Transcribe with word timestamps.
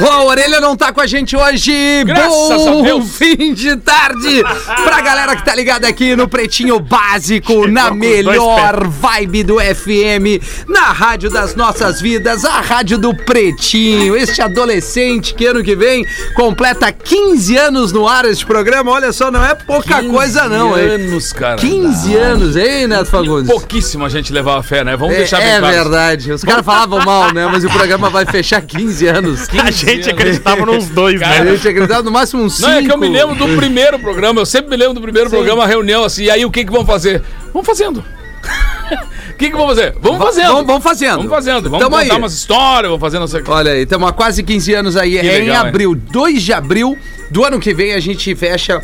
Ô, 0.00 0.04
a 0.04 0.24
Orelha 0.24 0.60
não 0.60 0.76
tá 0.76 0.92
com 0.92 1.00
a 1.00 1.06
gente 1.06 1.36
hoje. 1.36 1.72
Graças 2.04 2.28
Bom 2.64 2.80
a 2.80 2.82
Deus. 2.82 3.10
fim 3.18 3.52
de 3.52 3.76
tarde 3.76 4.42
pra 4.84 5.00
galera 5.00 5.34
que 5.34 5.44
tá 5.44 5.54
ligada 5.54 5.88
aqui 5.88 6.14
no 6.14 6.28
Pretinho 6.28 6.78
Básico, 6.78 7.66
na 7.66 7.84
os 7.84 7.88
dois 7.88 7.98
melhor 7.98 8.86
vibe 8.86 9.42
do 9.42 9.56
FM, 9.58 10.40
na 10.68 10.92
rádio 10.92 11.28
das 11.30 11.56
nossas 11.56 12.00
vidas, 12.00 12.44
a 12.44 12.60
rádio 12.60 12.96
do 12.96 13.12
Pretinho. 13.12 14.16
Este 14.16 14.40
adolescente 14.40 15.34
que 15.34 15.46
ano 15.46 15.64
que 15.64 15.74
vem 15.74 16.06
completa 16.34 16.92
15 16.92 17.56
anos 17.56 17.92
no 17.92 18.06
ar 18.06 18.24
este 18.24 18.46
programa. 18.46 18.92
Olha 18.92 19.12
só, 19.12 19.30
não 19.32 19.44
é 19.44 19.54
pouca 19.54 20.02
coisa 20.04 20.48
não, 20.48 20.78
hein? 20.78 20.90
anos, 20.90 21.32
cara. 21.32 21.56
15 21.56 22.16
anos, 22.16 22.56
hein, 22.56 22.86
Neto 22.86 23.06
Fagundes? 23.10 23.50
Pouquíssima 23.50 24.08
gente 24.08 24.32
levava 24.32 24.62
fé, 24.62 24.84
né? 24.84 24.96
Vamos 24.96 25.14
É, 25.14 25.18
deixar 25.18 25.38
bem 25.38 25.48
é 25.48 25.58
claro. 25.58 25.74
verdade. 25.74 26.32
Os 26.32 26.44
caras 26.44 26.64
falavam 26.64 27.04
mal, 27.04 27.32
né? 27.34 27.48
Mas 27.50 27.64
o 27.64 27.68
programa 27.70 28.08
vai 28.08 28.24
fechar 28.24 28.60
15 28.62 29.06
anos. 29.08 29.48
A 29.58 29.70
gente 29.88 30.10
acreditava 30.10 30.66
nos 30.66 30.88
dois, 30.88 31.20
A 31.22 31.44
né? 31.44 31.56
gente 31.56 31.68
acreditava 31.68 32.02
no 32.02 32.10
máximo 32.10 32.42
uns 32.42 32.56
5. 32.56 32.68
Não, 32.68 32.76
é 32.78 32.82
que 32.82 32.92
eu 32.92 32.98
me 32.98 33.08
lembro 33.08 33.34
do 33.34 33.48
primeiro 33.56 33.98
programa, 33.98 34.40
eu 34.40 34.46
sempre 34.46 34.70
me 34.70 34.76
lembro 34.76 34.94
do 34.94 35.00
primeiro 35.00 35.28
programa, 35.30 35.64
a 35.64 35.66
reunião 35.66 36.04
assim, 36.04 36.24
e 36.24 36.30
aí 36.30 36.44
o 36.44 36.50
que 36.50 36.64
que 36.64 36.70
vamos 36.72 36.86
fazer? 36.86 37.22
Vamos 37.52 37.66
fazendo. 37.66 38.04
O 39.28 39.38
que 39.38 39.50
que 39.50 39.56
vamos 39.56 39.68
fazer? 39.68 39.94
Vamos 40.00 40.18
fazendo. 40.18 40.48
Vamos, 40.48 40.66
vamos 40.66 40.82
fazendo. 40.82 41.16
Vamos 41.18 41.30
fazendo. 41.30 41.62
Vamos 41.70 41.78
Tamo 41.78 41.96
contar 41.96 42.12
aí. 42.14 42.18
umas 42.20 42.32
histórias, 42.32 42.90
vamos 42.90 43.00
fazendo 43.00 43.24
essa... 43.24 43.40
Olha 43.52 43.70
aí, 43.70 43.82
estamos 43.82 44.08
há 44.08 44.12
quase 44.12 44.42
15 44.42 44.74
anos 44.74 44.96
aí. 44.96 45.12
Que 45.12 45.18
é 45.18 45.36
em 45.38 45.42
legal, 45.42 45.62
hein? 45.62 45.68
abril, 45.68 45.94
2 45.94 46.42
de 46.42 46.52
abril 46.52 46.98
do 47.30 47.44
ano 47.44 47.60
que 47.60 47.72
vem, 47.72 47.92
a 47.94 48.00
gente 48.00 48.34
fecha. 48.34 48.82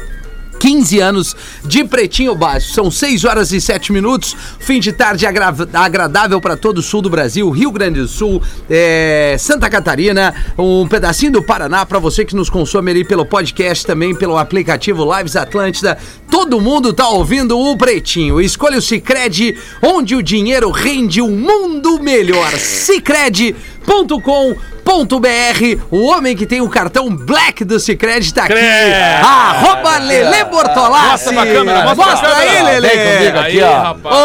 15 0.64 0.98
anos 0.98 1.36
de 1.62 1.84
Pretinho 1.84 2.34
Básico. 2.34 2.72
São 2.72 2.90
6 2.90 3.26
horas 3.26 3.52
e 3.52 3.60
7 3.60 3.92
minutos. 3.92 4.34
Fim 4.58 4.80
de 4.80 4.92
tarde 4.94 5.26
agra- 5.26 5.54
agradável 5.74 6.40
para 6.40 6.56
todo 6.56 6.78
o 6.78 6.82
sul 6.82 7.02
do 7.02 7.10
Brasil, 7.10 7.50
Rio 7.50 7.70
Grande 7.70 8.00
do 8.00 8.08
Sul, 8.08 8.40
é, 8.70 9.36
Santa 9.38 9.68
Catarina, 9.68 10.34
um 10.56 10.88
pedacinho 10.88 11.32
do 11.32 11.42
Paraná 11.42 11.84
para 11.84 11.98
você 11.98 12.24
que 12.24 12.34
nos 12.34 12.48
consome 12.48 12.90
ali 12.92 13.04
pelo 13.04 13.26
podcast, 13.26 13.84
também 13.84 14.14
pelo 14.14 14.38
aplicativo 14.38 15.04
Lives 15.14 15.36
Atlântida. 15.36 15.98
Todo 16.30 16.58
mundo 16.58 16.94
tá 16.94 17.10
ouvindo 17.10 17.58
o 17.58 17.76
Pretinho. 17.76 18.40
Escolha 18.40 18.78
o 18.78 18.82
Cicred, 18.82 19.58
onde 19.82 20.16
o 20.16 20.22
dinheiro 20.22 20.70
rende 20.70 21.20
um 21.20 21.30
mundo 21.36 22.02
melhor. 22.02 22.50
Cicred.com.br 23.84 25.82
O 25.90 26.06
homem 26.06 26.36
que 26.36 26.46
tem 26.46 26.60
o 26.60 26.68
cartão 26.68 27.14
Black 27.14 27.64
do 27.64 27.78
Cicred 27.78 28.32
tá 28.32 28.44
aqui. 28.44 28.54
Arroba 29.22 29.98
Lele 29.98 30.44
Bortolassi. 30.44 31.32
Mostra 31.32 31.32
pra 31.34 31.46
câmera, 31.52 31.94
mostra 31.94 32.16
pra 32.28 32.36
aí, 32.38 32.48
câmera. 32.56 32.78
Lele. 32.78 32.88
Vem 32.88 33.18
comigo 33.18 33.38
Aí, 33.38 33.62
aqui, 33.62 33.62
ó. 33.62 33.82
rapaz. 33.82 34.16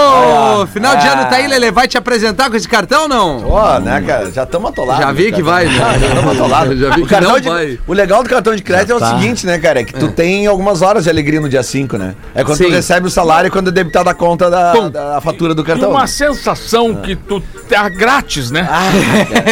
Ô, 0.61 0.67
final 0.67 0.95
de 0.97 1.07
ano 1.07 1.25
tá 1.29 1.35
aí, 1.37 1.47
Lele. 1.47 1.71
Vai 1.71 1.87
te 1.87 1.97
apresentar 1.97 2.49
com 2.49 2.55
esse 2.55 2.67
cartão 2.67 3.03
ou 3.03 3.07
não? 3.07 3.47
Ó, 3.49 3.79
né, 3.79 4.01
cara? 4.05 4.31
Já 4.31 4.43
estamos 4.43 4.69
atolados. 4.71 5.05
Já 5.05 5.11
vi 5.11 5.31
que 5.31 5.41
vai, 5.43 5.65
né? 5.65 5.73
Já 5.99 6.07
estamos 6.07 6.35
atolados. 6.35 6.79
Já 6.79 6.89
vi 6.95 7.01
o 7.01 7.03
que 7.05 7.09
cartão 7.09 7.31
não 7.31 7.39
de- 7.39 7.49
vai. 7.49 7.79
O 7.87 7.93
legal 7.93 8.23
do 8.23 8.29
cartão 8.29 8.55
de 8.55 8.61
crédito 8.63 8.91
é 8.93 8.95
o 8.95 8.99
seguinte, 9.05 9.45
né, 9.45 9.57
cara? 9.59 9.81
É 9.81 9.83
que 9.83 9.93
tu 9.93 10.09
tem 10.11 10.47
algumas 10.47 10.81
horas 10.81 11.03
de 11.03 11.09
alegria 11.09 11.39
no 11.41 11.49
dia 11.49 11.63
5, 11.63 11.97
né? 11.97 12.15
É 12.35 12.43
quando 12.43 12.57
Sim. 12.57 12.65
tu 12.65 12.71
recebe 12.71 13.07
o 13.07 13.09
salário 13.09 13.47
e 13.47 13.51
quando 13.51 13.69
é 13.69 13.71
debitado 13.71 14.09
a 14.09 14.13
conta 14.13 14.49
da, 14.49 15.19
fatura 15.21 15.53
do 15.53 15.61
E 15.61 15.65
cartão. 15.65 15.91
uma 15.91 16.07
sensação 16.07 16.95
que 16.95 17.15
tu 17.15 17.41
tá 17.69 17.87
grátis, 17.89 18.51
né? 18.51 18.67
Ah, 18.69 18.89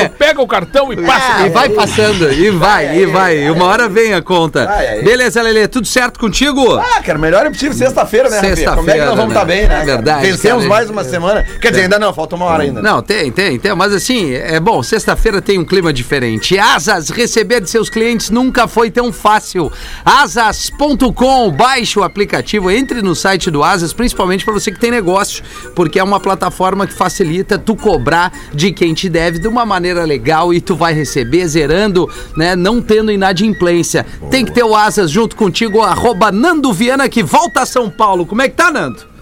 Tu 0.03 0.09
pega 0.17 0.41
o 0.41 0.47
cartão 0.47 0.91
e 0.93 0.97
passa. 0.97 1.47
E 1.47 1.49
vai 1.49 1.69
passando, 1.69 2.31
e 2.31 2.49
vai, 2.49 2.97
e 2.97 3.05
vai. 3.05 3.37
E 3.37 3.51
uma 3.51 3.65
hora 3.65 3.89
vem 3.89 4.13
a 4.13 4.21
conta. 4.21 4.67
Beleza, 5.03 5.41
Lele, 5.41 5.67
tudo 5.67 5.87
certo 5.87 6.19
contigo? 6.19 6.75
Ah, 6.75 7.01
cara, 7.01 7.17
melhor 7.17 7.45
é 7.45 7.49
possível 7.49 7.77
sexta-feira, 7.77 8.29
né, 8.29 8.35
Rafinha? 8.37 8.71
Como 8.75 8.89
é 8.89 8.93
que 8.93 8.99
Sexta-feira, 8.99 9.05
nós 9.05 9.15
vamos 9.15 9.33
né? 9.33 9.35
estar 9.35 9.45
bem, 9.45 9.61
né? 9.61 9.63
É 9.63 9.67
cara? 9.67 9.85
verdade, 9.85 10.31
Vencemos 10.31 10.63
cara. 10.63 10.75
mais 10.75 10.89
uma 10.89 11.03
semana. 11.03 11.43
Quer 11.61 11.69
dizer, 11.69 11.83
ainda 11.83 11.99
não, 11.99 12.13
falta 12.13 12.35
uma 12.35 12.45
hora 12.45 12.63
ainda. 12.63 12.81
Não, 12.81 13.01
tem, 13.01 13.31
tem, 13.31 13.59
tem. 13.59 13.75
Mas 13.75 13.93
assim, 13.93 14.33
é 14.33 14.59
bom, 14.59 14.81
sexta-feira 14.83 15.41
tem 15.41 15.57
um 15.57 15.65
clima 15.65 15.91
diferente. 15.93 16.57
Asas, 16.57 17.09
receber 17.09 17.61
de 17.61 17.69
seus 17.69 17.89
clientes 17.89 18.29
nunca 18.29 18.67
foi 18.67 18.91
tão 18.91 19.11
fácil. 19.11 19.71
Asas.com, 20.03 21.51
baixe 21.51 21.99
o 21.99 22.03
aplicativo, 22.03 22.69
entre 22.69 23.01
no 23.01 23.15
site 23.15 23.49
do 23.49 23.63
Asas, 23.63 23.93
principalmente 23.93 24.43
para 24.43 24.53
você 24.53 24.71
que 24.71 24.79
tem 24.79 24.91
negócio, 24.91 25.43
porque 25.75 25.99
é 25.99 26.03
uma 26.03 26.19
plataforma 26.19 26.85
que 26.85 26.93
facilita 26.93 27.57
tu 27.57 27.75
cobrar 27.75 28.31
de 28.53 28.71
quem 28.71 28.93
te 28.93 29.09
deve 29.09 29.39
de 29.39 29.47
uma 29.47 29.65
maneira 29.65 29.86
legal 29.93 30.53
e 30.53 30.61
tu 30.61 30.75
vai 30.75 30.93
receber 30.93 31.47
zerando, 31.47 32.09
né, 32.35 32.55
não 32.55 32.81
tendo 32.81 33.11
inadimplência. 33.11 34.05
Tem 34.29 34.45
que 34.45 34.51
ter 34.51 34.63
o 34.63 34.75
Asas 34.75 35.11
junto 35.11 35.35
contigo, 35.35 35.81
arroba 35.81 36.31
Nando 36.31 36.73
Viana, 36.73 37.09
que 37.09 37.23
volta 37.23 37.61
a 37.61 37.65
São 37.65 37.89
Paulo. 37.89 38.25
Como 38.25 38.41
é 38.41 38.49
que 38.49 38.55
tá, 38.55 38.71
Nando? 38.71 39.16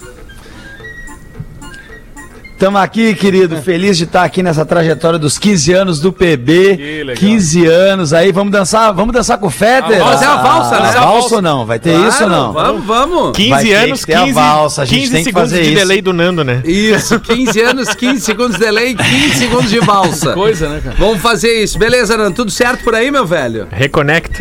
Tamo 2.57 2.77
aqui, 2.77 3.13
querido, 3.13 3.57
feliz 3.63 3.97
de 3.97 4.05
estar 4.05 4.23
aqui 4.23 4.41
nessa 4.41 4.65
trajetória 4.65 5.19
dos 5.19 5.37
15 5.37 5.73
anos 5.73 5.99
do 5.99 6.13
Que 6.13 6.37
PB. 6.37 7.03
legal. 7.03 7.15
15 7.17 7.65
anos 7.67 8.13
aí, 8.13 8.31
vamos 8.31 8.51
dançar, 8.51 8.93
vamos 8.93 9.13
dançar 9.13 9.37
com 9.37 9.47
o 9.47 9.49
Fetter? 9.49 10.01
A 10.01 10.05
valsa 10.05 10.23
é 10.23 10.27
a 10.27 10.35
valsa, 10.37 10.79
né? 10.79 10.87
A 10.89 11.01
valsa 11.01 11.35
ou 11.35 11.41
não? 11.41 11.65
Vai 11.65 11.79
ter 11.79 11.99
isso 12.07 12.23
ou 12.23 12.29
não? 12.29 12.53
Vamos, 12.53 12.85
vamos. 12.85 13.31
15 13.35 13.49
Vai 13.49 13.63
ter 13.63 13.73
anos, 13.73 13.99
que 14.05 14.11
ter 14.11 14.17
a 14.17 14.21
15, 14.21 14.31
valsa, 14.33 14.81
a 14.81 14.85
gente 14.85 14.99
15 15.01 15.11
tem 15.11 15.19
que 15.19 15.29
segundos 15.29 15.49
fazer 15.51 15.61
de 15.63 15.67
isso. 15.69 15.79
delay 15.79 16.01
do 16.01 16.13
Nando, 16.13 16.43
né? 16.43 16.61
Isso, 16.63 17.19
15 17.19 17.61
anos, 17.61 17.93
15 17.93 18.21
segundos 18.21 18.53
de 18.57 18.59
delay, 18.65 18.95
15 18.95 19.35
segundos 19.35 19.69
de 19.69 19.79
valsa. 19.81 20.33
Coisa, 20.33 20.69
né, 20.69 20.81
cara? 20.83 20.95
Vamos 20.97 21.21
fazer 21.21 21.61
isso. 21.61 21.77
Beleza, 21.77 22.15
Nando? 22.15 22.35
Tudo 22.35 22.51
certo 22.51 22.83
por 22.83 22.95
aí, 22.95 23.11
meu 23.11 23.25
velho? 23.25 23.67
Reconnect. 23.71 24.39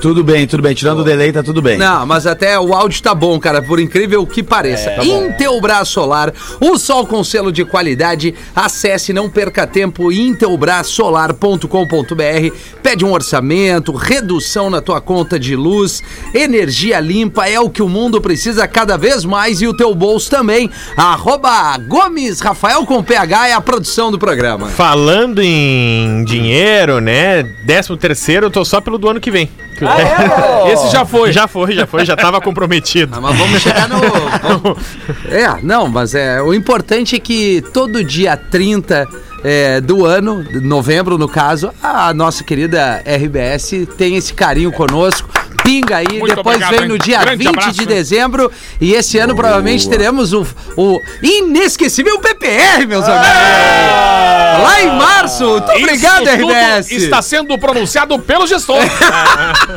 Tudo 0.00 0.22
bem, 0.22 0.46
tudo 0.46 0.62
bem. 0.62 0.74
Tirando 0.74 1.00
o 1.00 1.04
delay, 1.04 1.32
tá 1.32 1.42
tudo 1.42 1.62
bem. 1.62 1.78
Não, 1.78 2.06
mas 2.06 2.26
até 2.26 2.58
o 2.58 2.74
áudio 2.74 3.02
tá 3.02 3.14
bom, 3.14 3.38
cara, 3.38 3.62
por 3.62 3.80
incrível 3.80 4.26
que 4.26 4.42
pareça. 4.42 4.94
Intelbras 5.02 5.88
Solar, 5.88 6.32
o 6.60 6.78
sol 6.78 7.06
com 7.06 7.24
selo 7.24 7.50
de 7.50 7.64
qualidade. 7.64 8.34
Acesse, 8.54 9.12
não 9.12 9.30
perca 9.30 9.66
tempo, 9.66 10.12
intelbrasolar.com.br. 10.12 12.56
Pede 12.82 13.04
um 13.04 13.12
orçamento, 13.12 13.92
redução 13.92 14.68
na 14.68 14.80
tua 14.80 15.00
conta 15.00 15.38
de 15.38 15.56
luz, 15.56 16.02
energia 16.34 17.00
limpa 17.00 17.48
é 17.48 17.58
o 17.58 17.70
que 17.70 17.82
o 17.82 17.88
mundo 17.88 18.20
precisa 18.20 18.68
cada 18.68 18.96
vez 18.96 19.24
mais 19.24 19.62
e 19.62 19.66
o 19.66 19.74
teu 19.74 19.94
bolso 19.94 20.30
também. 20.30 20.70
Arroba 20.96 21.76
Gomes 21.78 22.40
Rafael 22.40 22.84
com 22.84 23.02
PH 23.02 23.48
é 23.48 23.52
a 23.54 23.60
produção 23.60 24.10
do 24.10 24.18
programa. 24.18 24.68
Falando 24.68 25.40
em 25.40 26.24
dinheiro, 26.24 27.00
né? 27.00 27.42
13 27.66 27.96
terceiro, 27.96 28.46
eu 28.46 28.50
tô 28.50 28.64
só 28.64 28.80
pelo 28.80 28.98
do 28.98 29.08
ano 29.08 29.20
que 29.20 29.30
vem. 29.30 29.48
Que 29.76 29.84
o- 29.84 30.68
Esse 30.72 30.90
já 30.92 31.04
foi. 31.04 31.32
Já 31.32 31.46
foi, 31.48 31.72
já 31.74 31.86
foi, 31.86 32.04
já 32.04 32.16
tava 32.16 32.40
comprometido. 32.40 33.14
Ah, 33.16 33.20
mas 33.20 33.36
vamos 33.36 33.60
chegar 33.60 33.88
no. 33.88 33.98
vamos- 34.00 34.78
É, 35.30 35.48
não, 35.62 35.88
mas 35.88 36.14
é. 36.14 36.40
O 36.40 36.54
importante 36.54 37.16
é 37.16 37.18
que 37.18 37.62
todo 37.72 38.02
dia 38.04 38.36
30 38.36 39.06
é, 39.42 39.80
do 39.80 40.04
ano, 40.06 40.42
de 40.44 40.60
novembro 40.60 41.18
no 41.18 41.28
caso, 41.28 41.70
a 41.82 42.14
nossa 42.14 42.42
querida 42.44 43.02
RBS 43.04 43.86
tem 43.98 44.16
esse 44.16 44.32
carinho 44.32 44.72
conosco. 44.72 45.28
Pinga 45.64 45.96
aí, 45.96 46.06
Muito 46.20 46.36
depois 46.36 46.56
obrigado, 46.56 46.78
vem 46.78 46.88
no 46.88 46.98
dia 46.98 47.18
Grande 47.20 47.38
20 47.38 47.48
abraço, 47.48 47.72
de 47.72 47.86
dezembro. 47.86 48.52
E 48.80 48.92
esse 48.92 49.18
ano 49.18 49.34
provavelmente 49.34 49.88
teremos 49.88 50.32
o, 50.34 50.46
o 50.76 51.00
inesquecível 51.22 52.18
PPR, 52.20 52.86
meus 52.86 53.04
amigos. 53.08 53.26
Lá 54.62 54.82
em 54.82 54.86
março. 54.96 55.44
Muito 55.44 55.70
obrigado, 55.72 56.22
Isso 56.28 56.36
tudo 56.38 56.52
RBS. 56.52 56.90
está 56.92 57.22
sendo 57.22 57.58
pronunciado 57.58 58.18
pelo 58.18 58.46
gestor. 58.46 58.76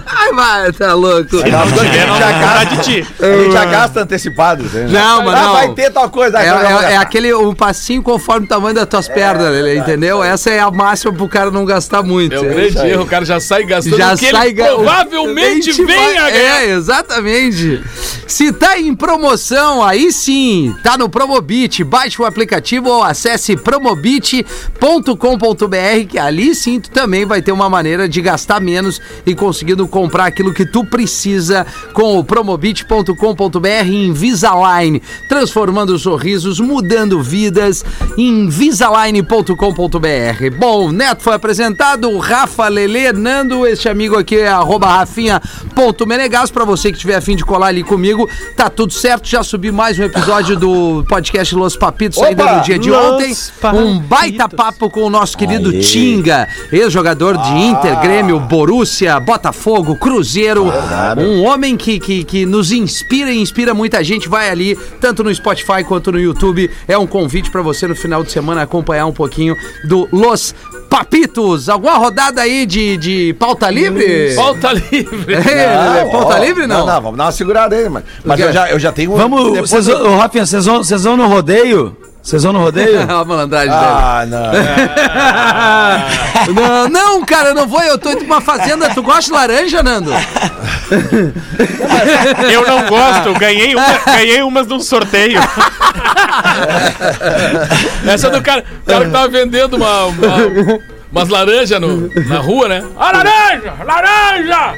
Ai, 0.06 0.34
vai, 0.34 0.72
tá 0.74 0.94
louco. 0.94 1.38
Gente 1.40 1.50
já 1.52 1.66
Não, 2.06 2.20
gasta, 2.20 2.66
de 2.76 2.82
ti. 2.84 3.08
a 3.22 3.38
gente 3.44 3.52
já 3.54 3.66
gasta 3.66 4.02
antecipado. 4.02 4.64
né? 4.64 4.88
Não, 4.90 5.24
mas 5.24 5.34
Ah, 5.36 5.42
não. 5.44 5.54
vai 5.54 5.70
ter 5.74 5.92
tal 5.92 6.10
coisa. 6.10 6.38
É, 6.40 6.50
ah, 6.50 6.56
então 6.60 6.72
não 6.72 6.82
é- 6.84 6.94
é 6.94 6.98
aquele 6.98 7.34
um 7.34 7.54
passinho 7.56 8.04
conforme 8.04 8.46
o 8.46 8.50
tamanho 8.50 8.76
das 8.76 8.86
tuas 8.88 9.08
pernas, 9.08 9.52
Lelê, 9.52 9.78
entendeu? 9.78 10.24
Essa 10.24 10.50
é 10.52 10.60
a 10.60 10.70
máxima 10.70 11.14
pro 11.14 11.28
cara 11.28 11.50
não 11.50 11.66
gastar 11.66 12.04
muito. 12.04 12.34
É 12.36 12.40
o 12.40 12.44
grande 12.44 12.78
erro, 12.78 13.04
o 13.04 13.08
cara 13.08 13.26
já 13.26 13.40
sai 13.40 13.64
gastando 13.64 13.98
Já 13.98 14.14
o 14.14 14.18
que 14.18 14.30
sai 14.30 14.48
ele 14.48 14.54
ga- 14.54 14.66
provavelmente 14.66 15.77
Gente, 15.78 15.88
venha 15.88 16.22
vai- 16.22 16.28
a 16.30 16.30
ganhar. 16.32 16.64
É, 16.64 16.70
exatamente. 16.76 17.82
Se 18.28 18.52
tá 18.52 18.78
em 18.78 18.94
promoção, 18.94 19.82
aí 19.84 20.12
sim, 20.12 20.76
tá 20.84 20.98
no 20.98 21.10
Promobit. 21.10 21.84
Baixe 21.84 22.22
o 22.22 22.26
aplicativo 22.26 22.90
ou 22.90 23.04
acesse 23.04 23.56
promobit.com.br, 23.56 24.46
que 26.10 26.20
ali 26.20 26.54
sim 26.54 26.80
tu 26.80 26.92
também 26.92 27.26
vai 27.26 27.42
ter 27.42 27.54
uma 27.54 27.70
maneira 27.70 28.08
de 28.10 28.22
gastar 28.22 28.60
menos 28.60 29.00
e 29.26 29.34
conseguindo 29.34 29.88
comprar 29.88 30.26
aquilo 30.26 30.54
que 30.54 30.66
tu 30.66 30.84
precisa 30.84 31.66
com 31.94 32.20
o 32.20 32.24
promobit.com.br 32.24 33.68
em 33.86 34.08
Invisalign, 34.08 35.02
transformando 35.30 35.98
sorrisos, 35.98 36.60
mudando 36.60 37.22
vidas. 37.22 37.86
Invisalign.com.br. 38.18 40.58
Bom, 40.60 40.92
Neto 40.92 41.24
foi 41.24 41.36
apresentado, 41.36 42.18
Rafa, 42.18 42.68
Lele, 42.68 43.14
Nando, 43.14 43.66
este 43.66 43.88
amigo 43.88 44.18
aqui 44.18 44.36
é 44.38 44.48
arroba 44.48 44.98
rafinha.menegas, 45.78 46.50
pra 46.50 46.66
você 46.66 46.92
que 46.92 46.98
tiver 46.98 47.16
afim 47.16 47.36
de 47.36 47.46
colar 47.46 47.68
ali 47.68 47.84
comigo, 47.84 48.28
tá 48.56 48.70
tudo 48.70 48.92
certo, 48.92 49.28
já 49.28 49.44
subi 49.44 49.72
mais 49.72 50.00
um 50.00 50.04
episódio 50.04 50.58
do 50.58 51.06
podcast 51.08 51.54
Los 51.54 51.78
Papitos 51.78 52.22
ainda 52.22 52.44
Opa! 52.44 52.56
no 52.56 52.64
dia 52.64 52.80
de 52.80 52.90
Los 52.90 53.06
ontem, 53.06 53.36
um 53.76 54.00
baita 54.00 54.50
papo 54.50 54.90
com 54.90 55.02
o 55.02 55.10
nosso 55.10 55.38
querido 55.38 55.70
Aê. 55.70 55.80
Tinga, 55.80 56.48
ex-jogador 56.72 57.38
de 57.38 57.52
Inter, 57.52 58.00
Grêmio, 58.02 58.40
Borussia, 58.40 59.20
Botafogo, 59.20 59.96
Cruzeiro, 59.96 60.66
um 61.18 61.46
homem 61.46 61.78
que, 61.78 62.00
que, 62.00 62.24
que 62.24 62.46
nos 62.46 62.72
inspira 62.72 63.32
e 63.32 63.40
inspira 63.40 63.74
muita 63.74 64.04
gente, 64.04 64.28
vai 64.28 64.50
ali, 64.50 64.76
tanto 65.00 65.24
no 65.24 65.34
Spotify 65.34 65.84
quanto 65.88 66.12
no 66.12 66.20
YouTube, 66.20 66.70
é 66.88 66.98
um 66.98 67.06
convite 67.06 67.52
pra 67.52 67.62
você 67.62 67.88
no 67.88 67.96
final 67.96 68.24
de 68.24 68.32
semana 68.32 68.64
acompanhar 68.64 69.06
um 69.06 69.14
pouquinho 69.14 69.56
do 69.88 70.10
Los 70.12 70.54
Papitos, 70.54 70.77
alguma 71.70 71.98
rodada 71.98 72.42
aí 72.42 72.66
de, 72.66 72.98
de 72.98 73.34
pauta 73.40 73.70
livre? 73.70 74.34
Falta 74.36 74.72
livre. 74.74 75.36
É, 75.48 76.04
Não, 76.04 76.12
pauta 76.12 76.36
ó, 76.36 76.44
livre 76.44 76.68
não? 76.68 76.86
Não, 76.86 77.02
vamos 77.02 77.18
dar 77.18 77.26
uma 77.26 77.32
segurada 77.32 77.76
aí, 77.76 77.88
mas, 77.90 78.04
mas 78.26 78.40
eu, 78.40 78.52
já, 78.54 78.70
eu 78.72 78.80
já 78.80 78.92
tenho. 78.92 79.16
Vamos, 79.16 79.52
depois 79.54 79.70
vocês, 79.70 79.88
eu- 79.88 80.06
ô, 80.12 80.18
Rafinha, 80.18 80.46
vocês 80.46 80.66
vão, 80.66 80.84
vocês 80.84 81.04
vão 81.04 81.18
no 81.18 81.28
rodeio? 81.28 81.96
Vocês 82.28 82.44
vão 82.44 82.52
no 82.52 82.60
rodeio? 82.60 83.00
a 83.10 83.24
malandragem 83.24 83.72
Ah, 83.74 84.26
não. 84.28 84.52
dele. 84.52 84.66
Não, 86.54 86.90
não, 86.90 87.26
cara, 87.26 87.50
eu 87.50 87.56
não 87.56 87.68
vou. 87.68 87.82
Eu 87.82 87.98
tô 87.98 88.10
indo 88.10 88.20
pra 88.26 88.36
uma 88.36 88.42
fazenda. 88.42 88.90
Tu 88.94 89.02
gosta 89.02 89.22
de 89.24 89.32
laranja, 89.32 89.82
Nando? 89.84 90.12
Eu 92.52 92.66
não 92.66 92.86
gosto, 92.88 93.34
ganhei, 93.40 93.76
uma, 93.76 93.86
ganhei 94.06 94.42
umas 94.42 94.68
num 94.68 94.80
sorteio. 94.80 95.40
Essa 98.08 98.28
é 98.28 98.30
do 98.30 98.42
cara, 98.42 98.64
o 98.82 98.86
cara 98.90 99.06
que 99.06 99.12
tava 99.12 99.28
vendendo 99.28 99.76
uma, 99.76 100.06
uma- 100.06 100.80
umas 101.12 101.30
laranjas 101.30 101.80
no- 101.82 102.10
na 102.28 102.40
rua, 102.40 102.68
né? 102.68 102.84
Ó, 102.96 103.00
laranja! 103.12 103.74
Laranja! 103.86 104.74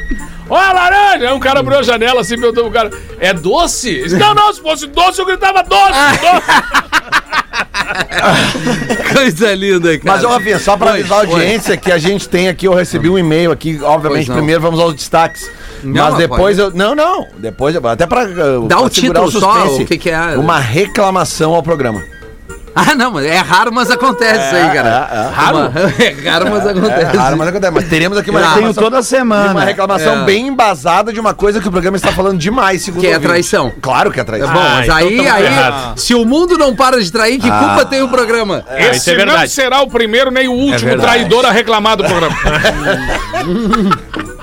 Ó, 0.50 0.56
laranja! 0.56 1.28
Aí 1.30 1.34
um 1.34 1.40
cara 1.40 1.60
abriu 1.60 1.78
a 1.80 1.84
janela 1.84 2.22
assim, 2.22 2.40
perguntou 2.40 2.64
pro 2.66 2.74
cara: 2.74 2.90
É 3.20 3.34
doce? 3.34 3.90
Ele 3.90 4.04
disse, 4.04 4.18
não, 4.18 4.34
não, 4.34 4.54
se 4.54 4.62
fosse 4.62 4.88
doce 4.88 5.20
eu 5.20 5.26
gritava 5.26 5.62
doce! 5.64 5.92
doce. 6.22 6.90
Coisa 9.14 9.54
linda, 9.56 9.98
cara. 9.98 10.18
Mas, 10.18 10.24
Rafinha, 10.24 10.60
só 10.60 10.78
pra 10.78 10.92
avisar 10.92 11.20
a 11.20 11.22
audiência 11.22 11.76
que 11.76 11.92
a 11.92 11.98
gente 11.98 12.28
tem 12.30 12.48
aqui, 12.48 12.68
eu 12.68 12.74
recebi 12.74 13.10
um 13.10 13.18
e-mail 13.18 13.52
aqui, 13.52 13.80
obviamente, 13.82 14.32
primeiro 14.32 14.62
vamos 14.62 14.80
aos 14.80 14.94
destaques. 14.94 15.50
Não, 15.84 16.04
mas 16.10 16.16
depois 16.18 16.58
pode. 16.58 16.70
eu. 16.72 16.78
Não, 16.78 16.94
não. 16.96 17.28
Depois, 17.38 17.74
eu- 17.74 17.88
até 17.88 18.06
pra. 18.06 18.26
uh, 18.26 18.68
Dá 18.68 18.78
pra 18.78 18.86
o 18.86 18.90
título 18.90 19.32
só, 19.32 19.66
o 19.76 19.86
que 19.86 19.98
que 19.98 20.10
é? 20.10 20.38
Uma 20.38 20.60
reclamação 20.60 21.56
ao 21.56 21.64
programa. 21.64 22.04
Ah, 22.76 22.96
não, 22.96 23.12
mas 23.12 23.26
é 23.26 23.38
raro, 23.38 23.72
mas 23.74 23.90
acontece 23.92 24.46
isso 24.48 24.56
aí, 24.56 24.74
cara. 24.74 25.10
É, 25.12 25.16
é. 25.16 25.30
Raro? 25.34 25.60
É 26.00 26.30
raro, 26.30 26.50
mas 26.50 26.66
acontece. 26.68 27.16
É 27.16 27.20
raro, 27.20 27.38
mas 27.38 27.48
acontece. 27.50 27.74
Mas 27.74 27.88
teremos 27.90 28.18
aqui 28.18 28.30
uma 28.30 28.40
Eu 28.40 28.44
tenho 28.44 28.56
reclamação. 28.56 28.84
toda 28.84 28.98
Uma 28.98 29.04
semana. 29.04 29.64
reclamação 29.66 30.22
É. 30.22 30.26
bem 30.26 30.48
embasada 30.48 31.12
de 31.12 31.20
uma 31.20 31.34
coisa 31.34 31.60
que 31.60 31.68
o 31.68 31.72
programa 31.72 31.98
está 31.98 32.12
falando 32.12 32.38
demais, 32.38 32.82
segundo 32.84 33.02
Que 33.02 33.08
é 33.08 33.20
traição. 33.20 33.72
Claro 33.82 34.12
que 34.12 34.20
é 34.20 34.24
traição. 34.24 34.52
Bom, 34.54 34.60
Ah, 34.60 34.70
mas 34.78 34.86
então 34.86 34.98
aí, 34.98 35.18
tamo 35.18 35.30
aí 35.34 35.46
errado. 35.46 35.98
se 36.00 36.14
o 36.16 36.26
mundo 36.26 36.58
não 36.58 36.76
para 36.76 37.02
de 37.02 37.12
trair, 37.12 37.40
que 37.40 37.50
culpa 37.50 37.86
tem 37.86 38.02
o 38.02 38.08
programa? 38.08 38.64
É, 38.70 38.92
Esse 38.92 39.12
é 39.12 39.26
não 39.26 39.48
será 39.48 39.82
o 39.82 39.88
primeiro 39.88 40.32
nem 40.32 40.48
o 40.48 40.54
último 40.54 40.98
traidor 40.98 41.46
a 41.46 41.52
reclamar 41.52 41.98
do 41.98 42.04
programa. 42.04 42.36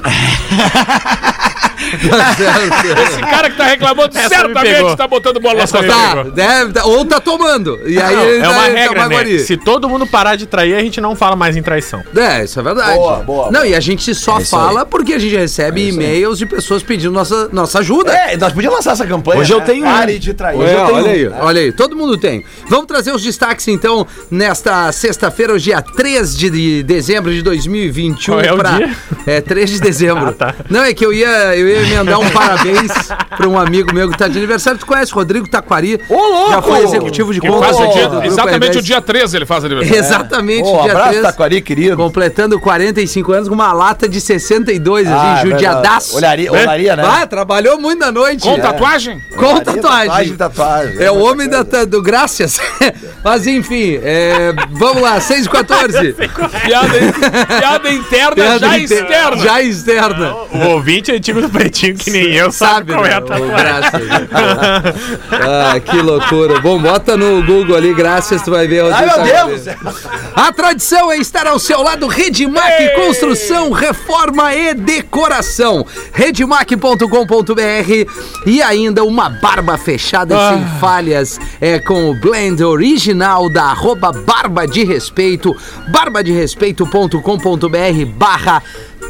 Esse 1.86 3.20
cara 3.20 3.50
que 3.50 3.56
tá 3.56 3.64
reclamando 3.64 4.08
Essa 4.16 4.28
me 4.28 4.34
certamente 4.34 4.96
tá 4.96 5.06
botando 5.08 5.40
bola 5.40 5.54
nas 5.60 5.64
Essa 5.72 5.82
me 5.82 5.88
costas. 5.88 6.14
Tá, 6.14 6.22
deve, 6.30 6.72
tá- 6.72 6.84
ou 6.84 7.04
tá 7.04 7.20
tomando. 7.20 7.78
E 7.86 8.00
aí 8.00 8.14
Não, 8.16 8.24
ele 8.24 8.38
é 8.38 8.42
tá- 8.42 8.50
uma 8.50 8.62
tá 8.62 8.68
regra, 8.68 9.08
mais 9.08 9.30
né? 9.30 9.38
Se 9.38 9.56
todo 9.56 9.88
mundo 9.88 10.06
parar 10.06 10.36
de 10.36 10.46
trair, 10.46 10.74
a 10.74 10.80
gente 10.80 11.00
não 11.00 11.14
fala 11.14 11.36
mais 11.36 11.56
em 11.56 11.62
traição. 11.62 12.02
É, 12.16 12.44
isso 12.44 12.58
é 12.58 12.62
verdade. 12.62 12.96
Boa, 12.98 13.16
boa, 13.18 13.44
Não, 13.46 13.60
boa. 13.60 13.66
e 13.66 13.74
a 13.74 13.80
gente 13.80 14.14
só 14.14 14.38
É 14.38 14.44
fala 14.44 14.84
porque 14.86 15.14
a 15.14 15.18
gente 15.18 15.36
recebe 15.36 15.88
e-mails 15.88 16.38
de 16.38 16.46
pessoas 16.46 16.82
pedindo 16.82 17.12
nossa, 17.12 17.48
nossa 17.52 17.78
ajuda. 17.80 18.12
É, 18.12 18.36
nós 18.36 18.52
podíamos 18.52 18.76
lançar 18.78 18.92
essa 18.92 19.06
campanha. 19.06 19.40
Hoje 19.40 19.52
eu 19.52 19.58
né? 19.58 19.64
tenho 19.64 19.86
um. 19.86 19.90
Pare 19.92 20.18
de 20.18 20.34
trair. 20.34 20.60
É, 20.60 20.74
eu 20.74 20.86
tenho 20.86 20.94
olha 20.96 21.04
um. 21.06 21.10
aí, 21.10 21.28
olha 21.40 21.60
aí, 21.60 21.72
todo 21.72 21.96
mundo 21.96 22.16
tem. 22.16 22.44
Vamos 22.68 22.86
trazer 22.86 23.12
os 23.12 23.22
destaques 23.22 23.68
então 23.68 24.06
nesta 24.30 24.90
sexta-feira, 24.92 25.52
hoje 25.52 25.72
é 25.72 25.80
3 25.80 26.36
de 26.36 26.82
dezembro 26.82 27.32
de 27.32 27.42
2021. 27.42 28.34
Qual 28.34 28.40
é 28.44 28.52
o 28.52 28.56
pra- 28.56 28.70
dia? 28.76 28.96
É 29.26 29.40
3 29.40 29.70
de 29.70 29.80
dezembro. 29.80 30.16
Ah, 30.26 30.32
tá. 30.32 30.54
Não, 30.68 30.82
é 30.82 30.92
que 30.92 31.04
eu 31.06 31.12
ia, 31.12 31.56
eu 31.56 31.68
ia 31.68 31.75
emendar 31.82 32.18
um 32.18 32.30
parabéns 32.30 32.92
pra 33.36 33.48
um 33.48 33.58
amigo 33.58 33.94
meu 33.94 34.10
que 34.10 34.18
tá 34.18 34.28
de 34.28 34.38
aniversário. 34.38 34.78
Tu 34.78 34.86
conhece 34.86 35.12
Rodrigo 35.12 35.48
Taquari? 35.48 36.00
Ô, 36.08 36.14
louco! 36.14 36.50
Já 36.50 36.62
foi 36.62 36.82
executivo 36.84 37.32
de 37.32 37.40
contas. 37.40 37.76
o 37.76 38.22
exatamente 38.22 38.78
o 38.78 38.82
dia 38.82 39.00
13 39.00 39.36
ele 39.36 39.46
faz 39.46 39.64
aniversário. 39.64 39.98
Exatamente, 39.98 40.68
Ô, 40.68 40.82
dia 40.82 40.92
abraço, 40.92 41.10
3. 41.10 41.22
Taquari, 41.22 41.60
querido. 41.60 41.96
Completando 41.96 42.58
45 42.60 43.32
anos 43.32 43.48
com 43.48 43.54
uma 43.54 43.72
lata 43.72 44.08
de 44.08 44.20
62, 44.20 45.06
Ah, 45.06 45.34
assim, 45.34 45.48
é 45.48 45.50
judiadaço. 45.50 46.16
Olharia, 46.16 46.52
olharia, 46.52 46.96
né? 46.96 47.02
Ah, 47.06 47.26
trabalhou 47.26 47.78
muito 47.80 48.00
na 48.00 48.12
noite. 48.12 48.42
Com 48.42 48.58
tatuagem? 48.58 49.22
Com 49.36 49.44
Olharia, 49.44 49.64
tatuagem. 49.64 50.08
Tatuagem, 50.08 50.36
tatuagem. 50.36 51.02
É 51.02 51.10
o 51.10 51.18
homem 51.18 51.48
da, 51.48 51.62
do 51.62 52.02
Graças. 52.02 52.58
Mas 53.24 53.46
enfim, 53.46 53.98
é, 54.02 54.54
vamos 54.70 55.02
lá, 55.02 55.20
6 55.20 55.46
e 55.46 55.48
14. 55.48 56.12
Piada, 56.66 56.88
piada 57.58 57.90
interna 57.90 58.34
Piada 58.34 58.58
já 58.58 58.78
externa. 58.78 59.36
Já 59.36 59.62
externa. 59.62 60.34
O 60.52 60.68
ouvinte 60.68 61.12
antigo 61.12 61.40
do 61.40 61.48
Pretinho, 61.66 61.96
que 61.96 62.10
nem 62.10 62.32
eu, 62.32 62.52
sabe, 62.52 62.76
Sabe, 62.76 62.92
qual 62.92 63.06
é 63.06 63.12
a 63.12 63.20
né? 63.20 63.20
O 63.20 63.26
tatuagem. 63.26 63.56
Graças. 63.56 64.02
Ah, 65.48 65.80
que 65.80 65.96
loucura. 65.96 66.60
Bom, 66.60 66.80
bota 66.80 67.16
no 67.16 67.42
Google 67.44 67.76
ali, 67.76 67.94
Graças, 67.94 68.42
tu 68.42 68.50
vai 68.50 68.66
ver. 68.66 68.84
onde 68.84 68.94
Ai, 68.94 69.08
tá 69.08 69.24
meu. 69.24 69.46
Deus! 69.48 69.62
A 70.34 70.52
tradição 70.52 71.10
é 71.10 71.18
estar 71.18 71.46
ao 71.46 71.58
seu 71.58 71.82
lado, 71.82 72.06
Redmac 72.06 72.94
Construção, 72.94 73.70
Reforma 73.72 74.54
e 74.54 74.74
Decoração. 74.74 75.86
Redmac.com.br 76.12 78.10
e 78.46 78.62
ainda 78.62 79.04
uma 79.04 79.28
barba 79.28 79.76
fechada 79.76 80.36
sem 80.50 80.64
falhas 80.80 81.38
é 81.60 81.78
com 81.78 82.10
o 82.10 82.14
blend 82.14 82.62
original 82.62 83.48
da 83.48 83.64
arroba 83.64 84.12
Barba 84.12 84.66
de 84.66 84.84
Respeito, 84.84 85.56
barbaderespeito.com.br 85.88 88.04
barra 88.16 88.62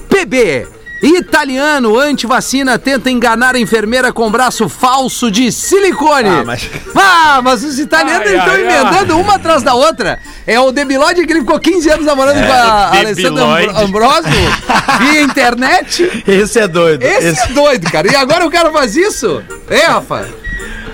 PB. 0.09 0.67
Italiano 1.03 1.99
antivacina 1.99 2.79
tenta 2.79 3.11
enganar 3.11 3.55
a 3.55 3.59
enfermeira 3.59 4.13
com 4.13 4.31
braço 4.31 4.69
falso 4.69 5.31
de 5.31 5.53
silicone. 5.53 6.29
Ah, 6.29 6.43
mas- 6.45 6.71
Ah, 6.95 7.41
mas 7.43 7.63
os 7.65 7.79
italianos 7.79 8.27
Ai, 8.29 8.37
estão 8.37 8.53
ai, 8.55 8.67
ai. 8.67 8.81
emendando 8.81 9.19
uma 9.19 9.35
atrás 9.35 9.63
da 9.63 9.75
outra. 9.75 10.19
É 10.47 10.59
o 10.59 10.73
Debilode 10.73 11.27
que 11.27 11.33
ele 11.33 11.41
ficou 11.41 11.59
15 11.61 11.91
anos 11.91 12.07
namorando 12.07 12.45
com 12.47 12.53
a 12.53 12.89
Alessandra 12.99 13.81
Ambrosio 13.83 14.33
via 15.01 15.23
internet. 15.23 16.25
Esse 16.27 16.61
é 16.61 16.69
doido. 16.69 17.03
Esse, 17.03 17.27
Esse- 17.29 17.51
é 17.51 17.55
doido, 17.55 17.91
cara. 17.91 18.11
E 18.11 18.17
agora 18.17 18.47
o 18.47 18.51
cara 18.51 18.71
faz 18.73 18.97
isso? 18.97 19.43
É, 19.69 19.87
Rafa? 19.87 20.27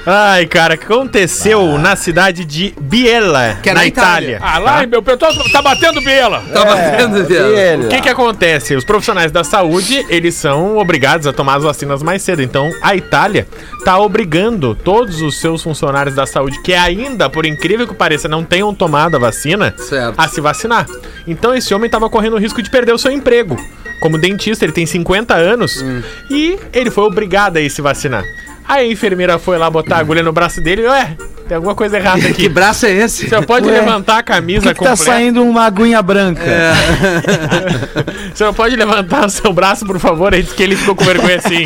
Ai, 0.05 0.47
cara, 0.47 0.75
o 0.75 0.79
que 0.79 0.85
aconteceu 0.85 1.79
na 1.79 1.95
cidade 1.95 2.45
de 2.45 2.75
Biella, 2.81 3.59
Que 3.63 3.71
é 3.71 3.73
na 3.73 3.81
na 3.81 3.87
Itália. 3.87 4.37
Itália. 4.37 4.41
Ah, 4.43 4.59
lá, 4.59 4.87
meu 4.87 5.01
pessoal 5.03 5.33
tá 5.53 5.63
batendo 5.63 6.01
bela. 6.01 6.43
Tá 6.53 6.65
batendo, 6.65 7.23
Deus. 7.23 7.57
Ele. 7.59 7.87
O 7.87 7.89
que 7.89 8.01
que 8.01 8.09
acontece? 8.09 8.75
Os 8.75 8.85
profissionais 8.85 9.31
da 9.31 9.45
saúde, 9.45 10.05
eles 10.09 10.35
são 10.35 10.77
obrigados 10.77 11.27
a 11.27 11.33
tomar 11.33 11.57
as 11.59 11.63
vacinas 11.63 12.03
mais 12.03 12.21
cedo. 12.23 12.43
Então, 12.43 12.69
a 12.83 12.97
Itália 12.97 13.47
tá 13.85 13.97
obrigando 13.99 14.75
todos 14.75 15.23
os 15.23 15.41
seus 15.41 15.63
funcionários 15.63 16.17
da 16.17 16.27
saúde 16.27 16.61
que 16.63 16.75
ainda, 16.75 17.31
por 17.31 17.47
incrível 17.47 17.87
que 17.87 17.95
pareça, 17.95 18.27
não 18.27 18.43
tenham 18.43 18.75
tomado 18.75 19.15
a 19.15 19.19
vacina, 19.21 19.73
Certo. 19.79 20.15
a 20.19 20.27
se 20.27 20.41
vacinar. 20.41 20.85
Então, 21.29 21.55
esse 21.55 21.73
homem 21.73 21.89
tava 21.89 22.11
correndo 22.11 22.35
o 22.35 22.39
risco 22.41 22.61
de 22.61 22.69
perder 22.71 22.93
o 22.93 22.99
seu 22.99 23.13
emprego. 23.13 23.57
Como 24.01 24.19
dentista, 24.19 24.65
ele 24.65 24.73
tem 24.73 24.85
50 24.85 25.32
anos 25.35 25.81
Hum. 25.81 26.03
e 26.29 26.59
ele 26.73 26.91
foi 26.91 27.05
obrigado 27.05 27.56
a 27.59 27.61
ir 27.61 27.71
se 27.71 27.81
vacinar. 27.81 28.25
Aí 28.69 28.89
a 28.89 28.93
enfermeira 28.93 29.39
foi 29.39 29.59
lá 29.59 29.69
botar 29.69 29.97
a 29.97 29.99
agulha 30.01 30.23
no 30.23 30.33
braço 30.33 30.61
dele 30.61 30.83
e, 30.83 30.87
ué, 30.87 31.17
tem 31.49 31.57
alguma 31.57 31.75
coisa 31.75 31.97
errada 31.99 32.21
Que 32.23 32.27
aqui. 32.29 32.49
braço 32.49 32.87
é 32.87 32.93
esse? 32.93 33.27
O 33.27 33.29
senhor 33.29 33.45
pode 33.45 33.67
Ué, 33.67 33.73
levantar 33.73 34.19
a 34.19 34.23
camisa 34.23 34.69
que, 34.69 34.75
que 34.79 34.85
tá 34.85 34.91
completa? 34.91 34.97
saindo 35.13 35.43
uma 35.45 35.65
aguinha 35.67 36.01
branca? 36.03 36.43
O 38.33 38.37
senhor 38.37 38.55
pode 38.55 38.75
levantar 38.77 39.27
o 39.27 39.31
seu 39.31 39.53
braço, 39.53 39.85
por 39.85 39.99
favor? 39.99 40.33
Aí 40.33 40.43
disse 40.43 40.55
que 40.55 40.63
ele 40.63 40.75
ficou 40.77 40.95
com 40.95 41.05
vergonha 41.05 41.37
assim. 41.37 41.65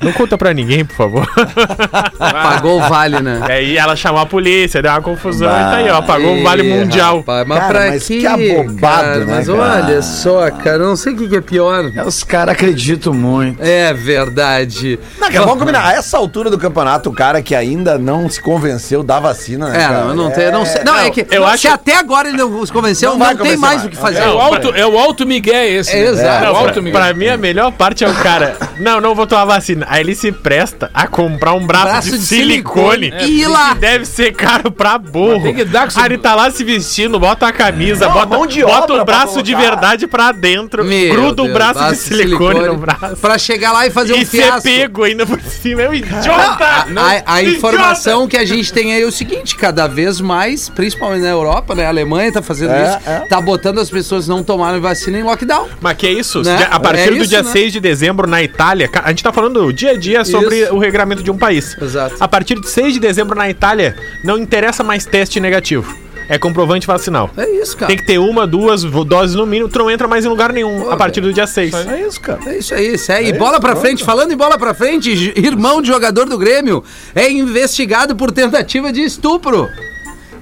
Não 0.00 0.12
conta 0.12 0.36
pra 0.38 0.52
ninguém, 0.54 0.84
por 0.84 0.94
favor. 0.96 1.26
Pagou 2.18 2.78
o 2.80 2.88
vale, 2.88 3.20
né? 3.20 3.40
Aí 3.48 3.76
ela 3.76 3.96
chamou 3.96 4.20
a 4.20 4.26
polícia, 4.26 4.80
deu 4.82 4.90
uma 4.92 5.00
confusão 5.02 5.48
e 5.48 5.52
tá 5.52 5.76
aí, 5.76 5.90
ó. 5.90 6.00
Pagou 6.02 6.36
o 6.38 6.42
Vale 6.42 6.62
Mundial. 6.62 7.18
rapaz, 7.18 7.46
mas 7.46 7.58
Cara, 7.58 7.72
pra 7.80 7.88
mas 7.90 8.06
que 8.06 8.26
abobado, 8.26 8.78
cara? 8.80 9.18
né, 9.24 9.34
Mas 9.36 9.46
cara? 9.48 9.58
olha 9.84 10.02
só, 10.02 10.50
cara, 10.50 10.78
não 10.78 10.96
sei 10.96 11.12
o 11.12 11.16
que, 11.16 11.28
que 11.28 11.36
é 11.36 11.40
pior. 11.40 11.84
Os 12.06 12.22
caras 12.24 12.54
acreditam 12.54 13.12
muito. 13.12 13.62
É 13.62 13.92
verdade. 13.92 14.98
Não, 15.18 15.28
cara, 15.30 15.40
vamos 15.44 15.58
combinar. 15.58 15.84
A 15.86 15.92
essa 15.94 16.16
altura 16.16 16.50
do 16.50 16.58
campeonato, 16.58 17.10
o 17.10 17.12
cara 17.12 17.42
que 17.42 17.54
ainda 17.54 17.98
não 17.98 18.28
se 18.28 18.40
convenceu 18.40 19.02
da 19.02 19.18
vacina, 19.20 19.68
né? 19.68 19.78
É, 19.78 19.88
cara? 19.88 20.04
não, 20.04 20.14
não 20.14 20.30
tem, 20.30 20.50
não 20.50 20.64
sei. 20.64 20.82
Não, 20.84 20.98
é 20.98 21.10
que 21.10 21.26
eu 21.30 21.42
se 21.48 21.66
acho- 21.66 21.68
até 21.68 21.96
agora 21.96 22.28
ele 22.28 22.36
não 22.38 22.64
se 22.64 22.72
convenceu, 22.72 23.10
Não 23.16 23.18
não, 23.18 23.36
tem 23.36 23.56
mais 23.56 23.76
mais. 23.78 23.84
o 23.84 23.88
que 23.88 23.96
fazer. 23.96 24.18
É 24.18 24.28
o 24.28 24.38
alto, 24.38 24.72
é 24.74 24.86
o 24.86 24.98
alto 24.98 25.26
Miguel 25.26 25.64
esse. 25.78 25.90
É, 25.96 26.02
né? 26.04 26.06
exato. 26.10 26.44
É 26.44 26.50
o 26.50 26.56
alto 26.56 26.72
pra, 26.74 26.82
Miguel. 26.82 27.00
pra 27.00 27.14
mim, 27.14 27.28
a 27.28 27.36
melhor 27.36 27.72
parte 27.72 28.04
é 28.04 28.08
o 28.08 28.14
cara. 28.14 28.56
Não, 28.78 29.00
não 29.00 29.14
vou 29.14 29.26
tomar 29.26 29.44
vacina. 29.44 29.86
Aí 29.88 30.00
ele 30.00 30.14
se 30.14 30.30
presta 30.32 30.90
a 30.92 31.06
comprar 31.06 31.54
um 31.54 31.66
braço, 31.66 31.84
Braço 31.86 32.10
de, 32.12 32.18
de 32.18 32.24
silicone. 32.24 33.10
silicone. 33.10 33.30
E 33.32 33.40
ir 33.42 33.48
lá. 33.48 33.74
Que 33.74 33.80
deve 33.80 34.04
ser 34.04 34.32
caro 34.32 34.70
pra 34.70 34.98
burro. 34.98 35.42
tem 35.42 35.54
que 35.54 35.64
dar 35.64 35.82
com 35.82 35.88
esse- 35.88 35.98
Aí 36.00 36.06
ele 36.06 36.18
tá 36.18 36.34
lá 36.34 36.50
se 36.50 36.62
vestindo, 36.64 37.18
bota 37.18 37.46
a 37.46 37.52
camisa, 37.52 38.06
Não, 38.06 38.12
bota, 38.14 38.36
bota 38.66 38.94
o 38.94 39.04
braço 39.04 39.42
de 39.42 39.54
verdade 39.54 40.06
pra 40.06 40.32
dentro, 40.32 40.84
Meu 40.84 41.14
gruda 41.14 41.42
o 41.42 41.44
Deus, 41.46 41.52
braço 41.52 41.88
de 41.90 41.96
silicone, 41.96 42.60
no 42.60 42.76
braço. 42.76 43.16
Pra 43.16 43.38
chegar 43.38 43.72
lá 43.72 43.86
e 43.86 43.90
fazer 43.90 44.16
E 44.16 44.22
um 44.22 44.24
ser 44.24 44.42
fiasco. 44.42 44.62
pego 44.62 45.04
ainda 45.04 45.26
por 45.26 45.40
cima. 45.40 45.82
É 45.82 45.88
um 45.88 45.94
idiota! 45.94 46.64
a, 46.64 46.80
a- 46.82 47.22
a 47.34 47.42
Idiota! 47.42 47.56
informação 47.58 48.26
que 48.28 48.36
a 48.36 48.44
gente 48.44 48.72
tem 48.72 48.92
aí 48.94 49.02
é 49.02 49.06
o 49.06 49.12
seguinte, 49.12 49.56
cada 49.56 49.86
vez 49.86 50.20
mais, 50.20 50.68
principalmente 50.68 51.22
na 51.22 51.28
Europa, 51.30 51.74
né? 51.74 51.84
A 51.86 51.88
Alemanha 51.88 52.30
tá 52.32 52.42
fazendo 52.42 52.72
É, 52.72 52.88
isso, 52.98 53.08
é. 53.10 53.18
tá 53.28 53.40
botando 53.40 53.78
as 53.78 53.90
pessoas 53.90 54.28
não 54.28 54.42
tomarem 54.42 54.80
vacina 54.80 55.18
em 55.18 55.22
lockdown. 55.22 55.68
Mas 55.80 55.96
que 55.96 56.06
é 56.06 56.12
isso? 56.12 56.42
Né? 56.42 56.66
A 56.70 56.78
partir 56.80 57.00
É 57.00 57.10
do 57.10 57.16
isso, 57.16 57.26
dia 57.28 57.42
né? 57.42 57.50
6 57.50 57.72
de 57.72 57.80
dezembro 57.80 58.28
na 58.28 58.42
Itália, 58.42 58.88
a 59.02 59.08
gente 59.10 59.22
tá 59.22 59.32
falando 59.32 59.72
dia 59.78 59.92
a 59.92 59.96
dia 59.96 60.24
sobre 60.24 60.64
Isso. 60.64 60.74
o 60.74 60.78
regramento 60.78 61.22
de 61.22 61.30
um 61.30 61.38
país. 61.38 61.76
Exato. 61.80 62.16
A 62.18 62.26
partir 62.26 62.60
de 62.60 62.68
6 62.68 62.94
de 62.94 63.00
dezembro 63.00 63.36
na 63.36 63.48
Itália, 63.48 63.96
não 64.24 64.36
interessa 64.36 64.82
mais 64.82 65.06
teste 65.06 65.38
negativo. 65.38 65.96
é 66.28 66.36
comprovante 66.36 66.86
vacinal. 66.86 67.30
É 67.36 67.48
isso, 67.48 67.76
cara. 67.76 67.86
Tem 67.86 67.96
que 67.96 68.04
ter 68.04 68.18
uma, 68.18 68.46
duas 68.46 68.82
doses 68.82 69.36
no 69.36 69.46
mínimo, 69.46 69.68
tu 69.68 69.78
não 69.78 69.90
entra 69.90 70.08
mais 70.08 70.24
em 70.24 70.28
lugar 70.28 70.52
nenhum 70.52 70.82
Pô, 70.82 70.90
a 70.90 70.96
partir 70.96 71.20
do 71.20 71.32
dia 71.32 71.46
6. 71.46 71.74
É 71.74 72.06
isso, 72.06 72.20
cara. 72.20 72.40
É 72.46 72.58
isso 72.58 72.74
aí, 72.74 72.98
segue. 72.98 73.32
bola 73.34 73.60
pra 73.60 73.76
frente. 73.76 74.04
Falando 74.04 74.32
em 74.32 74.36
bola 74.36 74.58
pra 74.58 74.74
frente, 74.74 75.10
irmão 75.36 75.80
de 75.80 75.88
jogador 75.88 76.26
do 76.26 76.36
Grêmio 76.36 76.82
é 77.14 77.30
investigado 77.30 78.16
por 78.16 78.32
tentativa 78.32 78.92
de 78.92 79.02
estupro. 79.02 79.68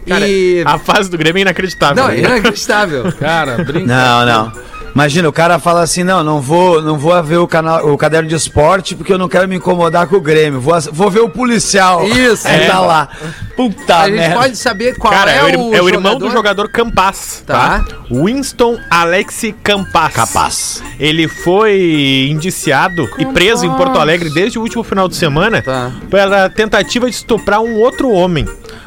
Cara, 0.09 0.27
e. 0.27 0.63
A 0.65 0.79
fase 0.79 1.11
do 1.11 1.19
Grêmio 1.19 1.41
é 1.41 1.43
inacreditável. 1.43 2.03
Não, 2.03 2.09
né? 2.09 2.21
inacreditável. 2.21 3.13
Cara, 3.19 3.63
brinca. 3.63 3.87
Não, 3.87 4.27
não. 4.27 4.53
Imagina, 4.97 5.29
o 5.29 5.33
cara 5.33 5.59
fala 5.59 5.83
assim: 5.83 6.03
não, 6.03 6.25
não 6.25 6.41
vou, 6.41 6.81
não 6.81 6.97
vou 6.97 7.23
ver 7.23 7.37
o 7.37 7.47
canal, 7.47 7.87
o 7.93 7.99
caderno 7.99 8.27
de 8.31 8.35
esporte 8.35 8.95
porque 8.95 9.13
eu 9.13 9.19
não 9.19 9.29
quero 9.29 9.47
me 9.47 9.55
incomodar 9.57 10.07
com 10.07 10.17
o 10.17 10.21
Grêmio. 10.23 10.59
Vou, 10.59 10.75
vou 10.91 11.11
ver 11.11 11.21
o 11.21 11.29
policial. 11.29 12.03
Isso. 12.09 12.49
É. 12.57 12.67
tá 12.67 12.81
lá. 12.81 13.09
Puta 13.55 13.97
a 13.97 14.07
gente 14.09 14.17
merda. 14.17 14.37
pode 14.37 14.57
saber 14.57 14.97
qual 14.97 15.13
Cara, 15.13 15.31
é, 15.31 15.37
é, 15.53 15.59
o, 15.59 15.75
é 15.75 15.83
o 15.83 15.89
irmão 15.89 16.17
do 16.19 16.31
jogador 16.31 16.71
Campas, 16.71 17.43
Tá. 17.47 17.81
tá? 17.81 17.85
Winston 18.11 18.79
Alexi 18.91 19.53
Campas. 19.63 20.15
Capaz. 20.15 20.83
Ele 20.99 21.29
foi 21.29 22.29
indiciado 22.31 23.07
e 23.19 23.27
preso 23.27 23.67
em 23.67 23.75
Porto 23.75 23.99
Alegre 23.99 24.31
desde 24.31 24.59
o 24.59 24.63
último 24.63 24.83
final 24.83 25.09
de 25.09 25.17
semana 25.17 25.61
Tá. 25.61 25.93
pela 26.09 26.49
tentativa 26.49 27.07
de 27.11 27.17
estuprar 27.17 27.61
um 27.61 27.75
outro 27.81 28.09
homem. 28.11 28.47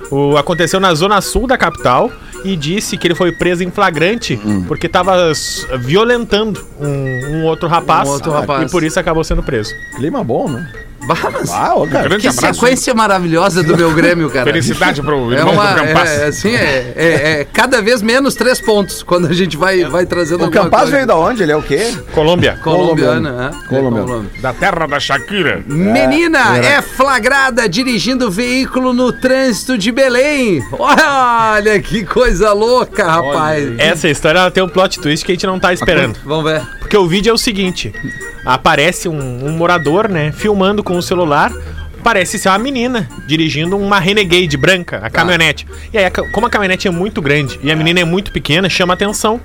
O, 0.09 0.35
aconteceu 0.37 0.79
na 0.79 0.91
zona 0.95 1.21
sul 1.21 1.45
da 1.45 1.55
capital 1.55 2.09
e 2.45 2.55
disse 2.55 2.97
que 2.97 3.07
ele 3.07 3.15
foi 3.15 3.31
preso 3.31 3.63
em 3.63 3.71
flagrante 3.71 4.39
Hum. 4.43 4.63
porque 4.67 4.87
estava 4.87 5.31
violentando 5.79 6.65
um, 6.79 7.37
um 7.37 7.43
outro 7.45 7.67
rapaz, 7.67 8.07
Um 8.07 8.11
outro 8.13 8.31
rapaz. 8.31 8.67
e 8.67 8.71
por 8.71 8.83
isso 8.83 8.99
acabou 8.99 9.23
sendo 9.23 9.43
preso. 9.43 9.73
Clima 9.95 10.23
bom, 10.23 10.49
né? 10.49 10.71
Mas 11.09 11.49
Ah, 11.51 11.75
ô, 11.75 11.87
cara. 11.87 12.07
Grande 12.07 12.21
que 12.21 12.27
abraço. 12.27 12.59
sequência 12.59 12.93
maravilhosa 12.93 13.63
do 13.63 13.75
meu 13.75 13.91
Grêmio, 13.93 14.29
cara. 14.29 14.45
Felicidade 14.45 15.01
pro 15.01 15.33
É 15.33 15.37
irmão 15.37 15.53
uma, 15.53 15.65
do 15.73 15.75
Campas. 15.81 16.09
é, 16.09 16.25
assim, 16.27 16.53
é, 16.55 16.93
é- 16.95 17.39
é 17.41 17.47
cada 17.51 17.81
vez 17.81 18.01
menos 18.01 18.35
três 18.35 18.61
pontos 18.61 19.01
quando 19.03 19.27
a 19.27 19.33
gente 19.33 19.57
vai, 19.57 19.83
vai 19.85 20.05
trazendo 20.05 20.45
O 20.45 20.51
coisa. 20.51 20.85
veio 20.85 21.07
da 21.07 21.15
onde? 21.15 21.41
Ele 21.43 21.51
é 21.51 21.55
o 21.57 21.61
quê? 21.63 21.93
Colômbia. 22.13 22.59
Colombiana, 22.63 23.51
é. 23.53 23.67
Colombiano. 23.67 24.05
Colombiano. 24.07 24.29
Da 24.41 24.53
terra 24.53 24.85
da 24.87 24.99
Shakira. 24.99 25.63
Menina 25.67 26.57
é 26.57 26.81
flagrada 26.81 27.67
dirigindo 27.67 28.29
veículo 28.29 28.93
no 28.93 29.11
trânsito 29.11 29.77
de 29.77 29.91
Belém. 29.91 30.61
Olha 30.71 31.79
que 31.81 32.03
coisa 32.05 32.53
louca, 32.53 33.05
rapaz. 33.05 33.67
Essa 33.77 34.07
história 34.09 34.39
ela 34.39 34.51
tem 34.51 34.61
um 34.63 34.69
plot 34.69 34.99
twist 34.99 35.25
que 35.25 35.31
a 35.31 35.35
gente 35.35 35.47
não 35.47 35.59
tá 35.59 35.73
esperando. 35.73 36.17
Vamos 36.23 36.43
ver. 36.51 36.61
Porque 36.79 36.95
o 36.97 37.07
vídeo 37.07 37.29
é 37.31 37.33
o 37.33 37.37
seguinte: 37.37 37.93
aparece 38.53 39.07
um, 39.07 39.45
um 39.45 39.51
morador, 39.51 40.09
né, 40.09 40.31
filmando 40.31 40.83
com 40.83 40.97
o 40.97 41.01
celular. 41.01 41.53
Parece 42.01 42.39
ser 42.39 42.47
uma 42.47 42.57
menina 42.57 43.09
dirigindo 43.27 43.77
uma 43.77 43.99
Renegade 43.99 44.55
branca, 44.55 45.01
a 45.03 45.09
caminhonete. 45.09 45.67
E 45.93 45.97
aí, 45.97 46.09
como 46.31 46.47
a 46.47 46.49
caminhonete 46.49 46.87
é 46.87 46.91
muito 46.91 47.21
grande 47.21 47.59
e 47.61 47.69
a 47.69 47.75
menina 47.75 47.99
é 47.99 48.05
muito 48.05 48.31
pequena, 48.31 48.69
chama 48.69 48.93
atenção. 48.93 49.39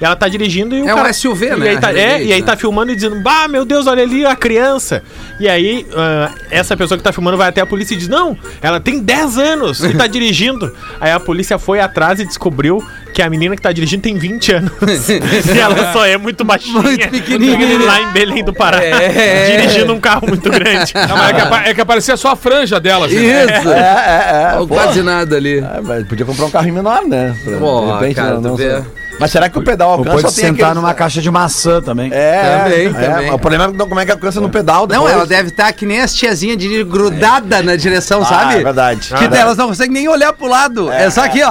E 0.00 0.04
ela 0.04 0.16
tá 0.16 0.26
dirigindo 0.26 0.74
e 0.74 0.82
o 0.82 0.88
É 0.88 0.92
um 0.92 0.96
cara... 0.96 1.12
SUV, 1.12 1.46
e 1.46 1.56
né, 1.56 1.68
Aí 1.70 1.78
tá, 1.78 1.92
é, 1.92 2.22
e 2.22 2.32
aí 2.32 2.40
né? 2.40 2.46
tá 2.46 2.56
filmando 2.56 2.90
e 2.90 2.96
dizendo, 2.96 3.22
bah, 3.22 3.46
meu 3.46 3.64
Deus, 3.64 3.86
olha 3.86 4.02
ali 4.02 4.26
a 4.26 4.34
criança. 4.34 5.04
E 5.38 5.48
aí, 5.48 5.86
ah, 5.94 6.32
essa 6.50 6.76
pessoa 6.76 6.98
que 6.98 7.04
tá 7.04 7.12
filmando 7.12 7.36
vai 7.36 7.48
até 7.48 7.60
a 7.60 7.66
polícia 7.66 7.94
e 7.94 7.96
diz, 7.96 8.08
não, 8.08 8.36
ela 8.60 8.80
tem 8.80 8.98
10 8.98 9.38
anos 9.38 9.84
e 9.84 9.94
tá 9.94 10.08
dirigindo. 10.08 10.74
Aí 11.00 11.12
a 11.12 11.20
polícia 11.20 11.58
foi 11.58 11.78
atrás 11.78 12.18
e 12.18 12.26
descobriu 12.26 12.84
que 13.12 13.22
a 13.22 13.28
menina 13.30 13.54
que 13.56 13.62
tá 13.62 13.72
dirigindo 13.72 14.02
tem 14.02 14.16
20 14.16 14.52
anos. 14.52 14.72
e 15.08 15.58
ela 15.58 15.92
só 15.92 16.04
é 16.06 16.16
muito 16.16 16.44
baixinha. 16.44 16.80
Muito 16.82 17.08
pequenininha. 17.08 17.78
Lá 17.84 18.00
em 18.00 18.12
Belém 18.12 18.44
do 18.44 18.52
Pará. 18.52 18.82
É. 18.84 19.56
Dirigindo 19.58 19.92
um 19.92 20.00
carro 20.00 20.26
muito 20.28 20.48
grande. 20.50 20.92
Não, 20.94 21.24
é, 21.26 21.32
que, 21.32 21.40
apa- 21.40 21.62
é 21.68 21.74
que 21.74 21.80
aparecia 21.80 22.16
só 22.16 22.30
a 22.32 22.36
franja 22.36 22.78
dela. 22.80 23.06
assim. 23.06 23.16
Isso. 23.16 23.68
É, 23.70 24.54
é, 24.58 24.62
é. 24.62 24.66
Quase 24.66 25.02
nada 25.02 25.36
ali. 25.36 25.58
É, 25.58 25.80
mas 25.82 26.06
podia 26.06 26.24
comprar 26.24 26.46
um 26.46 26.50
carrinho 26.50 26.74
menor, 26.74 27.04
né? 27.06 27.34
Pra- 27.44 27.58
Pô, 27.58 27.82
cara, 28.14 28.40
tu 28.40 28.54
vê. 28.56 28.82
Mas 29.20 29.30
será 29.30 29.48
que 29.48 29.58
o 29.58 29.62
pedal 29.62 29.90
alcança 29.90 30.10
pode 30.16 30.24
ou 30.26 30.30
sentar 30.32 30.52
aqueles- 30.52 30.74
numa 30.74 30.94
caixa 30.94 31.20
de 31.20 31.30
maçã 31.30 31.80
também. 31.82 32.10
É, 32.12 32.58
Também, 32.64 32.86
é, 32.86 32.90
também. 33.08 33.30
O 33.32 33.38
problema 33.38 33.64
é 33.64 33.68
não, 33.68 33.86
como 33.88 34.00
é 34.00 34.04
que 34.06 34.10
alcança 34.12 34.40
no 34.40 34.48
pedal 34.48 34.80
Não, 34.82 34.86
depois. 34.88 35.12
ela 35.12 35.26
deve 35.26 35.48
estar 35.50 35.70
que 35.72 35.84
nem 35.86 36.00
as 36.00 36.14
tiazinhas 36.14 36.56
de 36.56 36.82
grudada 36.84 37.62
na 37.62 37.76
direção, 37.76 38.22
Ah, 38.22 38.24
sabe? 38.24 38.54
é 38.56 38.62
verdade. 38.64 39.08
Que 39.14 39.36
elas 39.36 39.56
não 39.56 39.68
conseguem 39.68 39.92
nem 39.92 40.08
olhar 40.08 40.32
pro 40.32 40.46
lado. 40.48 40.90
É, 40.90 41.10
só 41.10 41.24
aqui, 41.24 41.42
ó. 41.42 41.50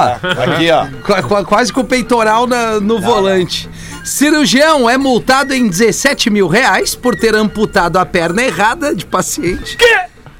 Aqui, 0.53 0.71
ó. 0.71 0.85
Qu- 1.05 1.27
qu- 1.27 1.45
quase 1.45 1.71
com 1.71 1.81
o 1.81 1.85
peitoral 1.85 2.47
na- 2.47 2.79
no 2.79 2.99
volante. 2.99 3.69
Cirurgião 4.03 4.89
é 4.89 4.97
multado 4.97 5.53
em 5.53 5.67
17 5.67 6.29
mil 6.29 6.47
reais 6.47 6.95
por 6.95 7.15
ter 7.15 7.35
amputado 7.35 7.97
a 7.99 8.05
perna 8.05 8.41
errada 8.41 8.95
de 8.95 9.05
paciente. 9.05 9.77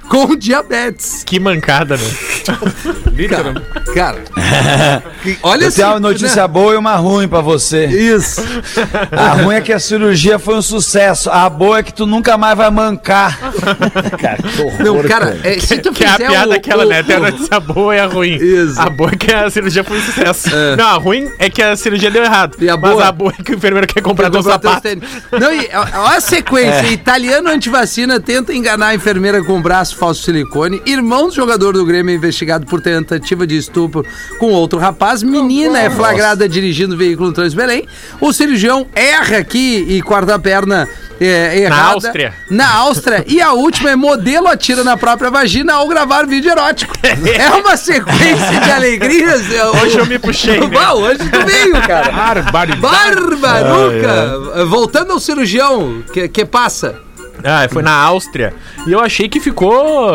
Com 0.10 0.36
diabetes. 0.36 1.24
Que 1.24 1.40
mancada, 1.40 1.96
né? 1.96 2.04
Literalmente. 3.14 3.66
Cara, 3.94 4.18
que- 5.22 5.38
olha 5.44 5.66
Eu 5.66 5.72
tenho 5.72 5.88
uma 5.88 5.94
assim, 5.96 6.02
notícia 6.02 6.42
né? 6.44 6.48
boa 6.48 6.74
e 6.74 6.78
uma 6.78 6.96
ruim 6.96 7.28
pra 7.28 7.42
você. 7.42 7.86
Isso. 7.86 8.42
A 9.12 9.30
ruim 9.34 9.56
é 9.56 9.62
que 9.62 9.72
a 9.74 9.80
cirurgia 9.80 10.40
foi 10.40 10.56
um 10.56 10.62
sucesso. 10.62 11.30
A 11.30 11.50
boa 11.50 11.80
é 11.80 11.84
que 11.84 11.94
tu 11.94 12.06
nunca 12.06 12.38
mais 12.38 12.58
vai 12.58 12.70
mancar. 12.72 13.38
Não, 14.84 15.02
cara, 15.04 15.38
é, 15.44 15.60
se 15.60 15.78
tu 15.80 15.92
Que 15.92 16.04
é 16.04 16.08
a 16.08 16.12
fizer 16.14 16.28
piada 16.30 16.50
o- 16.50 16.54
aquela, 16.54 16.86
o- 16.86 16.90
né? 16.90 17.04
Tem 17.04 17.16
a 17.18 17.20
notícia 17.20 17.60
boa 17.60 17.96
e 17.96 18.00
a 18.00 18.06
ruim. 18.06 18.36
Isso. 18.36 18.80
A 18.80 18.90
boa 18.90 19.12
é 19.12 19.16
que 19.16 19.34
a 19.34 19.50
cirurgia 19.50 19.84
foi 19.84 19.98
um 19.98 20.02
sucesso. 20.02 20.50
Não, 20.78 20.88
a 20.88 20.94
ruim 20.94 21.30
é 21.40 21.50
que 21.50 21.62
a 21.62 21.76
cirurgia 21.76 22.10
deu 22.10 22.24
errado. 22.24 22.56
E 22.60 22.70
a 22.70 22.78
Mas 22.78 22.92
boa? 22.92 23.06
a 23.06 23.12
boa 23.12 23.34
é 23.38 23.44
que 23.44 23.52
o 23.52 23.56
enfermeiro 23.56 23.86
quer 23.88 24.02
comprar 24.02 24.30
teu 24.30 24.42
sapato. 24.42 24.88
Não, 25.40 25.54
e 25.54 25.70
ó 25.74 26.08
a 26.08 26.20
sequência. 26.22 26.88
É. 26.88 26.92
Italiano 26.94 27.50
antivacina 27.50 28.20
tenta 28.20 28.54
enganar 28.54 28.88
a 28.88 28.96
enfermeira 28.96 29.44
com 29.44 29.62
braço 29.62 29.96
falso 30.00 30.24
silicone. 30.24 30.82
Irmão 30.86 31.28
do 31.28 31.36
jogador 31.36 31.74
do 31.74 31.86
Grêmio 31.86 32.14
é 32.14 32.16
investigado 32.16 32.66
por 32.66 32.82
tentativa 32.82 33.46
de 33.46 33.58
estupro 33.58 34.06
com 34.40 34.48
outro 34.48 34.80
rapaz. 34.80 35.22
Menina 35.22 35.80
é 35.80 35.90
flagrada 35.90 36.48
dirigindo 36.48 36.96
veículo 36.96 37.28
no 37.28 37.34
trânsito 37.34 37.60
de 37.60 37.68
Belém. 37.68 37.88
O 38.22 38.32
cirurgião 38.32 38.88
erra 38.96 39.38
aqui 39.38 39.86
e 39.90 40.02
quarta 40.02 40.36
a 40.36 40.40
perna 40.40 40.88
é, 41.20 41.60
errada. 41.60 41.94
Áustria. 41.94 42.34
Na 42.50 42.74
Áustria. 42.76 43.26
E 43.28 43.42
a 43.42 43.52
última 43.52 43.90
é 43.90 43.96
modelo 43.96 44.48
atira 44.48 44.84
na 44.84 44.96
própria 44.96 45.30
vagina 45.30 45.74
ao 45.74 45.88
gravar 45.88 46.26
vídeo 46.26 46.50
erótico. 46.50 46.94
É 47.40 47.52
uma 47.52 47.76
sequência 47.76 48.60
de 48.64 48.72
alegrias. 48.72 49.42
Hoje 49.82 49.98
eu 49.98 50.06
me 50.06 50.18
puxei, 50.18 50.60
né? 50.60 50.68
Bah, 50.68 50.94
hoje 50.94 51.20
tu 51.30 51.46
veio, 51.46 51.82
cara. 51.82 52.12
Barbaridade. 52.12 52.82
Barbaruca! 52.82 54.66
Voltando 54.66 55.12
ao 55.12 55.20
cirurgião, 55.20 56.04
que, 56.14 56.28
que 56.28 56.46
passa. 56.46 57.09
Ah, 57.44 57.68
foi 57.72 57.82
na 57.82 57.94
Áustria. 57.94 58.54
E 58.88 58.92
eu 58.92 59.00
achei 59.00 59.30
que 59.30 59.40
ficou 59.40 60.12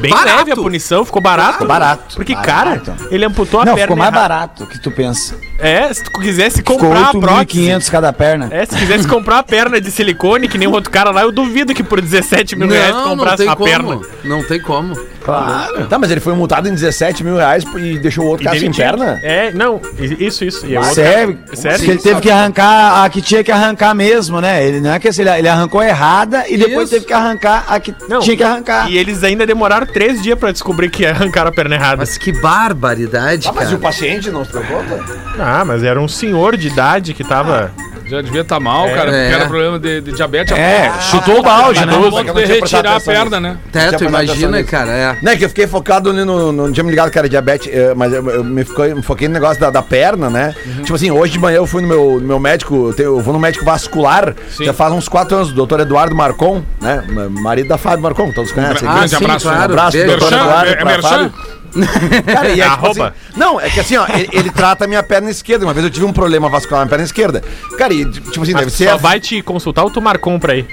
bem 0.00 0.10
Barato. 0.10 0.36
leve 0.36 0.52
a 0.52 0.56
punição, 0.56 1.04
ficou 1.04 1.20
barato. 1.22 1.52
Ficou 1.54 1.66
barato. 1.66 2.16
Porque, 2.16 2.34
Barato. 2.34 2.84
cara, 2.92 2.96
ele 3.10 3.24
amputou 3.24 3.60
a 3.60 3.64
Não, 3.64 3.74
perna. 3.74 3.86
ficou 3.86 3.96
mais 3.96 4.12
errada. 4.12 4.28
barato 4.28 4.66
que 4.66 4.78
tu 4.78 4.90
pensa. 4.90 5.36
É, 5.58 5.92
se 5.92 6.04
tu 6.04 6.10
quisesse 6.12 6.58
Ficou 6.58 6.78
comprar 6.78 7.08
a 7.08 7.10
prótese. 7.12 7.60
8.500 7.68 7.90
cada 7.90 8.12
perna. 8.12 8.48
É, 8.50 8.64
se 8.64 8.76
quisesse 8.76 9.08
comprar 9.08 9.38
a 9.38 9.42
perna 9.42 9.80
de 9.80 9.90
silicone, 9.90 10.48
que 10.48 10.56
nem 10.56 10.68
o 10.68 10.72
outro 10.72 10.90
cara 10.90 11.10
lá, 11.10 11.22
eu 11.22 11.32
duvido 11.32 11.74
que 11.74 11.82
por 11.82 12.00
17 12.00 12.54
mil 12.56 12.68
reais 12.68 12.90
tu 12.92 12.94
Não, 12.94 13.08
não 13.08 13.16
comprasse 13.16 13.48
a 13.48 13.56
como. 13.56 13.68
perna. 13.68 14.00
Não 14.24 14.42
tem 14.44 14.60
como. 14.60 14.94
Claro. 15.24 15.86
Tá, 15.88 15.98
mas 15.98 16.10
ele 16.10 16.20
foi 16.20 16.34
multado 16.34 16.68
em 16.68 16.72
17 16.74 17.22
mil 17.22 17.36
reais 17.36 17.64
e 17.76 17.98
deixou 17.98 18.24
o 18.24 18.28
outro 18.28 18.44
E 18.44 18.46
cara 18.46 18.58
sem 18.58 18.72
perna? 18.72 19.20
É, 19.22 19.50
não, 19.52 19.80
isso, 20.18 20.42
isso. 20.44 20.64
E 20.66 20.74
o 20.74 20.78
outro 20.78 20.94
Sério? 20.94 21.34
cara- 21.44 21.56
sério? 21.56 21.78
Porque 21.78 21.90
ele 21.90 22.00
teve 22.00 22.20
que 22.22 22.30
arrancar 22.30 23.04
a 23.04 23.10
que 23.10 23.20
tinha 23.20 23.44
que 23.44 23.52
arrancar 23.52 23.94
mesmo, 23.94 24.40
né? 24.40 24.64
Ele 24.66 24.80
não 24.80 24.92
é 24.92 24.98
que 24.98 25.08
assim, 25.08 25.20
ele, 25.22 25.30
ele 25.30 25.48
arrancou 25.48 25.82
errada 25.82 26.44
e 26.48 26.56
depois 26.56 26.84
Isso. 26.84 26.92
teve 26.94 27.04
que 27.06 27.12
arrancar 27.12 27.64
a 27.68 27.78
que 27.78 27.94
Não, 28.08 28.20
tinha 28.20 28.36
que 28.36 28.42
arrancar. 28.42 28.90
E 28.90 28.96
eles 28.96 29.22
ainda 29.22 29.44
demoraram 29.46 29.86
três 29.86 30.22
dias 30.22 30.38
pra 30.38 30.50
descobrir 30.50 30.88
que 30.88 31.04
arrancaram 31.04 31.50
a 31.50 31.52
perna 31.52 31.74
errada. 31.74 31.96
Mas 31.98 32.16
que 32.16 32.32
barbaridade, 32.32 33.48
Ah, 33.48 33.52
mas 33.54 33.70
e 33.70 33.74
o 33.74 33.78
cara. 33.78 33.92
paciente 33.92 34.30
não 34.30 34.44
se 34.46 34.50
preocupa? 34.52 35.04
Ah, 35.48 35.64
mas 35.64 35.82
era 35.82 36.00
um 36.00 36.08
senhor 36.08 36.56
de 36.56 36.68
idade 36.68 37.14
que 37.14 37.24
tava. 37.24 37.70
Já 38.06 38.22
devia 38.22 38.40
estar 38.40 38.58
mal, 38.58 38.86
cara, 38.88 39.10
É. 39.14 39.22
porque 39.28 39.34
era 39.34 39.46
problema 39.48 39.78
de, 39.78 40.00
de 40.00 40.12
diabetes. 40.12 40.56
É, 40.56 40.90
chutou 41.10 41.40
o 41.40 41.42
balde, 41.42 41.80
né? 41.84 41.92
não 41.92 42.04
Só 42.10 42.24
ponto 42.24 42.32
de 42.32 42.44
retirar 42.46 42.96
a 42.96 43.00
perna, 43.00 43.38
né? 43.38 43.58
Teto, 43.70 44.02
imagina, 44.04 44.64
cara. 44.64 44.90
É. 44.90 45.18
Não, 45.22 45.32
é 45.32 45.36
que 45.36 45.44
eu 45.44 45.48
fiquei 45.50 45.66
focado 45.66 46.08
ali 46.08 46.24
no. 46.24 46.50
Não 46.50 46.72
tinha 46.72 46.82
me 46.84 46.88
ligado 46.90 47.10
que 47.10 47.18
era 47.18 47.28
diabetes, 47.28 47.68
eh, 47.70 47.92
mas 47.94 48.10
eu, 48.14 48.26
eu 48.30 48.42
me, 48.42 48.64
ficou, 48.64 48.86
me 48.96 49.02
foquei 49.02 49.28
no 49.28 49.34
negócio 49.34 49.60
da, 49.60 49.68
da 49.68 49.82
perna, 49.82 50.30
né? 50.30 50.54
Tipo 50.82 50.94
assim, 50.94 51.10
hoje 51.10 51.32
de 51.34 51.38
manhã 51.38 51.56
eu 51.58 51.66
fui 51.66 51.82
no 51.82 51.88
meu, 51.88 52.18
no 52.18 52.26
meu 52.26 52.38
médico, 52.40 52.94
eu, 52.96 53.20
vou 53.20 53.34
no 53.34 53.38
médico 53.40 53.62
vascular, 53.66 54.34
Sim. 54.56 54.64
já 54.64 54.72
faz 54.72 54.90
uns 54.94 55.06
quatro 55.06 55.36
anos, 55.36 55.50
o 55.50 55.54
doutor 55.54 55.80
Eduardo 55.80 56.14
Marcon, 56.14 56.62
né? 56.80 57.04
Ma- 57.10 57.28
Marido 57.28 57.68
da 57.68 57.76
Fábio 57.76 58.02
Marcon, 58.02 58.32
todos 58.32 58.52
conhecem. 58.52 58.88
Um 58.88 58.94
grande 58.94 59.16
abraço, 59.16 59.44
claro. 59.44 59.60
Um 59.60 59.64
abraço, 59.64 59.96
Beijo. 59.98 60.16
doutor? 60.16 60.32
Eduardo. 60.32 60.70
É- 60.70 60.80
é 60.80 60.84
merchan? 60.84 61.32
Cara, 62.32 62.48
e 62.50 62.60
é, 62.60 62.70
tipo 62.70 62.86
assim, 62.86 63.10
não, 63.36 63.60
é 63.60 63.68
que 63.70 63.80
assim, 63.80 63.96
ó, 63.96 64.06
ele, 64.08 64.28
ele 64.32 64.50
trata 64.50 64.84
a 64.84 64.88
minha 64.88 65.02
perna 65.02 65.30
esquerda. 65.30 65.64
Uma 65.66 65.74
vez 65.74 65.84
eu 65.84 65.90
tive 65.90 66.04
um 66.06 66.12
problema 66.12 66.48
vascular 66.48 66.80
na 66.80 66.84
minha 66.84 66.90
perna 66.90 67.04
esquerda. 67.04 67.42
Cara, 67.76 67.92
e 67.92 68.04
tipo 68.10 68.42
assim, 68.42 68.52
deve 68.52 68.64
Mas 68.66 68.74
ser. 68.74 68.88
só 68.90 68.96
vai 68.96 69.20
te 69.20 69.42
consultar 69.42 69.84
ou 69.84 69.90
tu 69.90 70.00
marcou 70.00 70.38
pra 70.38 70.56
ir? 70.56 70.66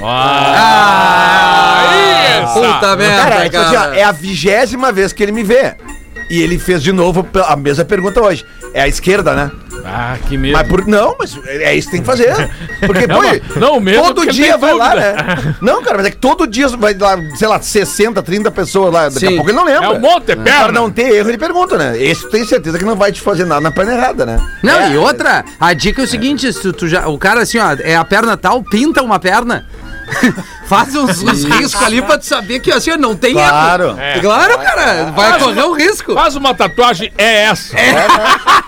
Ah, 0.00 1.84
isso! 2.42 2.54
Puta 2.54 2.96
merda, 2.96 3.16
Cara, 3.16 3.30
cara. 3.30 3.44
é, 3.44 3.48
tipo 3.48 3.62
assim, 3.62 3.76
ó, 3.76 3.92
é 3.92 4.02
a 4.04 4.12
vigésima 4.12 4.92
vez 4.92 5.12
que 5.12 5.22
ele 5.22 5.32
me 5.32 5.42
vê. 5.42 5.74
E 6.30 6.42
ele 6.42 6.58
fez 6.58 6.82
de 6.82 6.92
novo 6.92 7.26
a 7.46 7.56
mesma 7.56 7.84
pergunta 7.84 8.20
hoje. 8.20 8.44
É 8.74 8.82
a 8.82 8.88
esquerda, 8.88 9.34
né? 9.34 9.50
Ah, 9.84 10.16
que 10.28 10.36
medo. 10.36 10.52
Mas 10.52 10.68
por, 10.68 10.86
não, 10.86 11.16
mas 11.18 11.38
é 11.46 11.74
isso 11.74 11.86
que 11.88 11.92
tem 11.92 12.00
que 12.00 12.06
fazer. 12.06 12.34
Porque, 12.84 13.06
Não, 13.08 13.20
pô, 13.22 13.60
não, 13.60 13.76
o 13.78 13.80
medo 13.80 13.98
é 13.98 14.02
todo 14.02 14.26
dia 14.26 14.56
vai 14.58 14.74
lá, 14.74 14.88
dúvida. 14.90 15.12
né? 15.14 15.56
Não, 15.62 15.82
cara, 15.82 15.98
mas 15.98 16.06
é 16.06 16.10
que 16.10 16.16
todo 16.16 16.46
dia 16.46 16.68
vai 16.68 16.94
lá, 16.94 17.16
sei 17.36 17.48
lá, 17.48 17.60
60, 17.60 18.22
30 18.22 18.50
pessoas 18.50 18.92
lá. 18.92 19.04
Daqui 19.08 19.20
Sim. 19.20 19.26
a 19.28 19.36
pouco 19.36 19.50
ele 19.50 19.56
não 19.56 19.64
lembra. 19.64 19.86
É 19.86 19.90
um 19.90 20.00
monte 20.00 20.26
de 20.26 20.36
Para 20.36 20.44
perna. 20.44 20.72
não 20.72 20.90
ter 20.90 21.14
erro, 21.14 21.30
ele 21.30 21.38
pergunta, 21.38 21.78
né? 21.78 21.96
Esse 22.02 22.22
tu 22.22 22.30
tem 22.30 22.44
certeza 22.44 22.78
que 22.78 22.84
não 22.84 22.96
vai 22.96 23.12
te 23.12 23.20
fazer 23.20 23.46
nada 23.46 23.60
na 23.60 23.70
perna 23.70 23.94
errada, 23.94 24.26
né? 24.26 24.38
Não, 24.62 24.74
É, 24.80 24.90
e 24.92 24.96
outra, 24.96 25.44
a 25.58 25.72
dica 25.72 26.02
é 26.02 26.04
o 26.04 26.08
seguinte, 26.08 26.52
se 26.52 26.60
tu, 26.60 26.72
tu 26.72 26.88
já, 26.88 27.06
o 27.08 27.16
cara 27.16 27.42
assim, 27.42 27.58
ó, 27.58 27.74
é 27.80 27.96
a 27.96 28.04
perna 28.04 28.36
tal, 28.36 28.62
pinta 28.62 29.00
uma 29.02 29.18
perna. 29.18 29.64
Faz 30.66 30.94
uns, 30.94 31.22
uns 31.22 31.44
riscos 31.44 31.82
ali 31.82 32.02
pra 32.02 32.18
tu 32.18 32.26
saber 32.26 32.60
que 32.60 32.70
assim, 32.72 32.96
não 32.96 33.16
tem 33.16 33.32
Claro. 33.32 33.96
erro. 33.98 34.20
Claro, 34.20 34.58
cara, 34.58 35.04
vai 35.12 35.30
Faz 35.30 35.42
correr 35.42 35.60
uma- 35.62 35.66
um 35.68 35.72
risco. 35.72 36.14
Faz 36.14 36.36
uma 36.36 36.54
tatuagem, 36.54 37.12
é 37.16 37.44
essa. 37.44 37.74
Não, 37.74 38.67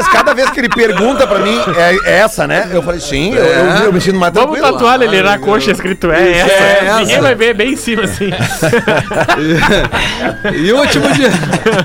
mas 0.00 0.08
cada 0.08 0.32
vez 0.32 0.48
que 0.48 0.58
ele 0.58 0.68
pergunta 0.70 1.26
pra 1.26 1.40
mim, 1.40 1.60
é, 1.76 2.10
é 2.10 2.18
essa, 2.20 2.46
né? 2.46 2.70
Eu 2.72 2.82
falei, 2.82 3.00
sim, 3.00 3.34
eu, 3.34 3.44
eu, 3.44 3.64
eu 3.84 3.92
me 3.92 4.00
sinto 4.00 4.18
mais 4.18 4.32
Vamos 4.32 4.52
tranquilo. 4.52 4.72
tatuar 4.72 5.02
ele 5.02 5.22
na 5.22 5.38
coxa 5.38 5.72
escrito 5.72 6.10
é 6.10 6.38
essa. 6.38 6.52
É 6.52 6.86
essa. 6.86 7.00
Ninguém 7.00 7.20
vai 7.20 7.34
ver 7.34 7.54
bem 7.54 7.72
em 7.72 7.76
cima 7.76 8.04
assim. 8.04 8.30
E 10.54 10.72
o 10.72 10.78
último 10.78 11.10
dia. 11.12 11.30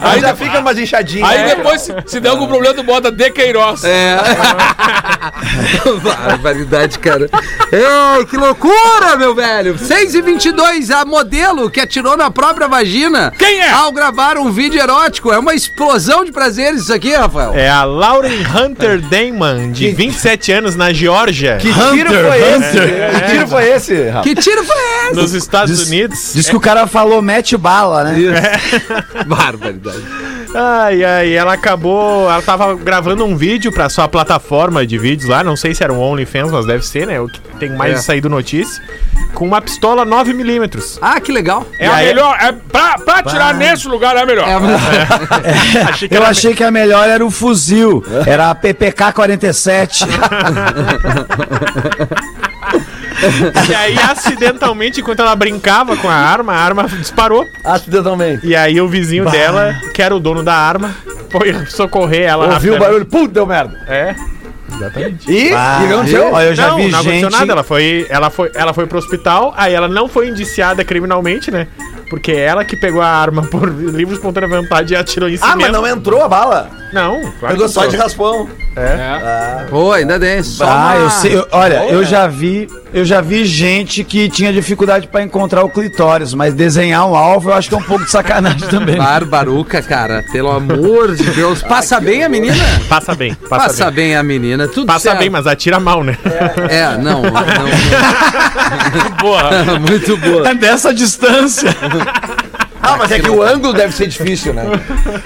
Aí 0.02 0.22
já 0.22 0.36
fica 0.36 0.62
mais 0.62 0.78
inchadinho. 0.78 1.26
Aí 1.26 1.40
né? 1.40 1.56
depois, 1.56 1.82
se, 1.82 1.94
se 2.06 2.20
der 2.20 2.30
algum 2.30 2.48
problema, 2.48 2.74
tu 2.74 2.84
bota 2.84 3.12
de 3.12 3.30
Queiroz. 3.32 3.84
É. 3.84 4.18
Barbaridade, 6.02 7.00
cara. 7.00 7.30
Ei, 7.72 8.26
que 8.26 8.38
loucura, 8.38 9.18
meu 9.18 9.36
velho. 9.36 9.78
6 9.78 10.16
e 10.16 10.22
22 10.22 10.92
a 10.92 11.04
modelo 11.06 11.70
que 11.70 11.82
atirou 11.82 12.16
na 12.16 12.32
própria 12.32 12.68
vagina. 12.68 13.34
Quem 13.38 13.60
é? 13.60 13.72
Ao 13.72 13.92
gravar 13.92 14.38
um 14.38 14.52
vídeo 14.52 14.82
erótico. 14.82 15.34
É 15.34 15.40
uma 15.40 15.54
explosão 15.54 16.24
de 16.24 16.32
prazeres 16.32 16.84
isso 16.84 16.94
aqui, 16.94 17.14
Rafael. 17.14 17.54
É 17.54 17.70
a 17.70 17.84
Lauren 18.06 18.44
Hunter 18.56 19.02
Damon, 19.02 19.72
de 19.72 19.90
27 19.92 20.52
anos, 20.52 20.76
na 20.76 20.94
Geórgia, 20.94 21.58
Que 21.58 21.74
tiro 21.74 22.12
foi 22.12 22.40
esse? 22.40 22.80
Que 22.80 23.32
tiro 23.32 23.48
foi 23.48 23.68
esse, 23.70 24.10
Rafa? 24.10 24.22
Que 24.24 24.36
tiro 24.36 24.64
foi 24.64 24.76
esse? 25.08 25.16
nos 25.16 25.34
Estados 25.34 25.76
Diz- 25.80 25.88
Unidos. 25.88 26.32
Diz 26.36 26.48
que 26.48 26.56
o 26.56 26.60
cara 26.60 26.86
falou 26.86 27.20
mete 27.20 27.58
bala, 27.58 28.04
né? 28.04 28.14
Barbaridade. 29.26 30.04
Ai, 30.54 31.04
ai, 31.04 31.34
ela 31.34 31.54
acabou. 31.54 32.30
Ela 32.30 32.42
tava 32.44 32.76
gravando 32.76 33.26
um 33.26 33.36
vídeo 33.36 33.72
pra 33.74 33.90
sua 33.90 34.08
plataforma 34.08 34.86
de 34.86 34.98
vídeos 35.00 35.28
lá, 35.28 35.44
não 35.44 35.56
sei 35.56 35.74
se 35.74 35.84
era 35.84 35.92
um 35.92 36.00
OnlyFans, 36.00 36.52
mas 36.52 36.66
deve 36.68 36.86
ser, 36.86 37.08
né? 37.08 37.20
O 37.20 37.28
que 37.28 37.40
tem 37.60 37.72
mais 37.76 37.94
É. 37.96 37.98
saído 37.98 38.30
notícia. 38.30 38.82
Com 39.34 39.46
uma 39.48 39.60
pistola 39.62 40.06
9mm. 40.06 41.00
Ah, 41.02 41.20
que 41.20 41.30
legal. 41.32 41.66
É 41.78 41.86
E 41.86 41.90
a 41.90 41.96
aí- 41.96 42.06
melhor. 42.08 42.38
É 42.40 42.52
pra, 42.54 42.98
pra 43.00 43.22
tirar 43.24 43.54
nesse 43.54 43.86
lugar 43.88 44.16
é 44.16 44.22
a 44.22 44.26
melhor. 44.26 44.48
É, 44.48 45.82
Achei 45.90 46.08
que 46.08 46.16
Eu 46.16 46.24
achei 46.24 46.54
que 46.54 46.64
a 46.64 46.72
melhor 46.72 47.10
era 47.10 47.26
o 47.26 47.30
fuzil. 47.30 47.95
Era 48.25 48.50
a 48.50 48.56
PPK 48.56 49.12
47. 49.14 50.06
E 53.70 53.74
aí, 53.75 53.98
acidentalmente, 53.98 55.00
enquanto 55.02 55.22
ela 55.22 55.36
brincava 55.36 55.96
com 55.98 56.10
a 56.10 56.14
arma, 56.14 56.54
a 56.54 56.58
arma 56.58 56.88
disparou. 56.88 57.46
Acidentalmente. 57.64 58.46
E 58.46 58.56
aí 58.56 58.80
o 58.80 58.88
vizinho 58.88 59.30
dela, 59.30 59.74
que 59.94 60.02
era 60.02 60.16
o 60.16 60.20
dono 60.20 60.44
da 60.44 60.54
arma, 60.54 60.94
foi 61.30 61.54
socorrer 61.68 62.24
ela. 62.30 62.46
Ouviu 62.54 62.74
o 62.74 62.75
rapidamente. 62.75 62.80
barulho, 62.80 63.06
pum, 63.06 63.28
deu 63.28 63.46
merda. 63.46 63.82
É. 63.88 64.16
Exatamente. 64.75 65.32
E, 65.32 65.54
Ah, 65.54 65.80
e 65.82 65.84
o 65.84 65.88
que 65.88 65.94
aconteceu? 65.94 66.34
Olha, 66.34 66.46
eu 66.48 66.56
já 66.56 66.68
não, 66.68 66.75
vi 66.78 66.88
não 66.90 67.00
aconteceu 67.00 67.30
gente. 67.30 67.40
nada. 67.40 67.52
Ela 67.54 67.64
foi, 67.64 68.06
ela, 68.10 68.30
foi, 68.30 68.52
ela 68.54 68.74
foi 68.74 68.86
pro 68.88 68.98
hospital, 68.98 69.54
aí 69.56 69.74
ela 69.74 69.88
não 69.88 70.08
foi 70.08 70.28
indiciada 70.28 70.84
criminalmente, 70.84 71.50
né? 71.52 71.68
Porque 72.10 72.32
é 72.32 72.42
ela 72.46 72.64
que 72.64 72.76
pegou 72.76 73.02
a 73.02 73.08
arma 73.08 73.42
por 73.44 73.68
livre 73.68 74.14
e 74.14 74.18
espontânea 74.18 74.48
vontade 74.50 74.94
e 74.94 74.96
atirou 74.96 75.28
em 75.28 75.38
si 75.38 75.44
Ah, 75.44 75.56
mas 75.56 75.72
não 75.72 75.86
entrou 75.88 76.22
a 76.22 76.28
bala? 76.30 76.70
Não, 76.94 77.20
claro 77.40 77.56
Pegou 77.56 77.66
que 77.68 77.74
só 77.74 77.82
não. 77.84 77.90
de 77.90 77.98
raspão. 77.98 78.50
Pô, 79.70 79.92
ainda 79.92 80.20
tem. 80.20 80.44
Só 80.44 80.66
Ah, 80.66 80.76
uma- 80.76 80.96
eu 80.98 81.10
sei. 81.10 81.36
eu- 81.36 81.48
olha, 81.52 81.86
eu 81.90 82.04
já 82.04 82.28
vi, 82.28 82.68
eu 82.96 83.04
já 83.04 83.20
vi 83.20 83.44
gente 83.44 84.06
que 84.06 84.30
tinha 84.30 84.54
dificuldade 84.54 85.06
pra 85.08 85.22
encontrar 85.22 85.66
o 85.66 85.70
clitóris, 85.70 86.34
mas 86.34 86.54
desenhar 86.54 87.06
um 87.06 87.14
alvo 87.14 87.50
eu 87.50 87.54
acho 87.54 87.68
que 87.68 87.75
é 87.75 87.78
um 87.78 87.84
pouco 87.84 88.06
de 88.06 88.10
sacanagem 88.10 88.70
também. 88.70 88.96
Barbaruca, 88.96 89.82
cara. 89.82 90.24
Pelo 90.32 90.50
amor 90.50 91.14
de 91.14 91.30
Deus. 91.32 91.62
Passa 91.62 92.00
bem 92.00 92.24
a 92.24 92.30
menina? 92.30 92.56
Passa 92.88 93.14
bem, 93.14 93.36
passa, 93.50 93.68
Passa 93.68 93.86
bem. 93.92 94.08
bem 94.08 94.16
a 94.16 94.24
menina. 94.24 94.66
Tudo 94.70 94.88
Passa 94.88 95.10
certo. 95.10 95.20
bem, 95.20 95.30
mas 95.30 95.46
atira 95.46 95.78
mal, 95.78 96.06
né? 96.06 96.18
É, 96.70 96.98
não, 96.98 97.22
não. 97.24 97.32
Boa. 99.20 99.66
não. 99.66 99.79
Muito 99.86 100.16
boa. 100.18 100.55
Dessa 100.55 100.94
distância. 100.94 101.70
Ah, 102.86 102.98
mas 102.98 103.12
é 103.12 103.20
que 103.20 103.30
o 103.30 103.42
ângulo 103.42 103.74
deve 103.74 103.96
ser 103.96 104.08
difícil, 104.08 104.54
né? 104.54 104.64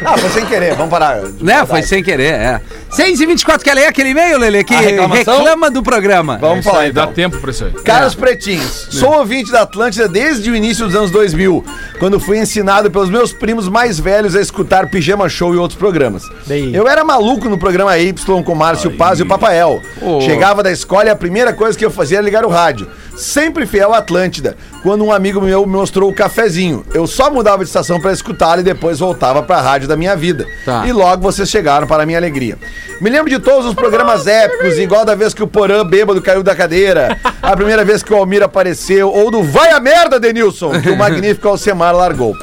Ah, 0.05 0.17
foi 0.17 0.29
sem 0.29 0.45
querer, 0.45 0.75
vamos 0.75 0.89
parar. 0.89 1.21
Né? 1.41 1.65
Foi 1.65 1.81
sem 1.83 2.03
querer, 2.03 2.33
é. 2.33 2.61
6 2.89 3.19
e 3.19 3.25
24 3.25 3.63
quer 3.63 3.73
ler 3.75 3.85
aquele 3.85 4.09
e-mail, 4.09 4.37
Lele, 4.39 4.63
que 4.63 4.73
reclama 4.73 5.69
do 5.69 5.83
programa. 5.83 6.37
Vamos 6.39 6.59
Isso 6.59 6.69
falar 6.69 6.83
aí, 6.83 6.89
então. 6.89 7.05
dá 7.05 7.11
tempo 7.11 7.37
pra 7.39 7.51
isso 7.51 7.65
aí. 7.65 7.71
Caros 7.83 8.15
pretinhos, 8.15 8.87
sou 8.91 9.17
ouvinte 9.19 9.51
da 9.51 9.61
Atlântida 9.61 10.07
desde 10.07 10.49
o 10.49 10.55
início 10.55 10.85
dos 10.85 10.95
anos 10.95 11.11
2000, 11.11 11.63
quando 11.99 12.19
fui 12.19 12.39
ensinado 12.39 12.89
pelos 12.89 13.09
meus 13.09 13.33
primos 13.33 13.67
mais 13.67 13.99
velhos 13.99 14.35
a 14.35 14.41
escutar 14.41 14.89
Pijama 14.89 15.29
Show 15.29 15.53
e 15.53 15.57
outros 15.57 15.77
programas. 15.77 16.23
Daí. 16.47 16.73
Eu 16.73 16.87
era 16.87 17.03
maluco 17.03 17.47
no 17.49 17.57
programa 17.57 17.97
Y 17.97 18.43
com 18.43 18.55
Márcio 18.55 18.91
Paz 18.91 19.19
e 19.19 19.23
o 19.23 19.27
Papael. 19.27 19.81
Oh. 20.01 20.21
Chegava 20.21 20.63
da 20.63 20.71
escola 20.71 21.05
e 21.05 21.09
a 21.09 21.15
primeira 21.15 21.53
coisa 21.53 21.77
que 21.77 21.85
eu 21.85 21.91
fazia 21.91 22.17
era 22.17 22.25
ligar 22.25 22.45
o 22.45 22.49
rádio. 22.49 22.87
Sempre 23.15 23.65
fiel 23.65 23.93
à 23.93 23.97
Atlântida, 23.97 24.55
quando 24.81 25.03
um 25.03 25.11
amigo 25.11 25.41
meu 25.41 25.65
me 25.65 25.73
mostrou 25.73 26.09
o 26.09 26.13
cafezinho. 26.13 26.85
Eu 26.93 27.05
só 27.05 27.29
mudava 27.29 27.48
de 27.57 27.69
estação 27.69 27.99
para 27.99 28.11
escutá-lo 28.11 28.61
e 28.61 28.63
depois 28.63 28.99
voltava 28.99 29.43
para 29.43 29.57
a 29.57 29.61
rádio 29.61 29.87
da 29.87 29.97
minha 29.97 30.15
vida. 30.15 30.47
Tá. 30.65 30.85
E 30.87 30.91
logo 30.91 31.21
vocês 31.21 31.49
chegaram 31.49 31.87
para 31.87 32.03
a 32.03 32.05
minha 32.05 32.17
alegria. 32.17 32.57
Me 33.01 33.09
lembro 33.09 33.29
de 33.29 33.39
todos 33.39 33.65
os 33.65 33.73
programas 33.73 34.27
épicos, 34.27 34.77
igual 34.77 35.05
da 35.05 35.15
vez 35.15 35.33
que 35.33 35.43
o 35.43 35.47
Porã 35.47 35.85
bêbado 35.85 36.21
caiu 36.21 36.43
da 36.43 36.55
cadeira, 36.55 37.19
a 37.41 37.55
primeira 37.55 37.83
vez 37.83 38.03
que 38.03 38.13
o 38.13 38.17
Almir 38.17 38.43
apareceu, 38.43 39.09
ou 39.09 39.31
do 39.31 39.43
Vai 39.43 39.71
a 39.71 39.79
merda, 39.79 40.19
Denilson, 40.19 40.81
que 40.81 40.89
o 40.89 40.97
magnífico 40.97 41.47
Alcemar 41.47 41.95
largou. 41.95 42.35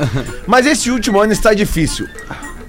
Mas 0.46 0.66
esse 0.66 0.90
último 0.90 1.20
ano 1.20 1.32
está 1.32 1.54
difícil. 1.54 2.06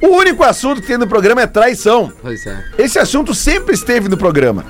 O 0.01 0.07
único 0.07 0.43
assunto 0.43 0.81
que 0.81 0.87
tem 0.87 0.97
no 0.97 1.07
programa 1.07 1.41
é 1.41 1.47
traição. 1.47 2.11
Pois 2.21 2.45
é. 2.45 2.63
Esse 2.77 2.99
assunto 2.99 3.33
sempre 3.33 3.73
esteve 3.73 4.07
no 4.07 4.17
programa. 4.17 4.63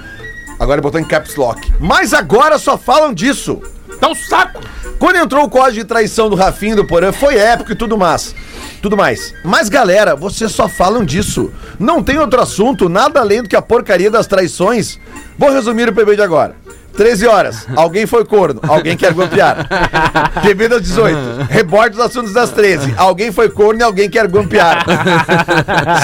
Agora 0.59 0.81
botou 0.81 0.99
em 0.99 1.03
caps 1.03 1.35
lock. 1.35 1.71
Mas 1.79 2.13
agora 2.13 2.57
só 2.57 2.77
falam 2.77 3.13
disso. 3.13 3.61
Tá 3.99 4.07
um 4.07 4.15
saco. 4.15 4.61
Quando 4.99 5.17
entrou 5.17 5.45
o 5.45 5.49
código 5.49 5.81
de 5.81 5.85
traição 5.85 6.29
do 6.29 6.35
Rafinha 6.35 6.73
e 6.73 6.75
do 6.75 6.85
Porã, 6.85 7.11
foi 7.11 7.35
épico 7.37 7.71
e 7.71 7.75
tudo 7.75 7.97
mais. 7.97 8.33
Tudo 8.81 8.97
mais. 8.97 9.33
Mas 9.43 9.69
galera, 9.69 10.15
vocês 10.15 10.51
só 10.51 10.67
falam 10.67 11.03
disso. 11.03 11.51
Não 11.79 12.01
tem 12.01 12.17
outro 12.17 12.41
assunto, 12.41 12.89
nada 12.89 13.19
além 13.19 13.43
do 13.43 13.49
que 13.49 13.55
a 13.55 13.61
porcaria 13.61 14.09
das 14.09 14.27
traições. 14.27 14.99
Vou 15.37 15.51
resumir 15.51 15.89
o 15.89 15.93
PB 15.93 16.15
de 16.15 16.21
agora. 16.21 16.55
13 16.97 17.27
horas, 17.27 17.67
alguém 17.75 18.07
foi 18.07 18.25
corno, 18.25 18.59
alguém 18.67 18.97
quer 18.97 19.13
golpear. 19.13 19.67
PB 20.41 20.67
das 20.67 20.81
18, 20.81 21.43
reborte 21.47 21.91
dos 21.91 21.99
assuntos 21.99 22.33
das 22.33 22.49
13, 22.49 22.95
alguém 22.97 23.31
foi 23.31 23.49
corno 23.49 23.79
e 23.79 23.83
alguém 23.83 24.09
quer 24.09 24.27
golpear. 24.27 24.83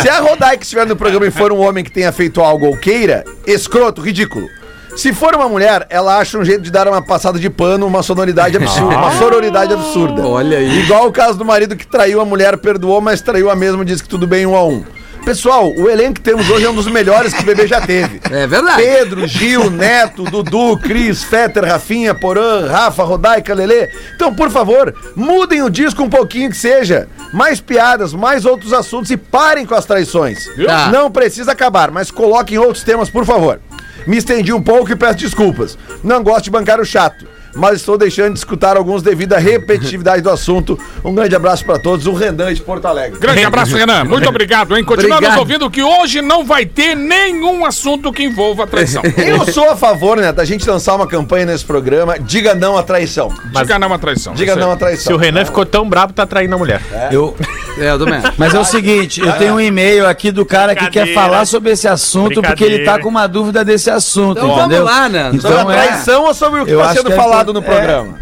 Se 0.04 0.08
a 0.08 0.20
Rodai 0.20 0.56
que 0.56 0.64
estiver 0.64 0.86
no 0.86 0.96
programa 0.96 1.26
e 1.26 1.32
for 1.32 1.52
um 1.52 1.60
homem 1.60 1.84
que 1.84 1.92
tenha 1.92 2.12
feito 2.12 2.40
algo 2.42 2.68
ou 2.68 2.78
queira, 2.78 3.24
escroto, 3.48 4.04
ridículo. 4.04 4.48
Se 4.96 5.12
for 5.12 5.36
uma 5.36 5.50
mulher, 5.50 5.88
ela 5.90 6.18
acha 6.18 6.38
um 6.38 6.46
jeito 6.46 6.62
de 6.62 6.72
dar 6.72 6.88
uma 6.88 7.02
passada 7.02 7.40
de 7.40 7.50
pano, 7.50 7.88
uma 7.88 8.04
sonoridade 8.04 8.56
absurda, 8.58 8.96
uma 8.96 9.12
sororidade 9.18 9.74
absurda. 9.74 10.26
Olha 10.26 10.58
aí. 10.58 10.82
Igual 10.82 11.08
o 11.08 11.12
caso 11.12 11.38
do 11.38 11.44
marido 11.44 11.76
que 11.76 11.88
traiu 11.88 12.22
a 12.22 12.26
mulher, 12.26 12.58
perdoou, 12.58 13.02
mas 13.02 13.22
traiu 13.22 13.50
a 13.50 13.56
mesma, 13.56 13.84
disse 13.84 14.04
que 14.04 14.10
tudo 14.10 14.28
bem 14.28 14.46
um 14.46 14.56
a 14.56 14.64
um. 14.64 14.84
Pessoal, 15.26 15.72
o 15.72 15.90
elenco 15.90 16.16
que 16.16 16.22
temos 16.22 16.50
hoje 16.50 16.66
é 16.66 16.70
um 16.70 16.76
dos 16.76 16.86
melhores 16.86 17.34
que 17.34 17.42
o 17.42 17.46
bebê 17.46 17.66
já 17.66 17.80
teve. 17.80 18.20
É 18.30 18.46
verdade. 18.46 18.84
Pedro, 18.84 19.26
Gil, 19.26 19.70
Neto, 19.70 20.26
Dudu, 20.26 20.78
Cris, 20.78 21.24
Fetter, 21.24 21.64
Rafinha, 21.64 22.14
Porã, 22.14 22.68
Rafa, 22.68 23.04
Rodaica, 23.04 23.54
Lelê. 23.54 23.90
Então, 24.16 24.36
por 24.36 24.50
favor, 24.52 24.94
mudem 25.16 25.62
o 25.62 25.70
disco 25.70 26.04
um 26.04 26.10
pouquinho 26.10 26.50
que 26.50 26.58
seja. 26.58 27.08
Mais 27.32 27.62
piadas, 27.62 28.14
mais 28.14 28.46
outros 28.46 28.74
assuntos 28.74 29.12
e 29.12 29.18
parem 29.18 29.66
com 29.66 29.74
as 29.74 29.86
traições. 29.86 30.46
Tá. 30.66 30.90
Não 30.90 31.10
precisa 31.10 31.54
acabar, 31.54 31.90
mas 31.90 32.12
coloquem 32.12 32.58
outros 32.58 32.84
temas, 32.84 33.10
por 33.10 33.26
favor. 33.26 33.62
Me 34.06 34.18
estendi 34.18 34.52
um 34.52 34.62
pouco 34.62 34.92
e 34.92 34.96
peço 34.96 35.20
desculpas. 35.20 35.78
Não 36.04 36.24
gosto 36.24 36.46
de 36.46 36.52
bancar 36.52 36.80
o 36.80 36.86
chato. 36.86 37.26
Mas 37.56 37.76
estou 37.76 37.98
deixando 37.98 38.34
de 38.34 38.40
escutar 38.40 38.78
alguns 38.78 39.02
devido 39.04 39.34
à 39.34 39.38
repetitividade 39.38 40.22
do 40.22 40.30
assunto. 40.30 40.78
Um 41.04 41.14
grande 41.14 41.36
abraço 41.36 41.64
para 41.66 41.78
todos. 41.80 42.06
O 42.08 42.14
Renan 42.14 42.54
de 42.54 42.62
Porto 42.62 42.86
Alegre. 42.88 43.20
Grande 43.20 43.44
abraço, 43.44 43.76
Renan. 43.76 44.04
Muito 44.06 44.28
obrigado, 44.28 44.76
hein? 44.76 44.84
Continua 44.84 45.18
Obrigado. 45.18 45.32
nos 45.34 45.40
ouvindo 45.40 45.70
que 45.70 45.84
hoje 45.84 46.22
não 46.22 46.44
vai 46.44 46.66
ter 46.66 46.96
nenhum 46.96 47.66
assunto 47.66 48.12
que 48.12 48.24
envolva 48.24 48.66
traição. 48.68 49.02
Eu 49.18 49.46
sou 49.52 49.70
a 49.70 49.76
favor, 49.76 50.18
né, 50.18 50.32
da 50.32 50.44
gente 50.46 50.68
lançar 50.70 50.96
uma 50.96 51.08
campanha 51.08 51.46
nesse 51.46 51.64
programa. 51.66 52.18
Diga 52.20 52.54
não 52.56 52.78
à 52.78 52.84
traição. 52.84 53.32
Diga 53.54 53.78
não 53.80 53.94
a 53.94 54.00
traição. 54.00 54.34
Diga 54.34 54.56
não 54.56 54.72
à 54.72 54.76
traição. 54.76 55.06
Se 55.08 55.14
o 55.14 55.18
Renan 55.18 55.46
ficou 55.46 55.66
tão 55.66 55.88
brabo, 55.88 56.14
tá 56.14 56.26
traindo 56.26 56.56
a 56.56 56.58
mulher. 56.58 56.82
Eu, 57.12 57.36
É, 57.78 57.90
eu 57.92 58.00
também. 58.00 58.22
mas 58.38 58.54
é 58.54 58.60
o 58.60 58.64
seguinte, 58.66 59.20
eu 59.22 59.32
tenho 59.34 59.56
um 59.56 59.62
e-mail 59.62 60.08
aqui 60.08 60.32
do 60.32 60.46
cara 60.46 60.76
que 60.76 60.90
quer 60.90 61.14
falar 61.14 61.46
sobre 61.46 61.72
esse 61.72 61.88
assunto 61.88 62.42
porque 62.42 62.64
ele 62.64 62.84
tá 62.86 63.00
com 63.00 63.10
uma 63.10 63.28
dúvida 63.28 63.64
desse 63.66 63.90
assunto, 63.90 64.38
Então 64.38 64.50
vamos 64.50 64.66
entendeu? 64.66 64.84
lá, 64.86 65.10
né? 65.10 65.24
Sobre 65.32 65.38
Então 65.38 65.70
a 65.70 65.74
é, 65.76 65.88
traição 65.88 66.24
ou 66.24 66.34
sobre 66.34 66.62
o 66.62 66.66
que 66.66 66.72
eu 66.72 66.80
está 66.80 66.92
acho 66.92 66.98
sendo 67.02 67.08
que 67.08 67.14
é 67.14 67.16
falado 67.44 67.54
no 67.54 67.62
programa? 67.62 68.20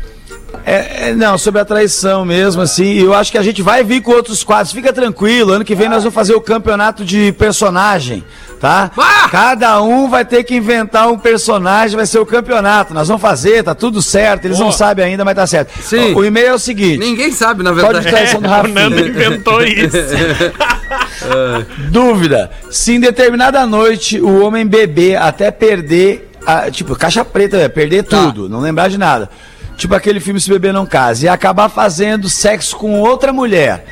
É, 0.65 1.09
é, 1.09 1.15
não, 1.15 1.37
sobre 1.37 1.61
a 1.61 1.65
traição 1.65 2.25
mesmo, 2.25 2.61
assim. 2.61 2.93
Eu 2.93 3.13
acho 3.13 3.31
que 3.31 3.37
a 3.37 3.41
gente 3.41 3.61
vai 3.61 3.83
vir 3.83 4.01
com 4.01 4.11
outros 4.11 4.43
quadros. 4.43 4.71
Fica 4.71 4.91
tranquilo, 4.93 5.53
ano 5.53 5.65
que 5.65 5.73
vem 5.73 5.89
nós 5.89 6.03
vamos 6.03 6.13
fazer 6.13 6.33
o 6.35 6.41
campeonato 6.41 7.03
de 7.03 7.31
personagem, 7.31 8.23
tá? 8.59 8.91
Ah! 8.97 9.29
Cada 9.31 9.81
um 9.81 10.09
vai 10.09 10.23
ter 10.23 10.43
que 10.43 10.55
inventar 10.55 11.09
um 11.09 11.17
personagem, 11.17 11.95
vai 11.95 12.05
ser 12.05 12.19
o 12.19 12.25
campeonato. 12.25 12.93
Nós 12.93 13.07
vamos 13.07 13.21
fazer, 13.21 13.63
tá 13.63 13.73
tudo 13.73 14.01
certo. 14.01 14.45
Eles 14.45 14.59
não 14.59 14.67
Boa. 14.67 14.77
sabem 14.77 15.05
ainda, 15.05 15.25
mas 15.25 15.35
tá 15.35 15.47
certo. 15.47 15.71
Sim. 15.81 16.13
O 16.13 16.23
e-mail 16.23 16.47
é 16.47 16.53
o 16.53 16.59
seguinte: 16.59 16.99
Ninguém 16.99 17.31
sabe, 17.31 17.63
na 17.63 17.71
Pode 17.71 17.81
verdade. 17.81 18.07
traição 18.09 18.41
do 18.41 18.47
o 18.47 18.67
Nando 18.67 18.99
inventou 18.99 19.63
isso. 19.63 19.97
Dúvida: 21.89 22.51
se 22.69 22.93
em 22.93 22.99
determinada 22.99 23.65
noite 23.65 24.19
o 24.21 24.45
homem 24.45 24.65
beber 24.67 25.15
até 25.15 25.49
perder, 25.49 26.30
a- 26.59 26.71
tipo, 26.71 26.95
caixa 26.95 27.23
preta, 27.25 27.57
é, 27.57 27.67
perder 27.69 28.03
Tá. 28.03 28.23
tudo, 28.25 28.49
não 28.49 28.59
lembrar 28.59 28.89
de 28.89 28.97
nada. 28.97 29.29
Tipo 29.77 29.95
aquele 29.95 30.19
filme 30.19 30.39
Se 30.39 30.49
Beber 30.49 30.73
Não 30.73 30.85
Case, 30.85 31.25
e 31.25 31.29
acabar 31.29 31.67
fazendo 31.69 32.29
sexo 32.29 32.75
com 32.77 32.99
outra 32.99 33.33
mulher. 33.33 33.85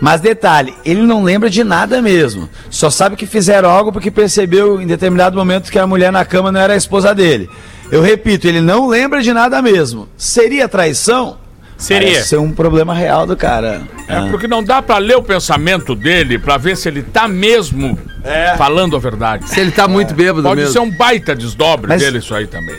Mas 0.00 0.20
detalhe, 0.20 0.74
ele 0.84 1.02
não 1.02 1.22
lembra 1.22 1.48
de 1.48 1.62
nada 1.62 2.02
mesmo. 2.02 2.48
Só 2.70 2.90
sabe 2.90 3.14
que 3.16 3.26
fizeram 3.26 3.70
algo 3.70 3.92
porque 3.92 4.10
percebeu 4.10 4.80
em 4.80 4.86
determinado 4.86 5.36
momento 5.36 5.70
que 5.70 5.78
a 5.78 5.86
mulher 5.86 6.10
na 6.12 6.24
cama 6.24 6.50
não 6.50 6.60
era 6.60 6.72
a 6.74 6.76
esposa 6.76 7.14
dele. 7.14 7.48
Eu 7.92 8.02
repito, 8.02 8.46
ele 8.48 8.60
não 8.60 8.88
lembra 8.88 9.22
de 9.22 9.32
nada 9.32 9.60
mesmo. 9.62 10.08
Seria 10.16 10.68
traição? 10.68 11.36
Seria. 11.76 12.08
Parece 12.12 12.28
ser 12.28 12.38
um 12.38 12.50
problema 12.52 12.94
real 12.94 13.26
do 13.26 13.36
cara. 13.36 13.82
É 14.08 14.20
porque 14.30 14.46
não 14.46 14.62
dá 14.62 14.80
pra 14.80 14.98
ler 14.98 15.16
o 15.16 15.22
pensamento 15.22 15.94
dele 15.94 16.38
pra 16.38 16.56
ver 16.56 16.76
se 16.76 16.88
ele 16.88 17.02
tá 17.02 17.26
mesmo 17.28 17.98
falando 18.56 18.96
a 18.96 18.98
verdade. 18.98 19.48
Se 19.48 19.60
ele 19.60 19.70
tá 19.70 19.86
muito 19.88 20.14
bêbado 20.14 20.42
Pode 20.48 20.60
mesmo. 20.60 20.72
ser 20.72 20.78
um 20.78 20.90
baita 20.90 21.34
desdobre 21.34 21.88
Mas- 21.88 22.00
dele 22.00 22.18
isso 22.18 22.34
aí 22.34 22.46
também. 22.46 22.76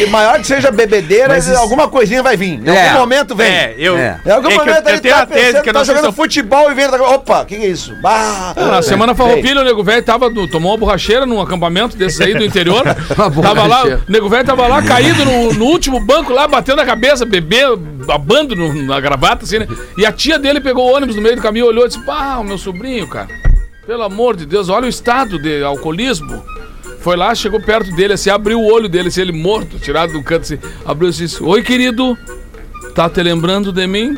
E 0.00 0.06
maior 0.06 0.40
que 0.40 0.46
seja 0.46 0.70
bebedeira, 0.70 1.36
isso- 1.36 1.54
alguma 1.54 1.86
coisinha 1.88 2.22
vai 2.22 2.36
vir. 2.36 2.58
Em 2.58 2.68
É. 2.68 2.86
algum 2.88 3.00
momento 3.00 3.34
vem. 3.36 3.46
É, 3.46 3.74
eu. 3.78 3.96
É. 3.96 4.18
Em 4.24 4.30
algum 4.30 4.48
é 4.48 4.52
que 4.52 4.58
momento 4.58 4.88
eu, 4.88 4.94
eu 4.94 5.00
tenho 5.00 5.14
tá 5.14 5.22
a 5.22 5.26
tese 5.26 5.44
pensando 5.44 5.62
que 5.62 5.68
eu 5.68 5.74
tá 5.74 5.84
jogando 5.84 6.04
eu 6.06 6.12
futebol 6.12 6.70
e 6.70 6.74
vem... 6.74 6.86
Opa, 6.86 7.42
o 7.42 7.46
que, 7.46 7.56
que 7.58 7.64
é 7.64 7.68
isso? 7.68 7.94
Bah, 8.00 8.54
Na 8.56 8.80
semana 8.82 9.12
Ei. 9.12 9.16
farroupilha, 9.16 9.60
o 9.60 9.64
nego 9.64 9.84
velho 9.84 10.02
tava 10.02 10.30
no- 10.30 10.48
tomou 10.48 10.72
uma 10.72 10.78
borracheira 10.78 11.26
num 11.26 11.40
acampamento 11.40 11.96
desses 11.96 12.20
aí 12.20 12.34
do 12.34 12.44
interior. 12.44 12.82
Tava 13.14 13.66
lá, 13.66 13.84
o 13.86 14.00
nego 14.10 14.28
velho 14.28 14.44
tava 14.44 14.66
lá 14.66 14.82
caído 14.82 15.24
no, 15.24 15.52
no 15.52 15.64
último 15.66 16.00
banco 16.00 16.32
lá, 16.32 16.48
batendo 16.48 16.80
a 16.80 16.84
cabeça, 16.86 17.24
bebê, 17.26 17.60
babando 18.06 18.56
no- 18.56 18.72
na 18.84 18.98
gravata, 19.00 19.44
assim, 19.44 19.58
né? 19.58 19.68
E 19.98 20.04
a 20.06 20.12
tia 20.12 20.38
dele 20.38 20.60
pegou 20.60 20.90
o 20.90 20.94
ônibus 20.96 21.14
no 21.16 21.22
meio 21.22 21.36
do 21.36 21.42
caminho, 21.42 21.66
olhou 21.66 21.84
e 21.84 21.88
disse: 21.88 22.00
Pá, 22.04 22.38
o 22.38 22.44
meu 22.44 22.56
sobrinho, 22.58 23.06
cara, 23.06 23.28
pelo 23.86 24.02
amor 24.02 24.34
de 24.36 24.46
Deus, 24.46 24.68
olha 24.68 24.86
o 24.86 24.88
estado 24.88 25.38
de 25.38 25.62
alcoolismo. 25.62 26.42
Foi 27.04 27.16
lá, 27.16 27.34
chegou 27.34 27.60
perto 27.60 27.94
dele, 27.94 28.14
assim, 28.14 28.30
abriu 28.30 28.58
o 28.58 28.64
olho 28.64 28.88
dele, 28.88 29.08
assim, 29.08 29.20
ele 29.20 29.30
morto, 29.30 29.78
tirado 29.78 30.14
do 30.14 30.22
canto, 30.22 30.40
assim, 30.40 30.58
abriu 30.86 31.10
e 31.10 31.12
disse: 31.12 31.42
Oi, 31.42 31.62
querido, 31.62 32.16
tá 32.94 33.10
te 33.10 33.22
lembrando 33.22 33.70
de 33.70 33.86
mim? 33.86 34.16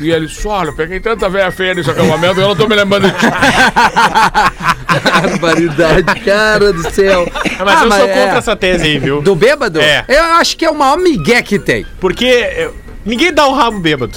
E 0.00 0.10
ele 0.10 0.24
disse: 0.24 0.48
Olha, 0.48 0.72
peguei 0.72 0.98
tanta 0.98 1.28
velha 1.28 1.50
feia 1.50 1.74
nesse 1.74 1.90
acampamento 1.90 2.36
que 2.36 2.40
eu 2.40 2.48
não 2.48 2.56
tô 2.56 2.66
me 2.66 2.74
lembrando 2.74 3.10
de 3.10 3.18
ti. 3.18 3.26
Barbaridade, 5.04 6.20
cara 6.20 6.72
do 6.72 6.90
céu. 6.90 7.30
Ah, 7.58 7.64
mas 7.66 7.82
eu 7.82 7.92
sou 7.92 8.08
é. 8.08 8.14
contra 8.14 8.38
essa 8.38 8.56
tese 8.56 8.84
aí, 8.84 8.98
viu? 8.98 9.20
Do 9.20 9.36
bêbado? 9.36 9.78
É. 9.78 10.06
Eu 10.08 10.24
acho 10.36 10.56
que 10.56 10.64
é 10.64 10.70
o 10.70 10.74
maior 10.74 10.96
migué 10.96 11.42
que 11.42 11.58
tem. 11.58 11.84
Porque 12.00 12.24
eh, 12.24 12.70
ninguém 13.04 13.30
dá 13.30 13.46
o 13.46 13.52
rabo 13.52 13.78
bêbado. 13.78 14.16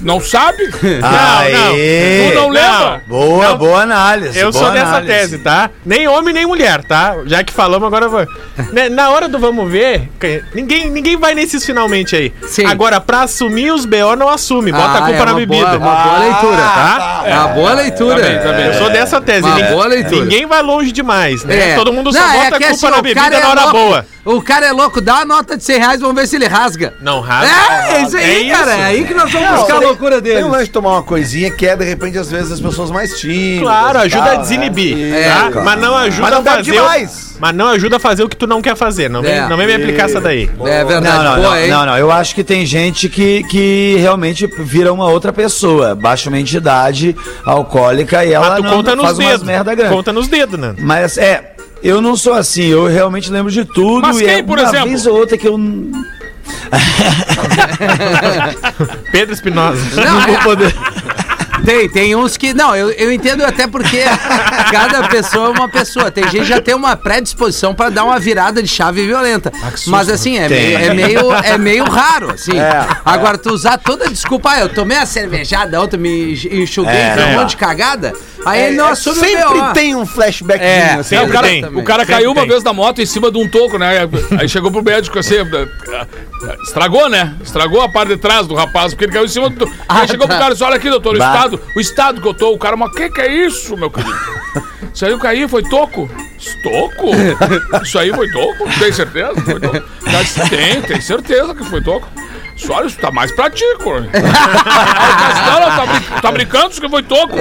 Não 0.00 0.20
sabe? 0.20 0.64
Aê! 1.02 2.30
Tu 2.32 2.34
não 2.40 2.48
lembra? 2.48 3.02
Boa, 3.06 3.48
Não. 3.48 3.58
boa 3.58 3.82
análise. 3.82 4.38
Eu 4.38 4.50
boa 4.50 4.64
sou 4.64 4.72
dessa 4.72 4.86
análise. 4.96 5.12
tese, 5.12 5.38
tá? 5.38 5.70
Nem 5.84 6.08
homem 6.08 6.32
nem 6.34 6.46
mulher, 6.46 6.82
tá? 6.84 7.16
Já 7.26 7.42
que 7.44 7.52
falamos, 7.52 7.86
agora 7.86 8.06
eu 8.06 8.10
vou. 8.10 8.26
Né, 8.72 8.88
Na 8.90 9.10
hora 9.10 9.26
do 9.28 9.38
vamos 9.38 9.70
ver, 9.70 10.08
que- 10.20 10.42
ninguém, 10.54 10.90
ninguém 10.90 11.16
vai 11.16 11.34
nesses 11.34 11.64
finalmente 11.64 12.14
aí. 12.14 12.32
Sim. 12.46 12.66
Agora, 12.66 13.00
pra 13.00 13.22
assumir 13.22 13.72
os 13.72 13.84
BO, 13.86 14.14
não 14.16 14.28
assume. 14.28 14.70
Bota 14.70 14.84
Ah, 14.84 14.98
a 14.98 15.02
culpa 15.06 15.12
é 15.22 15.24
na 15.24 15.32
uma 15.32 15.34
bebida. 15.40 15.78
Boa, 15.78 15.78
uma 15.78 16.04
boa 16.04 16.18
leitura. 16.18 16.56
tá? 16.56 17.22
É 17.24 17.34
uma 17.34 17.48
boa 17.48 17.72
leitura. 17.74 18.16
tá 18.20 18.28
bem, 18.28 18.38
tá 18.38 18.52
bem. 18.52 18.66
Eu 18.66 18.74
sou 18.74 18.90
dessa 18.90 19.20
tese. 19.20 19.46
Uma 19.46 19.54
ninguém, 19.54 19.72
boa 19.72 19.86
leitura. 19.86 20.20
ninguém 20.24 20.46
vai 20.46 20.62
longe 20.62 20.92
demais, 20.92 21.42
né? 21.44 21.70
É. 21.72 21.74
Todo 21.74 21.92
mundo 21.92 22.12
só 22.12 22.18
Não, 22.20 22.30
é 22.34 22.44
bota 22.44 22.58
que 22.58 22.64
a 22.64 22.70
assim, 22.70 22.80
culpa 22.80 22.86
ó, 22.86 22.90
na 22.90 23.10
o 23.10 23.14
cara 23.14 23.30
bebida 23.30 23.36
é 23.36 23.40
na 23.42 23.48
hora 23.50 23.60
louco. 23.62 23.76
boa. 23.78 24.06
O 24.24 24.42
cara 24.42 24.66
é 24.66 24.72
louco, 24.72 25.00
dá 25.00 25.20
a 25.20 25.24
nota 25.24 25.56
de 25.56 25.64
100 25.64 25.78
reais, 25.78 26.00
vamos 26.00 26.14
ver 26.14 26.26
se 26.28 26.36
ele 26.36 26.46
rasga. 26.46 26.92
Não 27.00 27.20
rasga. 27.20 27.50
É, 27.50 27.92
é 27.94 28.02
isso 28.02 28.16
aí, 28.18 28.50
É 28.50 28.52
cara. 28.54 28.70
isso. 28.72 28.80
É 28.80 28.84
aí 28.84 29.04
que 29.06 29.14
nós 29.14 29.32
vamos 29.32 29.48
Não, 29.48 29.56
buscar 29.56 29.76
a 29.76 29.80
loucura 29.80 30.20
Tem 30.20 30.32
um 30.32 30.34
dele. 30.36 30.48
lance 30.48 30.64
de 30.66 30.70
tomar 30.70 30.90
uma 30.90 31.02
coisinha 31.02 31.50
que 31.50 31.66
é, 31.66 31.74
de 31.74 31.84
repente, 31.84 32.18
às 32.18 32.30
vezes, 32.30 32.52
as 32.52 32.60
pessoas 32.60 32.90
mais 32.90 33.18
tímidas. 33.18 33.62
Claro, 33.62 33.98
ajuda 34.00 34.24
tal, 34.24 34.32
a 34.34 34.36
desinibir, 34.36 34.96
né? 34.96 35.22
É, 35.22 35.28
tá? 35.30 35.50
cara. 35.50 35.64
Mas 35.64 35.80
não 35.80 35.96
ajuda 35.96 36.22
Mas 36.22 36.30
não 36.32 36.40
a 36.40 36.56
fazer. 36.56 36.62
demais. 36.72 37.30
O... 37.36 37.40
Mas 37.40 37.54
não 37.54 37.68
ajuda 37.68 37.96
a 37.96 37.98
fazer 37.98 38.22
o 38.22 38.28
que 38.28 38.36
tu 38.36 38.46
não 38.46 38.60
quer 38.60 38.76
fazer. 38.76 39.08
Não 39.08 39.22
vem, 39.22 39.32
É. 39.32 39.48
não 39.48 39.56
vem 39.56 39.66
me 39.66 39.74
aplicar 39.74 40.04
essa 40.04 40.20
daí. 40.20 40.50
É 40.66 40.84
verdade. 40.84 41.16
Não, 41.16 41.24
não, 41.24 41.34
Boa, 41.36 41.48
não, 41.48 41.56
hein? 41.56 41.70
não, 41.70 41.86
não. 41.86 41.96
Eu 41.98 42.12
acho 42.12 42.34
que 42.34 42.44
tem 42.44 42.66
gente 42.66 43.08
que, 43.08 43.42
que 43.44 43.96
realmente 43.98 44.46
vira 44.58 44.92
uma 44.92 45.06
outra 45.08 45.32
pessoa. 45.32 45.94
Baixa 45.94 46.28
uma 46.28 46.38
entidade 46.38 47.16
alcoólica 47.42 48.22
e 48.24 48.32
ela 48.34 48.50
Mas 48.50 48.56
tu 48.58 48.62
não, 48.64 48.70
conta 48.76 48.90
faz 48.96 49.02
nos 49.16 49.18
dedos. 49.18 49.42
merda 49.46 49.74
grande. 49.74 49.94
Conta 49.94 50.12
nos 50.12 50.28
dedos, 50.28 50.58
né? 50.60 50.74
Mas 50.78 51.16
é, 51.16 51.54
eu 51.82 52.00
não 52.00 52.16
sou 52.16 52.34
assim. 52.34 52.64
Eu 52.64 52.86
realmente 52.86 53.30
lembro 53.30 53.50
de 53.50 53.64
tudo. 53.64 54.02
Mas 54.02 54.20
e 54.20 54.24
quem, 54.24 54.34
é 54.34 54.42
por 54.42 54.58
uma 54.58 54.68
exemplo? 54.68 54.88
vez 54.88 55.06
ou 55.06 55.18
outra 55.18 55.38
que 55.38 55.48
eu 55.48 55.58
Pedro 59.12 59.34
Espinosa. 59.34 59.80
Não, 59.94 60.20
vou 60.26 60.34
é- 60.34 60.42
poder. 60.42 60.74
Tem, 61.70 61.88
tem 61.88 62.16
uns 62.16 62.36
que. 62.36 62.52
Não, 62.52 62.74
eu, 62.74 62.90
eu 62.90 63.12
entendo 63.12 63.44
até 63.44 63.68
porque 63.68 64.02
cada 64.72 65.06
pessoa 65.06 65.46
é 65.46 65.50
uma 65.50 65.68
pessoa. 65.68 66.10
Tem 66.10 66.24
gente 66.24 66.40
que 66.40 66.44
já 66.44 66.60
tem 66.60 66.74
uma 66.74 66.96
predisposição 66.96 67.72
pra 67.74 67.90
dar 67.90 68.04
uma 68.04 68.18
virada 68.18 68.60
de 68.60 68.68
chave 68.68 69.06
violenta. 69.06 69.52
Mas 69.86 70.08
assim, 70.08 70.36
é, 70.36 70.48
meio, 70.48 70.78
é, 70.78 70.94
meio, 70.94 71.32
é 71.32 71.58
meio 71.58 71.84
raro, 71.84 72.32
assim. 72.32 72.58
É, 72.58 72.86
Agora, 73.04 73.38
tu 73.38 73.50
usar 73.52 73.78
toda 73.78 74.06
a 74.06 74.08
desculpa, 74.08 74.50
ah, 74.50 74.60
eu 74.60 74.68
tomei 74.68 74.96
a 74.96 75.06
cervejada, 75.06 75.80
ontem 75.80 75.96
me 75.96 76.32
enxuguei, 76.32 76.92
É, 76.92 77.14
um 77.18 77.20
é. 77.20 77.36
monte 77.36 77.50
de 77.50 77.56
cagada, 77.56 78.12
aí 78.44 78.64
ele 78.64 78.76
não 78.76 78.88
É, 78.88 78.90
assume 78.90 79.18
o 79.18 79.20
Sempre 79.20 79.72
tem 79.74 79.94
um 79.94 80.04
flashbackzinho 80.04 80.70
É, 80.70 80.94
assim. 80.94 81.14
É, 81.14 81.22
o 81.22 81.28
cara, 81.28 81.46
tem. 81.46 81.64
o 81.64 81.84
cara 81.84 82.00
Sempre 82.00 82.14
caiu 82.16 82.32
uma 82.32 82.46
vez 82.46 82.64
da 82.64 82.72
moto 82.72 83.00
em 83.00 83.06
cima 83.06 83.30
de 83.30 83.38
um 83.38 83.48
toco, 83.48 83.78
né? 83.78 84.08
Aí 84.38 84.48
chegou 84.48 84.72
pro 84.72 84.82
médico 84.82 85.18
assim. 85.18 85.34
Estragou, 86.62 87.08
né? 87.08 87.34
Estragou 87.42 87.80
a 87.82 87.88
parte 87.88 88.08
de 88.10 88.16
trás 88.16 88.46
do 88.46 88.54
rapaz, 88.54 88.92
porque 88.92 89.04
ele 89.04 89.12
caiu 89.12 89.24
em 89.24 89.28
cima 89.28 89.48
do. 89.50 89.66
Ah, 89.88 90.00
Aí 90.00 90.08
chegou 90.08 90.26
tá. 90.26 90.34
pro 90.34 90.38
cara 90.42 90.50
e 90.50 90.52
disse: 90.54 90.64
Olha 90.64 90.76
aqui, 90.76 90.90
doutor, 90.90 91.14
o 91.14 91.18
Bah. 91.18 91.26
estado, 91.34 91.60
o 91.76 91.80
estado 91.80 92.20
que 92.20 92.28
eu 92.28 92.34
tô. 92.34 92.52
O 92.52 92.58
cara, 92.58 92.76
mas 92.76 92.90
o 92.90 92.94
que, 92.94 93.08
que 93.10 93.20
é 93.20 93.32
isso, 93.46 93.76
meu 93.76 93.90
querido? 93.90 94.14
Isso 94.92 95.04
aí 95.06 95.12
eu 95.12 95.20
caí, 95.20 95.46
foi 95.46 95.62
toco. 95.62 96.10
Toco? 96.64 97.10
Isso 97.84 97.96
aí 97.96 98.12
foi 98.12 98.28
toco? 98.32 98.68
Tem 98.80 98.92
certeza? 98.92 99.40
Foi 99.40 99.60
toco? 99.60 99.82
Disse, 100.04 100.50
tem, 100.50 100.82
tem 100.82 101.00
certeza 101.00 101.54
que 101.54 101.64
foi 101.64 101.80
toco. 101.80 102.08
Olha, 102.68 102.86
isso 102.86 102.98
tá 102.98 103.10
mais 103.12 103.30
pra 103.30 103.48
ti, 103.48 103.64
não, 103.78 104.00
tá, 105.76 105.86
brin- 105.86 106.20
tá 106.20 106.32
brincando, 106.32 106.70
isso 106.72 106.80
que 106.80 106.88
foi 106.88 107.02
toco. 107.04 107.34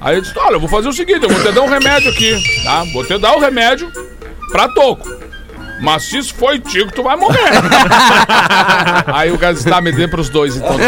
Aí 0.00 0.16
eu 0.16 0.20
disse, 0.22 0.32
olha, 0.38 0.54
eu 0.54 0.60
vou 0.60 0.68
fazer 0.68 0.88
o 0.88 0.92
seguinte, 0.92 1.22
eu 1.22 1.28
vou 1.28 1.40
te 1.42 1.52
dar 1.52 1.60
um 1.62 1.68
remédio 1.68 2.10
aqui, 2.10 2.34
tá? 2.64 2.84
Vou 2.92 3.04
te 3.04 3.18
dar 3.18 3.36
o 3.36 3.40
remédio 3.40 3.90
pra 4.50 4.66
toco. 4.68 5.08
Mas 5.80 6.02
se 6.04 6.18
isso 6.18 6.34
foi 6.34 6.58
tico, 6.58 6.92
tu 6.92 7.02
vai 7.02 7.16
morrer. 7.16 7.38
Aí 9.12 9.30
o 9.32 9.38
cara 9.38 9.54
disse, 9.54 9.68
tá, 9.68 9.80
me 9.80 9.92
dê 9.92 10.06
pros 10.08 10.28
dois, 10.28 10.56
então. 10.56 10.76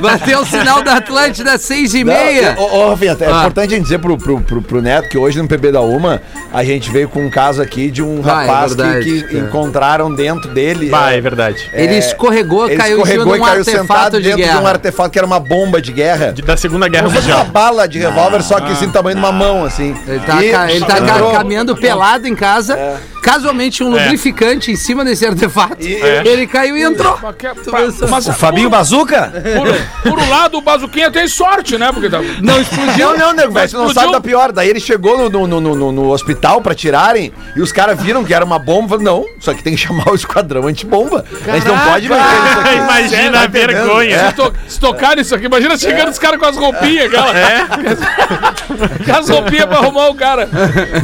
Bateu 0.00 0.40
o 0.40 0.44
sinal 0.46 0.82
da 0.82 0.96
Atlântida, 0.96 1.56
seis 1.58 1.94
e 1.94 2.04
Não, 2.04 2.12
meia. 2.12 2.54
Ô, 2.58 2.62
ô, 2.86 2.90
Rafinha, 2.90 3.16
é 3.20 3.26
Ah. 3.26 3.38
importante 3.40 3.72
a 3.74 3.76
gente 3.76 3.84
dizer 3.84 3.98
pro, 3.98 4.16
pro, 4.16 4.40
pro, 4.40 4.62
pro 4.62 4.82
Neto 4.82 5.08
que 5.08 5.18
hoje 5.18 5.40
no 5.40 5.48
PB 5.48 5.72
da 5.72 5.80
Uma 5.80 6.20
a 6.52 6.64
gente 6.64 6.90
veio 6.90 7.08
com 7.08 7.24
um 7.26 7.30
caso 7.30 7.60
aqui 7.62 7.90
de 7.90 8.02
um 8.02 8.22
Ah, 8.24 8.44
é 8.44 8.46
rapaz 8.46 8.74
que- 8.74 8.82
verdade, 8.82 9.22
que, 9.28 9.36
é. 9.36 9.40
encontraram 9.40 10.14
dentro 10.14 10.48
dele. 10.52 10.88
Vai, 10.88 11.14
é 11.14 11.18
é, 11.18 11.20
verdade. 11.20 11.68
Ele 11.72 11.96
escorregou, 11.96 12.66
ele 12.68 12.76
caiu 12.76 12.96
escorregou 12.98 13.32
de 13.34 13.38
e 13.38 13.42
um 13.42 13.44
caiu 13.44 13.64
sentado 13.64 13.80
artefato 13.80 14.16
de 14.18 14.22
dentro 14.22 14.38
de 14.38 14.48
um 14.48 14.54
guerra. 14.54 14.68
artefato 14.70 15.10
que 15.10 15.18
era 15.18 15.26
uma 15.26 15.40
bomba 15.40 15.80
de 15.82 15.92
guerra. 15.92 16.32
De- 16.32 16.42
Da 16.42 16.56
Segunda 16.56 16.88
Guerra 16.88 17.10
fosse 17.10 17.26
uma 17.26 17.36
Mundial. 17.38 17.52
bala 17.52 17.86
de 17.88 17.98
revólver, 17.98 18.42
só 18.42 18.60
que 18.60 18.72
assim, 18.72 18.86
do 18.86 18.92
tamanho 18.92 19.16
de 19.16 19.22
uma 19.22 19.32
mão, 19.32 19.64
assim. 19.64 19.94
Ele 20.06 20.20
tá, 20.20 20.42
E 20.44 20.50
ca- 20.50 20.70
ele 20.72 20.84
tá 20.84 20.96
caminhando 21.32 21.76
pelado 21.80 22.26
em 22.26 22.34
casa, 22.34 23.00
casualmente 23.22 23.82
um 23.82 23.96
É. 23.96 24.02
lubrificante 24.02 24.70
em 24.70 24.76
cima 24.76 25.04
desse 25.04 25.26
artefato. 25.26 25.76
Ele 25.80 26.46
caiu 26.46 26.76
e 26.76 26.82
entrou. 26.82 27.18
Mas, 27.72 28.00
mas 28.08 28.26
O 28.28 28.32
Fabinho 28.32 28.70
Bazuca? 28.70 29.32
por, 30.02 30.10
por 30.12 30.18
um 30.20 30.28
lado, 30.28 30.58
o 30.58 30.60
Bazuquinha 30.60 31.10
tem 31.10 31.26
sorte, 31.28 31.76
né? 31.78 31.90
Porque 31.92 32.08
tá... 32.08 32.20
Não 32.42 32.60
explodiu. 32.60 33.10
Não, 33.10 33.18
não, 33.18 33.32
nego, 33.32 33.52
velho, 33.52 33.68
você 33.68 33.76
não 33.76 33.92
sabe 33.92 34.12
da 34.12 34.20
pior. 34.20 34.52
Daí 34.52 34.68
ele 34.68 34.80
chegou 34.80 35.16
no, 35.30 35.46
no, 35.46 35.60
no, 35.60 35.74
no- 35.74 35.92
no 35.92 36.10
hospital 36.10 36.60
pra 36.60 36.74
tirarem 36.74 37.32
e 37.56 37.60
os 37.60 37.72
caras 37.72 38.00
viram 38.00 38.24
que 38.24 38.32
era 38.34 38.44
uma 38.44 38.58
bomba. 38.58 38.98
Não, 38.98 39.24
só 39.40 39.52
que 39.54 39.62
tem 39.62 39.74
que 39.74 39.80
chamar 39.80 40.10
o 40.10 40.14
esquadrão 40.14 40.66
antibomba. 40.66 41.24
A 41.46 41.52
gente 41.56 41.66
não 41.66 41.78
pode 41.78 42.08
mexer 42.08 42.42
nisso 42.42 42.58
aqui. 42.60 42.76
Imagina 42.78 43.32
Tá 43.32 43.40
a 43.40 43.44
entendendo? 43.44 43.68
vergonha. 43.74 44.16
É. 44.16 44.28
Se, 44.28 44.34
to, 44.34 44.52
se 44.68 44.80
tocar 44.80 45.16
nisso 45.16 45.34
aqui, 45.34 45.46
imagina 45.46 45.76
chegando 45.76 46.08
os 46.10 46.18
caras 46.18 46.38
com 46.40 46.46
as 46.46 46.56
roupinhas, 46.56 47.06
aquela. 47.06 47.32
com 49.04 49.12
as 49.18 49.28
roupinhas 49.28 49.66
pra 49.66 49.78
arrumar 49.78 50.08
o 50.08 50.14
cara. 50.14 50.48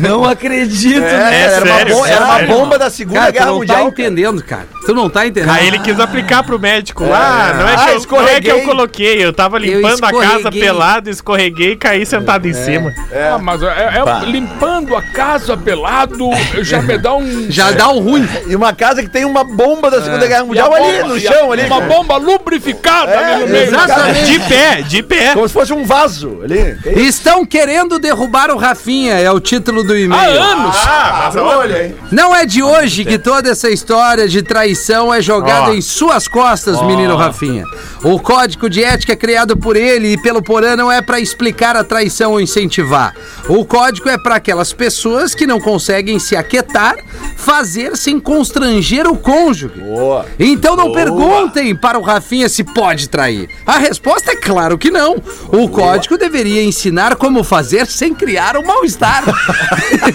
Não 0.01 0.25
acredito, 0.25 1.03
É, 1.05 1.19
né? 1.19 1.35
É 1.35 1.45
era 1.45 1.65
uma 1.65 1.77
sério, 1.77 1.95
bomba, 1.95 2.04
bom- 2.09 2.15
era 2.15 2.25
uma 2.25 2.39
bomba 2.55 2.79
da 2.79 2.91
Segunda 2.91 3.19
Cara, 3.21 3.31
tu 3.31 3.35
Guerra 3.35 3.47
não 3.47 3.55
Mundial. 3.59 3.79
tá 3.79 3.85
entendendo, 3.85 4.45
cara. 4.45 4.67
Tu 4.87 4.95
não 4.95 5.09
tá 5.11 5.27
entendendo. 5.27 5.51
Aí 5.51 5.67
ele 5.67 5.79
quis 5.79 5.99
aplicar 5.99 6.43
pro 6.43 6.59
médico. 6.59 7.05
Ah, 7.05 7.55
não 7.59 7.69
é, 7.69 7.75
Ah, 7.75 7.85
que 8.07 8.15
eu, 8.15 8.21
não 8.21 8.29
é 8.29 8.41
que 8.41 8.49
eu 8.51 8.61
coloquei. 8.63 9.25
Eu 9.25 9.33
tava 9.33 9.59
limpando 9.59 10.05
a 10.05 10.13
casa 10.13 10.51
pelado, 10.53 11.09
escorreguei 11.11 11.73
e 11.73 11.77
caí 11.77 12.05
sentado 12.05 12.47
em 12.47 12.53
cima. 12.53 12.93
Ah, 13.13 13.39
mas 13.39 13.63
é, 13.63 13.67
é- 13.67 14.25
limpando 14.27 14.95
a 14.97 15.03
casa 15.03 15.57
pelado, 15.57 16.29
já 16.63 16.81
me 16.83 16.99
dá 16.99 17.15
um. 17.15 17.25
Já 17.51 17.71
dá 17.71 17.89
um 17.89 18.01
ruim. 18.01 18.29
E 18.47 18.55
uma 18.57 18.73
casa 18.75 19.03
que 19.03 19.09
tem 19.09 19.25
uma 19.25 19.45
bomba 19.45 19.91
da 19.91 20.03
Segunda 20.03 20.27
Guerra 20.27 20.45
Mundial 20.45 20.73
ali 20.75 20.85
bomba- 20.99 21.09
no 21.09 21.19
e 21.19 21.27
a- 21.29 21.33
chão 21.33 21.53
ali. 21.53 21.63
Uma 21.67 21.81
bomba 21.81 22.17
lubrificada 22.17 23.11
É, 23.13 23.35
ali 23.35 23.45
no 23.45 23.49
meio. 23.51 23.65
exatamente. 23.65 24.25
De 24.25 24.41
pé, 24.41 24.83
de 24.83 25.03
pé. 25.03 25.33
Como 25.35 25.47
se 25.49 25.55
fosse 25.55 25.73
um 25.73 25.85
vaso 25.85 26.41
ali. 26.43 26.77
Estão 27.01 27.45
querendo 27.47 27.99
derrubar 27.99 28.51
o 28.51 28.57
Rafinha, 28.57 29.15
é 29.15 29.31
o 29.31 29.41
título 29.41 29.83
do 29.85 29.93
Há 29.93 29.99
e-mail. 29.99 30.43
anos. 30.43 30.77
Ah, 30.87 31.23
mas 31.33 31.37
Olha, 31.37 31.85
hein? 31.85 31.94
Não 32.11 32.35
é 32.35 32.45
de 32.45 32.63
hoje 32.63 33.05
que 33.05 33.19
toda 33.19 33.51
essa 33.51 33.71
história 33.71 34.29
de 34.29 34.43
traição 34.43 35.13
é 35.13 35.21
jogada 35.21 35.71
Ó. 35.71 35.75
em 35.75 35.81
suas 35.81 36.29
costas, 36.29 36.81
menino 36.83 37.17
Rafinha. 37.17 37.65
O 38.03 38.21
código 38.21 38.69
de 38.69 38.85
ética 38.85 39.17
criado 39.17 39.57
por 39.57 39.77
ele 39.77 40.13
e 40.13 40.21
pelo 40.21 40.43
Porã 40.43 40.77
não 40.77 40.93
é 40.93 41.01
pra 41.01 41.19
explicar 41.19 41.75
a 41.77 41.83
traição 41.83 42.33
ou 42.33 42.41
incentivar. 42.41 43.15
O 43.49 43.65
código 43.65 44.09
é 44.09 44.19
pra 44.19 44.37
aquelas 44.37 44.73
pessoas 44.73 45.35
que 45.35 45.47
não 45.47 45.59
conseguem 45.61 46.19
se 46.19 46.37
aquietar, 46.37 46.97
fazer 47.37 47.97
sem 47.97 48.21
constranger 48.21 49.07
o 49.07 49.17
cônjuge. 49.17 49.81
Boa. 49.81 50.27
Então 50.39 50.77
não 50.77 50.93
perguntem 50.93 51.75
para 51.75 51.99
o 51.99 52.03
Rafinha 52.03 52.49
se 52.49 52.63
pode 52.63 53.09
trair. 53.09 53.49
A 53.67 53.79
resposta 53.79 54.33
é 54.33 54.37
claro 54.37 54.77
que 54.77 54.91
não. 54.91 55.17
O 55.49 55.69
código 55.69 56.19
deveria 56.19 56.63
ensinar 56.63 57.17
como 57.17 57.43
fazer 57.43 57.87
sem 57.87 58.15
criar 58.15 58.57
um 58.57 58.65
mal-estar. 58.65 59.25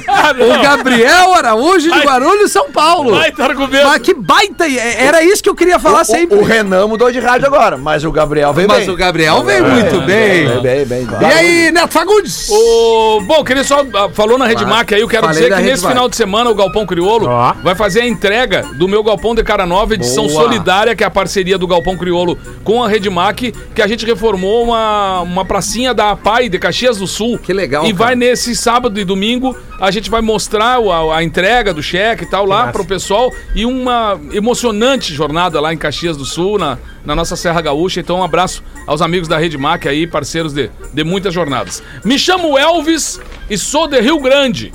Ah, 0.08 0.34
o 0.34 0.62
Gabriel 0.62 1.34
Araújo 1.34 1.69
de 1.78 1.92
Ai. 1.92 2.04
Guarulhos, 2.06 2.52
São 2.52 2.72
Paulo. 2.72 3.12
Baita 3.12 3.44
argumento. 3.44 3.86
Mas 3.86 4.02
que 4.02 4.14
baita! 4.14 4.66
é- 4.68 5.06
Era 5.06 5.24
isso 5.24 5.42
que 5.44 5.50
eu 5.50 5.56
queria 5.56 5.80
falar 5.80 6.04
sempre. 6.04 6.38
O, 6.38 6.42
o 6.42 6.44
Renan 6.44 6.88
mudou 6.88 7.12
de 7.12 7.20
rádio 7.20 7.48
agora, 7.48 7.78
mas 7.78 8.04
o 8.04 8.12
Gabriel 8.12 8.54
veio 8.54 8.68
Mas 8.68 8.80
bem. 8.86 8.90
o 8.90 8.96
Gabriel 8.98 9.44
veio 9.44 9.64
muito 9.66 10.02
bem. 10.02 10.48
Bem, 10.62 10.86
bem, 10.86 11.06
bem. 11.06 11.08
E 11.22 11.26
aí, 11.26 11.72
Neto 11.72 11.92
Fagundes? 11.92 12.50
O, 12.50 13.22
bom, 13.28 13.44
queria 13.44 13.64
só. 13.64 13.84
ah, 13.94 14.10
Falou 14.14 14.38
na 14.38 14.46
Redmac 14.46 14.94
aí, 14.94 15.02
eu 15.02 15.08
quero 15.08 15.28
Falei 15.28 15.42
dizer 15.44 15.56
que 15.56 15.62
nesse 15.62 15.88
final 15.88 16.10
de 16.10 16.16
semana 16.16 16.50
o 16.50 16.56
Galpão 16.56 16.86
Criolo 16.86 17.28
Ó. 17.28 17.54
vai 17.64 17.76
fazer 17.76 18.02
a 18.02 18.08
entrega 18.08 18.64
do 18.76 18.88
meu 18.88 19.04
Galpão 19.04 19.36
de 19.36 19.44
Cara 19.44 19.66
Nova, 19.66 19.94
edição 19.94 20.28
Boa. 20.28 20.44
solidária, 20.44 20.96
que 20.96 21.04
é 21.04 21.08
a 21.08 21.12
parceria 21.12 21.58
do 21.58 21.68
Galpão 21.68 21.98
Criolo 21.98 22.38
com 22.64 22.84
a 22.84 22.88
Redmac, 22.88 23.54
que 23.76 23.82
a 23.82 23.88
gente 23.88 24.06
reformou 24.06 24.64
uma, 24.64 25.22
uma 25.22 25.46
pracinha 25.46 25.94
da 25.94 26.12
APAI 26.12 26.50
de 26.50 26.58
Caxias 26.60 26.98
do 26.98 27.08
Sul. 27.08 27.38
Que 27.38 27.54
legal, 27.54 27.86
E 27.86 27.94
cara. 27.94 27.98
vai 28.06 28.16
nesse 28.16 28.56
sábado 28.56 29.00
e 29.00 29.04
domingo, 29.06 29.56
a 29.80 29.92
gente 29.92 30.10
vai 30.10 30.22
mostrar 30.22 30.80
o- 30.80 30.92
a, 30.92 31.18
a 31.18 31.24
entrega 31.24 31.74
do 31.74 31.82
cheque 31.82 32.24
e 32.24 32.28
tal 32.28 32.46
lá 32.46 32.60
massa. 32.62 32.72
pro 32.74 32.86
pessoal 32.86 33.32
e 33.56 33.66
uma 33.66 34.20
emocionante 34.34 35.14
jornada 35.14 35.60
lá 35.62 35.74
em 35.74 35.78
Caxias 35.78 36.18
do 36.18 36.26
Sul, 36.26 36.58
na, 36.60 36.78
na 37.06 37.16
nossa 37.16 37.36
Serra 37.36 37.62
Gaúcha. 37.62 38.00
Então, 38.00 38.18
um 38.20 38.24
abraço 38.24 38.64
aos 38.86 39.02
amigos 39.02 39.28
da 39.28 39.38
Redmac 39.38 39.88
aí, 39.88 40.06
parceiros 40.08 40.54
de, 40.54 40.70
de 40.94 41.04
muitas 41.04 41.34
jornadas. 41.34 41.82
Me 42.04 42.18
chamo 42.20 42.58
Elvis 42.58 43.20
e 43.50 43.58
sou 43.58 43.88
de 43.88 44.00
Rio 44.02 44.20
Grande. 44.20 44.72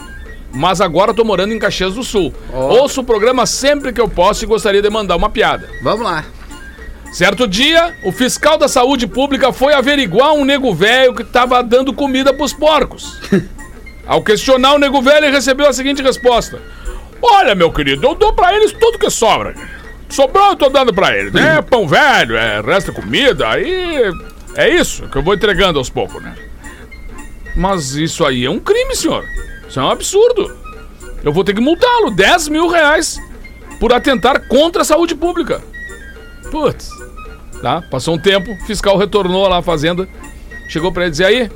Mas 0.57 0.81
agora 0.81 1.13
tô 1.13 1.25
morando 1.25 1.53
em 1.53 1.59
Caxias 1.59 1.95
do 1.95 2.05
Sul. 2.05 2.33
Ouço 2.53 3.01
o 3.01 3.05
programa 3.05 3.45
sempre 3.45 3.93
que 3.93 4.01
eu 4.01 4.09
posso 4.09 4.45
e 4.45 4.47
gostaria 4.47 4.81
de 4.81 4.89
mandar 4.89 5.17
uma 5.17 5.29
piada. 5.29 5.69
Vamos 5.83 6.05
lá. 6.05 6.25
Certo 7.13 7.47
dia, 7.47 7.95
o 8.05 8.11
fiscal 8.11 8.57
da 8.59 8.67
saúde 8.69 9.07
pública 9.07 9.53
foi 9.53 9.73
averiguar 9.73 10.33
um 10.33 10.45
nego 10.45 10.75
velho 10.75 11.15
que 11.15 11.23
tava 11.25 11.63
dando 11.63 11.93
comida 11.93 12.33
pros 12.33 12.53
porcos. 12.53 13.19
Ao 14.07 14.23
questionar 14.23 14.75
o 14.75 14.79
nego 14.79 15.01
velho, 15.01 15.27
ele 15.27 15.35
recebeu 15.35 15.67
a 15.67 15.73
seguinte 15.73 16.03
resposta: 16.03 16.61
Olha, 17.23 17.55
meu 17.55 17.73
querido, 17.73 18.07
eu 18.07 18.15
dou 18.15 18.33
pra 18.33 18.55
eles 18.55 18.73
tudo 18.73 18.99
que 18.99 19.11
sobra. 19.11 19.55
Sobrou, 20.09 20.51
eu 20.51 20.57
tô 20.57 20.69
dando 20.69 20.93
pra 20.93 21.17
eles. 21.17 21.35
É 21.35 21.63
pão 21.63 21.89
velho, 21.89 22.37
é 22.37 22.61
resta 22.61 22.93
comida, 22.93 23.49
aí 23.49 24.13
é 24.55 24.69
isso 24.69 25.09
que 25.09 25.17
eu 25.17 25.23
vou 25.23 25.35
entregando 25.35 25.79
aos 25.79 25.89
poucos, 25.89 26.23
né? 26.23 26.35
Mas 27.57 27.95
isso 27.95 28.25
aí 28.25 28.45
é 28.45 28.51
um 28.51 28.59
crime, 28.59 28.95
senhor. 28.95 29.25
Isso 29.69 29.81
é 29.81 29.83
um 29.83 29.91
absurdo. 29.91 30.55
Eu 31.23 31.33
vou 31.33 31.43
ter 31.43 31.55
que 31.55 31.61
multá-lo 31.61 32.11
10 32.11 32.49
mil 32.49 32.69
reais 32.69 33.19
por 33.81 33.93
atentar 33.93 34.47
contra 34.47 34.83
a 34.83 34.85
saúde 34.85 35.15
pública. 35.15 35.63
Putz. 36.51 36.89
Tá? 37.63 37.81
Passou 37.81 38.15
um 38.15 38.19
tempo, 38.19 38.53
o 38.53 38.67
fiscal 38.67 38.97
retornou 38.99 39.49
lá 39.49 39.59
à 39.59 39.63
fazenda. 39.63 40.07
Chegou 40.69 40.93
pra 40.93 41.05
ele 41.05 41.11
dizer 41.13 41.25
aí, 41.25 41.51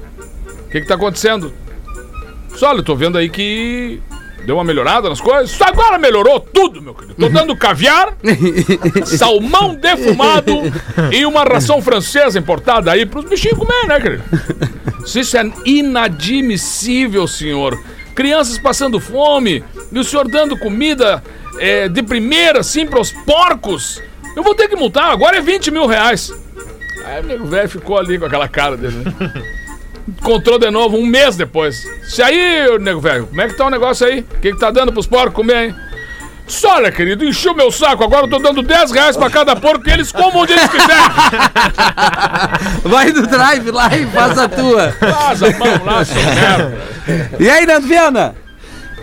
o 0.67 0.69
que 0.71 0.81
que 0.81 0.87
tá 0.87 0.95
acontecendo? 0.95 1.53
Olha, 2.63 2.79
eu 2.79 2.83
tô 2.83 2.95
vendo 2.95 3.17
aí 3.19 3.29
que 3.29 4.01
deu 4.45 4.57
uma 4.57 4.65
melhorada 4.65 5.09
nas 5.09 5.21
coisas. 5.21 5.61
Agora 5.61 5.99
melhorou 5.99 6.41
tudo, 6.41 6.81
meu 6.81 6.95
querido. 6.95 7.15
Tô 7.15 7.29
dando 7.29 7.55
caviar, 7.57 8.17
salmão 9.05 9.75
defumado 9.75 10.53
e 11.13 11.25
uma 11.27 11.45
ração 11.45 11.83
francesa 11.83 12.39
importada 12.39 12.91
aí 12.91 13.05
pros 13.07 13.25
bichinhos 13.25 13.59
comer, 13.59 13.87
né, 13.87 14.01
querido? 14.01 14.25
Isso 15.05 15.37
é 15.37 15.51
inadmissível, 15.65 17.27
senhor. 17.27 17.79
Crianças 18.15 18.59
passando 18.59 18.99
fome 18.99 19.63
e 19.93 19.99
o 19.99 20.05
senhor 20.05 20.29
dando 20.29 20.59
comida 20.59 21.23
é, 21.59 21.89
de 21.89 22.03
primeira, 22.03 22.61
assim, 22.61 22.87
pros 22.87 23.13
porcos. 23.13 24.03
Eu 24.37 24.43
vou 24.43 24.55
ter 24.55 24.69
que 24.69 24.77
multar, 24.77 25.11
agora 25.11 25.37
é 25.37 25.41
20 25.41 25.71
mil 25.71 25.87
reais. 25.87 26.33
Aí 27.05 27.23
o 27.23 27.27
nego 27.27 27.47
velho 27.47 27.69
ficou 27.69 27.99
ali 27.99 28.19
com 28.19 28.27
aquela 28.27 28.49
cara 28.49 28.77
dele, 28.77 28.97
né? 28.97 29.58
Encontrou 30.09 30.59
de 30.59 30.71
novo 30.71 30.97
um 30.97 31.05
mês 31.05 31.37
depois. 31.37 31.87
Se 32.05 32.23
aí, 32.23 32.79
nego 32.81 33.01
velho, 33.01 33.27
como 33.27 33.41
é 33.41 33.49
que 33.49 33.55
tá 33.55 33.67
o 33.67 33.71
negócio 33.71 34.07
aí? 34.07 34.21
O 34.21 34.41
que, 34.41 34.53
que 34.53 34.59
tá 34.59 34.71
dando 34.71 34.93
pros 34.93 35.07
porcos 35.07 35.35
comer, 35.35 35.67
hein? 35.69 35.75
Olha, 36.65 36.91
querido, 36.91 37.27
encheu 37.27 37.55
meu 37.55 37.71
saco. 37.71 38.03
Agora 38.03 38.25
eu 38.25 38.31
tô 38.31 38.39
dando 38.39 38.63
10 38.63 38.91
reais 38.93 39.17
pra 39.19 39.29
cada 39.29 39.55
porco 39.55 39.85
que 39.85 39.91
eles 39.91 40.11
comam 40.11 40.39
onde 40.39 40.55
eles 40.55 40.71
quiserem. 40.71 41.05
Vai 42.85 43.13
no 43.13 43.27
drive 43.27 43.71
lá 43.71 43.95
e 43.95 44.07
faz 44.07 44.39
a 44.39 44.49
tua. 44.49 44.93
Faz 44.93 45.43
a 45.43 45.51
mão 45.51 45.85
lá, 45.85 46.05
seu 46.05 46.17
merda. 46.17 46.79
E 47.39 47.51
aí, 47.51 47.67
Neto 47.67 47.87
Viana? 47.87 48.35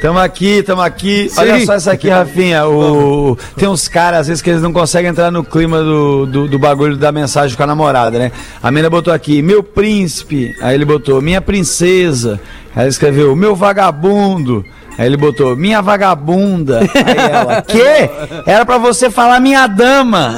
Tamo 0.01 0.19
aqui, 0.19 0.61
tamo 0.63 0.81
aqui. 0.81 1.29
Sim. 1.29 1.41
Olha 1.41 1.65
só 1.65 1.75
isso 1.75 1.89
aqui, 1.89 2.09
Rafinha. 2.09 2.67
O... 2.67 3.37
Tem 3.55 3.67
uns 3.67 3.87
caras, 3.87 4.21
às 4.21 4.27
vezes, 4.27 4.41
que 4.41 4.49
eles 4.49 4.61
não 4.61 4.73
conseguem 4.73 5.09
entrar 5.09 5.31
no 5.31 5.43
clima 5.43 5.81
do, 5.81 6.25
do, 6.25 6.47
do 6.47 6.59
bagulho 6.59 6.97
da 6.97 7.11
mensagem 7.11 7.55
com 7.55 7.63
a 7.63 7.67
namorada, 7.67 8.19
né? 8.19 8.31
A 8.61 8.69
menina 8.71 8.89
botou 8.89 9.13
aqui, 9.13 9.41
meu 9.41 9.63
príncipe. 9.63 10.55
Aí 10.61 10.75
ele 10.75 10.85
botou, 10.85 11.21
minha 11.21 11.41
princesa. 11.41 12.39
Aí 12.75 12.83
ele 12.83 12.89
escreveu, 12.89 13.35
meu 13.35 13.55
vagabundo. 13.55 14.65
Aí 14.97 15.05
ele 15.05 15.17
botou, 15.17 15.55
minha 15.55 15.81
vagabunda. 15.81 16.79
Aí 16.79 17.31
ela, 17.31 17.61
quê? 17.67 18.09
Era 18.45 18.65
pra 18.65 18.77
você 18.77 19.09
falar 19.09 19.39
minha 19.39 19.67
dama. 19.67 20.37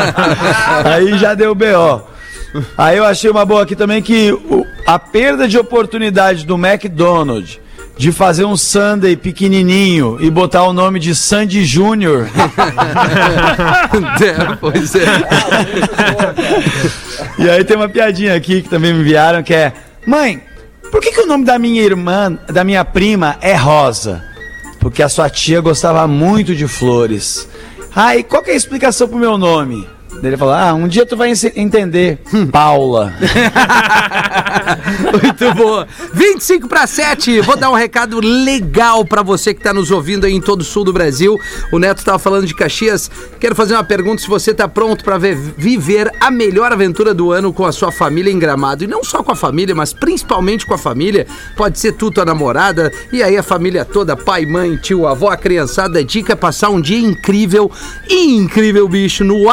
Aí 0.84 1.18
já 1.18 1.34
deu 1.34 1.54
B.O. 1.54 2.00
Aí 2.76 2.96
eu 2.96 3.04
achei 3.04 3.30
uma 3.30 3.44
boa 3.44 3.62
aqui 3.62 3.76
também 3.76 4.00
que 4.00 4.32
a 4.86 4.98
perda 4.98 5.46
de 5.46 5.58
oportunidade 5.58 6.46
do 6.46 6.54
McDonald's 6.54 7.60
de 7.98 8.12
fazer 8.12 8.44
um 8.44 8.56
Sunday 8.56 9.16
pequenininho 9.16 10.18
e 10.20 10.30
botar 10.30 10.62
o 10.62 10.72
nome 10.72 11.00
de 11.00 11.14
Sandy 11.14 11.64
Júnior. 11.64 12.28
É, 14.20 14.56
pois 14.60 14.94
é. 14.94 15.04
e 17.38 17.48
aí 17.48 17.64
tem 17.64 17.76
uma 17.76 17.88
piadinha 17.88 18.34
aqui 18.34 18.62
que 18.62 18.68
também 18.68 18.92
me 18.92 19.00
enviaram 19.00 19.42
que 19.42 19.54
é: 19.54 19.72
Mãe, 20.06 20.42
por 20.90 21.00
que, 21.00 21.10
que 21.10 21.20
o 21.20 21.26
nome 21.26 21.44
da 21.44 21.58
minha 21.58 21.82
irmã, 21.82 22.38
da 22.48 22.62
minha 22.64 22.84
prima 22.84 23.36
é 23.40 23.54
Rosa? 23.54 24.22
Porque 24.80 25.02
a 25.02 25.08
sua 25.08 25.30
tia 25.30 25.60
gostava 25.60 26.06
muito 26.06 26.54
de 26.54 26.68
flores. 26.68 27.48
Ah, 27.94 28.16
e 28.16 28.22
qual 28.22 28.42
que 28.42 28.50
é 28.50 28.54
a 28.54 28.56
explicação 28.56 29.08
pro 29.08 29.18
meu 29.18 29.38
nome? 29.38 29.88
Ele 30.22 30.36
falou: 30.36 30.54
Ah, 30.54 30.74
um 30.74 30.88
dia 30.88 31.06
tu 31.06 31.16
vai 31.16 31.32
entender. 31.54 32.18
Paula. 32.50 33.12
Muito 35.22 35.54
boa. 35.54 35.86
25 36.12 36.68
para 36.68 36.86
7. 36.86 37.40
Vou 37.40 37.56
dar 37.56 37.70
um 37.70 37.74
recado 37.74 38.20
legal 38.20 39.04
para 39.04 39.22
você 39.22 39.54
que 39.54 39.62
tá 39.62 39.72
nos 39.72 39.90
ouvindo 39.90 40.26
aí 40.26 40.32
em 40.32 40.40
todo 40.40 40.62
o 40.62 40.64
sul 40.64 40.84
do 40.84 40.92
Brasil. 40.92 41.38
O 41.72 41.78
Neto 41.78 42.04
tava 42.04 42.18
falando 42.18 42.46
de 42.46 42.54
Caxias. 42.54 43.10
Quero 43.38 43.54
fazer 43.54 43.74
uma 43.74 43.84
pergunta 43.84 44.22
se 44.22 44.28
você 44.28 44.52
tá 44.52 44.66
pronto 44.66 45.04
para 45.04 45.18
viver 45.18 46.10
a 46.20 46.30
melhor 46.30 46.72
aventura 46.72 47.14
do 47.14 47.30
ano 47.32 47.52
com 47.52 47.64
a 47.64 47.72
sua 47.72 47.92
família 47.92 48.32
em 48.32 48.38
Gramado. 48.38 48.84
E 48.84 48.86
não 48.86 49.04
só 49.04 49.22
com 49.22 49.32
a 49.32 49.36
família, 49.36 49.74
mas 49.74 49.92
principalmente 49.92 50.66
com 50.66 50.74
a 50.74 50.78
família. 50.78 51.26
Pode 51.56 51.78
ser 51.78 51.92
tu, 51.92 52.10
tua 52.10 52.24
namorada, 52.24 52.92
e 53.12 53.22
aí 53.22 53.36
a 53.36 53.42
família 53.42 53.84
toda, 53.84 54.16
pai, 54.16 54.44
mãe, 54.46 54.76
tio, 54.76 55.06
avó, 55.06 55.30
a 55.30 55.36
criançada. 55.36 55.98
A 55.98 56.02
dica 56.02 56.32
é 56.32 56.36
passar 56.36 56.70
um 56.70 56.80
dia 56.80 56.98
incrível, 56.98 57.70
incrível, 58.08 58.88
bicho, 58.88 59.24
no 59.24 59.50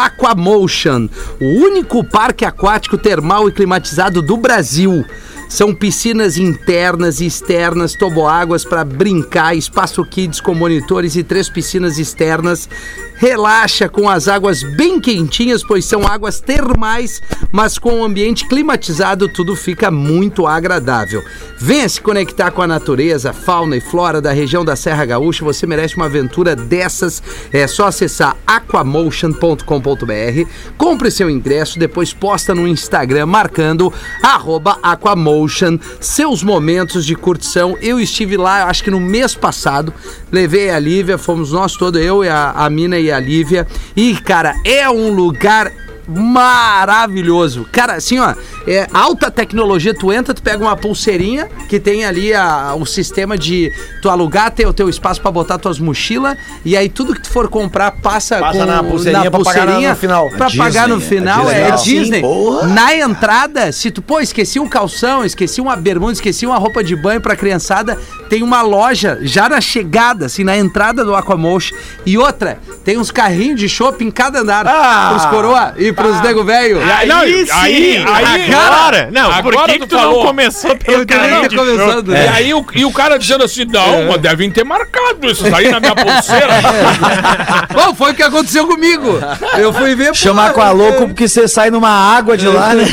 Aquamotion, 0.55 1.09
o 1.39 1.45
único 1.45 2.03
parque 2.03 2.45
aquático 2.45 2.97
termal 2.97 3.49
e 3.49 3.51
climatizado 3.51 4.21
do 4.21 4.37
Brasil. 4.37 5.05
São 5.47 5.73
piscinas 5.73 6.37
internas 6.37 7.21
e 7.21 7.25
externas, 7.25 7.93
toboáguas 7.93 8.65
para 8.65 8.83
brincar, 8.83 9.55
espaço 9.55 10.03
kids 10.05 10.41
com 10.41 10.53
monitores 10.53 11.15
e 11.15 11.23
três 11.23 11.49
piscinas 11.49 11.97
externas. 11.97 12.67
Relaxa 13.17 13.87
com 13.87 14.09
as 14.09 14.27
águas 14.27 14.61
bem 14.61 14.99
quentinhas, 14.99 15.63
pois 15.63 15.85
são 15.85 16.05
águas 16.05 16.41
termais, 16.41 17.21
mas 17.49 17.77
com 17.77 18.01
o 18.01 18.03
ambiente 18.03 18.45
climatizado 18.45 19.29
tudo 19.29 19.55
fica 19.55 19.89
muito 19.89 20.45
agradável. 20.45 21.23
Venha 21.57 21.87
se 21.87 22.01
conectar 22.01 22.51
com 22.51 22.61
a 22.61 22.67
natureza, 22.67 23.31
fauna 23.31 23.77
e 23.77 23.81
flora 23.81 24.19
da 24.19 24.33
região 24.33 24.65
da 24.65 24.75
Serra 24.75 25.05
Gaúcha. 25.05 25.45
Você 25.45 25.65
merece 25.65 25.95
uma 25.95 26.05
aventura 26.05 26.57
dessas. 26.57 27.23
É 27.53 27.65
só 27.67 27.87
acessar 27.87 28.35
aquamotion.com.br, 28.45 30.49
compre 30.77 31.09
seu 31.09 31.29
ingresso, 31.29 31.79
depois 31.79 32.13
posta 32.13 32.53
no 32.53 32.67
Instagram 32.67 33.27
marcando 33.27 33.93
arroba 34.21 34.77
Aquamotion 35.35 35.77
seus 35.99 36.41
momentos 36.41 37.05
de 37.05 37.15
curtição. 37.15 37.77
Eu 37.81 37.99
estive 37.99 38.37
lá, 38.37 38.65
acho 38.65 38.83
que 38.83 38.91
no 38.91 38.99
mês 38.99 39.35
passado, 39.35 39.93
levei 40.31 40.69
a 40.69 40.79
Lívia, 40.79 41.17
fomos 41.17 41.51
nós 41.51 41.73
todos, 41.73 42.01
eu 42.01 42.23
e 42.23 42.29
a, 42.29 42.51
a 42.51 42.69
Mina 42.69 42.97
e 42.97 43.11
a 43.11 43.19
Lívia. 43.19 43.67
E, 43.95 44.15
cara, 44.15 44.55
é 44.63 44.89
um 44.89 45.11
lugar 45.11 45.71
maravilhoso. 46.07 47.67
Cara, 47.71 47.93
assim, 47.93 48.19
ó, 48.19 48.33
é 48.67 48.87
alta 48.93 49.29
tecnologia. 49.31 49.93
Tu 49.93 50.11
entra, 50.11 50.33
tu 50.33 50.41
pega 50.41 50.63
uma 50.63 50.75
pulseirinha 50.75 51.47
que 51.69 51.79
tem 51.79 52.05
ali 52.05 52.33
a- 52.33 52.73
o 52.77 52.85
sistema 52.85 53.37
de 53.37 53.71
tu 54.01 54.09
alugar 54.09 54.51
ter 54.51 54.65
o 54.67 54.73
teu 54.73 54.89
espaço 54.89 55.21
pra 55.21 55.31
botar 55.31 55.57
tuas 55.57 55.79
mochilas 55.79 56.37
e 56.63 56.75
aí 56.77 56.89
tudo 56.89 57.13
que 57.13 57.21
tu 57.21 57.29
for 57.29 57.47
comprar 57.47 57.91
passa, 57.91 58.39
Passa 58.39 58.59
com, 58.59 58.65
na 58.65 58.83
pulseirinha 58.83 59.29
pra 59.31 59.39
pagar 59.39 59.67
no- 59.67 59.95
final. 59.95 60.29
Pra 60.29 60.47
É 60.47 60.55
pagar 60.57 60.87
no 60.87 60.97
Disney, 60.97 61.15
é 61.17 61.19
final, 61.19 61.49
é, 61.49 61.71
Disney. 61.71 61.77
Sim, 61.77 61.99
Disney. 62.01 62.21
porra. 62.21 62.67
Na 62.67 62.95
entrada, 62.95 63.71
se 63.71 63.91
tu, 63.91 64.01
pô, 64.01 64.19
esqueci 64.19 64.59
um 64.59 64.67
calção, 64.67 65.23
esqueci 65.25 65.61
uma 65.61 65.75
bermuda, 65.75 66.13
esqueci 66.13 66.45
uma 66.45 66.57
roupa 66.57 66.83
de 66.83 66.95
banho 66.95 67.21
pra 67.21 67.35
criançada, 67.35 67.97
tem 68.29 68.43
uma 68.43 68.61
loja 68.61 69.17
já 69.21 69.47
na 69.49 69.61
chegada, 69.61 70.25
assim, 70.27 70.43
na 70.43 70.57
entrada 70.57 71.03
do 71.03 71.15
Aquamotion. 71.15 71.75
E 72.05 72.17
outra, 72.17 72.59
tem 72.83 72.97
uns 72.97 73.11
carrinhos 73.11 73.59
de 73.59 73.67
shopping 73.69 74.05
em 74.07 74.11
cada 74.11 74.39
andar. 74.41 74.67
Ah! 74.67 75.09
pros 75.11 75.25
coroa 75.25 75.73
e 75.77 75.91
pros 75.95 76.21
nego 76.21 76.43
velho. 76.43 76.79
aí, 76.81 77.07
Não, 77.07 77.19
aí, 77.19 77.45
aí, 77.49 78.05
aí, 78.05 78.53
agora! 78.53 79.09
Não, 79.11 79.31
por 79.41 79.53
agora 79.53 79.73
que, 79.73 79.79
tu 79.79 79.83
que 79.83 79.89
tu 79.89 79.97
falou. 79.97 80.19
não 80.19 80.27
começou 80.27 80.75
pelo 80.77 80.97
Eu 80.99 81.05
ter 81.05 81.49
de 81.49 81.55
começado. 81.55 82.11
E 82.11 82.27
aí 82.27 82.53
o, 82.53 82.65
e 82.75 82.85
o 82.85 82.91
cara 82.91 83.17
dizendo 83.17 83.43
assim, 83.43 83.65
não, 83.65 84.07
mas 84.07 84.21
devem 84.21 84.51
ter 84.51 84.63
marcado 84.63 85.29
isso 85.29 85.43
aí 85.53 85.69
na 85.69 85.79
minha 85.79 85.95
pulseira. 85.95 86.53
Bom, 87.73 87.95
foi 87.95 88.11
o 88.11 88.15
que 88.15 88.23
aconteceu 88.23 88.67
comigo. 88.67 89.19
Eu 89.57 89.73
fui 89.73 89.95
ver. 89.95 90.13
Chamar 90.15 90.53
com 90.53 90.61
a 90.61 90.71
louco 90.71 91.07
porque 91.07 91.27
você 91.27 91.47
sai 91.47 91.69
numa 91.69 91.89
água 91.89 92.37
de 92.37 92.47
lá, 92.47 92.73
né? 92.73 92.85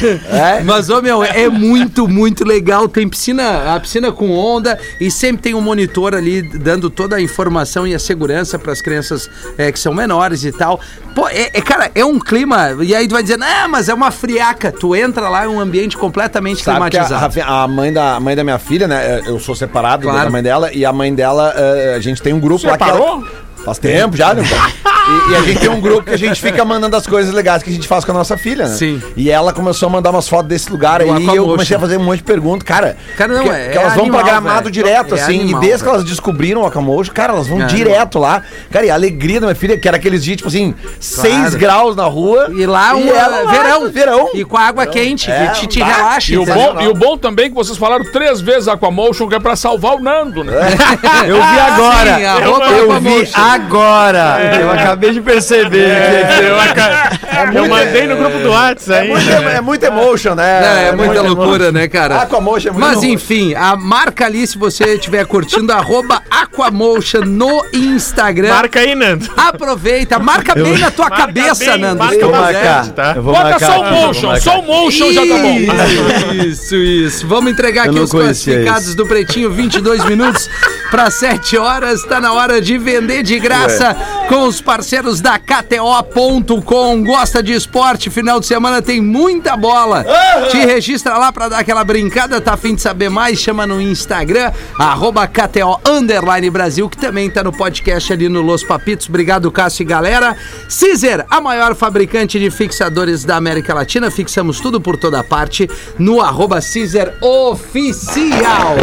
Mas, 0.65 0.89
ô 0.91 1.01
meu, 1.03 1.23
é 1.23 1.49
muito, 1.49 2.09
muito 2.09 2.45
legal. 2.45 2.89
Tem 2.89 3.09
piscina, 3.09 3.75
a 3.75 3.81
piscina 3.81 4.13
com 4.13 4.31
onda 4.31 4.79
e 5.01 5.11
sempre 5.11 5.43
tem 5.43 5.55
um 5.55 5.61
monitor 5.61 6.15
ali 6.15 6.43
dando 6.43 6.91
toda 6.91 7.17
a 7.17 7.21
informação 7.21 7.87
e 7.87 7.95
a 7.95 7.99
segurança 7.99 8.59
para 8.59 8.73
as 8.73 8.81
crianças 8.81 9.31
é, 9.59 9.71
que 9.73 9.79
são 9.79 9.95
menores 9.95 10.45
e 10.45 10.53
tal. 10.53 10.81
Pô, 11.15 11.29
é, 11.29 11.51
é, 11.53 11.61
cara, 11.61 11.91
é 11.95 12.05
um 12.05 12.19
clima. 12.19 12.75
E 12.93 12.95
aí 12.95 13.09
tu 13.09 13.13
vai 13.15 13.23
dizer, 13.23 13.39
ah, 13.43 13.67
mas 13.69 13.89
é 13.89 13.95
uma 13.95 14.11
friaca. 14.11 14.71
Tu 14.71 14.95
entra 14.95 15.27
lá, 15.31 15.45
é 15.45 15.49
um 15.49 15.59
ambiente 15.59 15.97
completamente 15.97 16.63
Sabe 16.63 16.77
que 16.79 16.85
a, 16.85 16.91
climatizado. 16.91 17.21
Rafinha, 17.23 17.47
a 17.47 17.67
mãe 17.67 17.91
da, 17.91 18.17
a 18.17 18.21
mãe 18.21 18.37
da 18.37 18.45
minha 18.45 18.59
filha, 18.59 18.87
né? 18.87 19.23
Eu 19.25 19.41
sou 19.41 19.55
separado 19.55 20.03
Claro. 20.03 20.25
da 20.25 20.31
mãe 20.31 20.43
dela, 20.43 20.71
e 20.75 20.85
a 20.85 20.93
mãe 20.93 21.15
dela, 21.15 21.55
eh, 21.57 21.95
a 21.97 22.01
gente 22.01 22.21
tem 22.21 22.35
um 22.35 22.39
grupo 22.41 22.67
lá 22.67 22.77
que. 22.77 22.85
ela- 22.85 22.93
Separou? 22.93 23.25
Faz 23.65 23.79
tempo 23.79 24.15
já, 24.15 24.35
né? 24.35 24.43
E, 25.09 25.33
e 25.33 25.37
a 25.37 25.41
gente 25.43 25.61
tem 25.61 25.69
um 25.69 25.81
grupo 25.83 26.03
que 26.05 26.15
a 26.15 26.19
gente 26.19 26.41
fica 26.41 26.65
mandando 26.65 26.97
as 26.97 27.07
coisas 27.07 27.33
legais 27.35 27.63
que 27.63 27.71
a 27.71 27.73
gente 27.73 27.89
faz 27.89 28.05
com 28.05 28.13
a 28.13 28.15
nossa 28.15 28.37
filha, 28.37 28.67
né? 28.69 28.75
Sim. 28.75 29.03
E 29.17 29.31
ela 29.31 29.53
começou 29.53 29.89
a 29.89 29.91
mandar 29.93 30.11
umas 30.11 30.29
fotos 30.29 30.49
desse 30.49 30.71
lugar 30.71 31.01
aí 31.01 31.09
e 31.09 31.37
eu 31.37 31.45
comecei 31.45 31.77
a 31.77 31.81
fazer 31.81 31.97
um 31.97 32.05
monte 32.05 32.19
de 32.19 32.25
perguntas. 32.25 32.63
Cara, 32.67 32.97
Cara, 33.17 33.33
não, 33.33 33.43
que, 33.45 33.49
é- 33.51 33.69
que 33.71 33.79
elas 33.79 33.93
é 33.93 33.97
vão 33.97 34.09
pra 34.11 34.23
gramado 34.23 34.59
velho. 34.65 34.71
direto, 34.71 35.15
É 35.17 35.21
assim. 35.21 35.41
animal, 35.41 35.63
e 35.63 35.67
desde 35.67 35.83
que 35.85 35.89
elas 35.91 36.05
descobriram 36.05 36.63
o 36.63 36.67
Aquamotion, 36.67 37.13
cara, 37.13 37.33
elas 37.33 37.47
vão 37.49 37.63
É 37.63 37.67
direto 37.67 38.19
lá. 38.19 38.43
Cara, 38.71 38.87
e 38.87 38.91
a 38.91 38.95
alegria 38.95 39.41
da 39.41 39.47
minha 39.47 39.57
filha, 39.57 39.77
que 39.79 39.87
era 39.89 39.97
aqueles 39.97 40.23
dias, 40.25 40.37
tipo 40.37 40.49
assim, 40.49 40.75
6 41.01 41.35
Claro. 41.35 41.59
graus 41.59 41.97
na 41.97 42.05
rua. 42.05 42.49
E 42.55 42.65
lá 42.67 42.95
um 42.95 43.13
lá, 43.13 43.51
verão. 43.51 43.91
verão. 43.91 44.31
E 44.35 44.45
com 44.45 44.57
a 44.57 44.63
água 44.63 44.87
quente, 44.87 45.31
É, 45.31 45.49
que 45.49 45.61
te, 45.61 45.67
te 45.67 45.79
tá. 45.81 45.87
relaxa. 45.87 46.33
E 46.33 46.39
o, 46.39 46.45
bom, 46.47 46.81
e 46.81 46.89
o 46.89 46.95
bom 46.95 47.17
também 47.19 47.47
é 47.47 47.49
que 47.49 47.55
vocês 47.55 47.77
falaram 47.77 48.05
três 48.13 48.41
vezes 48.41 48.69
Aquamotion, 48.69 49.29
que 49.29 49.35
é 49.35 49.41
pra 49.41 49.57
salvar 49.57 49.95
o 49.97 50.01
Nando, 50.01 50.45
né? 50.45 50.53
Eu 51.27 51.37
vi 51.37 51.59
agora. 51.59 52.15
Sim, 52.17 52.23
eu 52.23 52.93
eu 52.93 53.01
vi 53.01 53.29
agora. 53.35 54.39
Eu 54.61 54.71
acabei 54.71 54.92
de 54.97 55.21
perceber. 55.21 55.91
que- 55.91 56.43
Eu, 56.43 56.61
aca- 56.61 57.19
eu 57.55 57.69
mandei 57.69 58.07
no 58.07 58.17
grupo 58.17 58.39
do 58.39 58.51
WhatsApp 58.51 58.93
É 58.93 59.01
aí. 59.03 59.09
muito, 59.09 59.49
é 59.49 59.61
muito 59.61 59.85
emotion, 59.85 60.35
né? 60.35 60.85
É, 60.85 60.89
é 60.89 60.93
muita 60.93 61.23
loucura, 61.23 61.71
né, 61.73 61.89
cara? 61.89 62.23
Aquamotion 62.23 62.69
é 62.69 62.73
muito 62.73 62.85
Mas 62.87 63.03
enfim, 63.03 63.55
a 63.55 63.77
marca 63.77 64.27
ali, 64.27 64.47
se 64.47 64.59
você 64.59 64.95
estiver 64.95 65.25
curtindo, 65.27 65.73
arroba 65.73 66.23
Aquamotion 66.31 67.21
no 67.25 67.65
Instagram. 67.73 68.49
Marca 68.51 68.81
aí, 68.81 68.95
Nando. 68.95 69.29
Aproveita, 69.37 70.19
marca 70.19 70.55
bem 70.55 70.79
na 70.79 70.91
tua 70.91 71.09
Marca 71.09 71.27
cabeça, 71.27 71.71
bem, 71.73 71.79
Nando. 71.81 71.99
marca 71.99 72.15
Eu 72.17 72.31
vou 72.31 72.41
marcar. 72.41 72.87
tá? 72.89 73.13
Eu 73.17 73.23
vou 73.23 73.35
Bota 73.35 73.51
marcar. 73.51 73.67
só 73.67 73.81
o 73.81 73.85
Eu 73.85 73.91
motion, 73.93 74.37
só 74.37 74.61
o 74.61 74.63
motion 74.63 75.13
já 75.13 75.21
tá 75.23 75.37
bom. 75.39 76.35
Isso, 76.45 76.75
isso. 76.77 77.27
Vamos 77.27 77.53
entregar 77.53 77.87
Eu 77.87 77.91
aqui 77.91 77.99
não 77.99 78.05
os 78.05 78.11
classificados 78.11 78.87
esse. 78.89 78.97
do 78.97 79.07
Pretinho, 79.07 79.51
22 79.51 80.05
minutos 80.05 80.49
para 80.91 81.11
7 81.11 81.57
horas. 81.57 82.03
Tá 82.05 82.21
na 82.21 82.33
hora 82.33 82.61
de 82.61 82.77
vender 82.79 83.23
de 83.23 83.39
graça 83.39 83.95
com 84.29 84.45
os 84.47 84.61
parceiros 84.61 84.82
da 85.21 85.39
KTO.com. 85.39 87.05
Gosta 87.05 87.43
de 87.43 87.53
esporte? 87.53 88.11
Final 88.11 88.41
de 88.41 88.47
semana 88.47 88.83
tem 88.83 89.01
muita 89.01 89.57
bola. 89.57 90.05
Te 90.51 90.59
registra 90.59 91.17
lá 91.17 91.31
para 91.31 91.49
dar 91.49 91.59
aquela 91.61 91.85
brincada. 91.85 92.41
Tá 92.41 92.55
afim 92.55 92.75
de 92.75 92.83
saber 92.83 93.09
mais? 93.09 93.39
Chama 93.39 93.67
no 93.67 93.81
Instagram, 93.81 94.51
arroba 94.77 95.27
KTO 95.29 95.81
Underline 95.89 96.51
Brasil, 96.51 96.89
que 96.89 96.97
também 96.97 97.31
tá 97.31 97.45
no 97.45 97.53
podcast 97.53 98.13
ali 98.13 98.29
no 98.29 98.43
Los 98.43 98.65
Papitos. 98.65 99.09
Obrigado, 99.09 99.51
Cássio 99.53 99.85
e 99.85 99.87
galera. 99.87 100.37
Cizer, 100.69 101.25
a 101.31 101.41
maior 101.41 101.77
fabricante 101.77 102.41
de 102.41 102.51
fixadores 102.51 103.25
da 103.25 103.37
América 103.37 103.73
Latina. 103.73 104.11
Fixamos 104.11 104.61
tudo 104.61 104.81
por 104.81 104.97
toda 104.97 105.23
parte 105.23 105.71
no 105.99 106.21
arroba 106.21 106.61
Cizer 106.61 107.15
Oficial. 107.21 108.77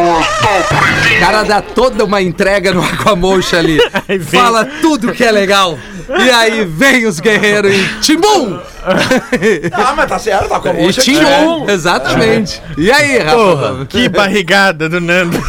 O 0.00 1.20
cara 1.20 1.42
dá 1.44 1.62
toda 1.62 2.04
uma 2.04 2.20
entrega 2.20 2.72
no 2.72 2.82
Aquamotion 2.82 3.58
ali. 3.58 3.78
Fala 4.30 4.64
tudo 4.64 5.12
que 5.12 5.22
é 5.24 5.30
legal. 5.30 5.78
E 6.08 6.30
aí 6.30 6.64
vem 6.64 7.06
os 7.06 7.20
guerreiros 7.20 7.72
e 7.72 8.00
timbum! 8.00 8.58
Ah, 9.72 9.94
mas 9.96 10.06
tá 10.08 10.18
certo, 10.18 10.48
tá 10.48 10.60
com 10.60 10.68
E 10.74 10.92
timbum! 10.92 11.66
Exatamente. 11.68 12.62
E 12.76 12.90
aí, 12.90 13.24
Porra, 13.24 13.70
Rafa? 13.72 13.86
que 13.86 14.08
barrigada 14.10 14.88
do 14.88 15.00
Nando. 15.00 15.40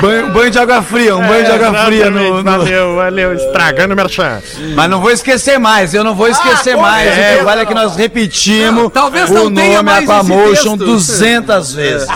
Banho, 0.00 0.30
banho 0.32 0.50
de 0.50 0.58
água 0.58 0.82
fria, 0.82 1.16
um 1.16 1.26
banho 1.26 1.44
de 1.44 1.50
água 1.52 1.84
fria 1.84 2.10
no, 2.10 2.42
no- 2.42 2.42
Valeu, 2.44 2.96
valeu. 2.96 3.34
Estragando 3.34 3.94
o 3.94 3.96
merchan. 3.96 4.40
Mas 4.74 4.90
não 4.90 5.00
vou 5.00 5.10
esquecer 5.10 5.58
mais, 5.58 5.92
eu 5.94 6.02
não 6.04 6.14
vou 6.14 6.28
esquecer 6.28 6.74
com 6.74 6.82
mais. 6.82 7.12
certeza. 7.14 7.42
O 7.42 7.44
vale 7.44 7.62
é 7.62 7.66
que 7.66 7.74
nós 7.74 7.96
repetimos 7.96 8.90
Talvez 8.92 9.30
o 9.30 9.34
não 9.34 9.54
tenha 9.54 9.76
nome 9.82 9.90
mais 9.90 10.04
Aquamotion 10.10 10.76
texto. 10.78 10.84
200 10.86 11.74
vezes. 11.74 12.08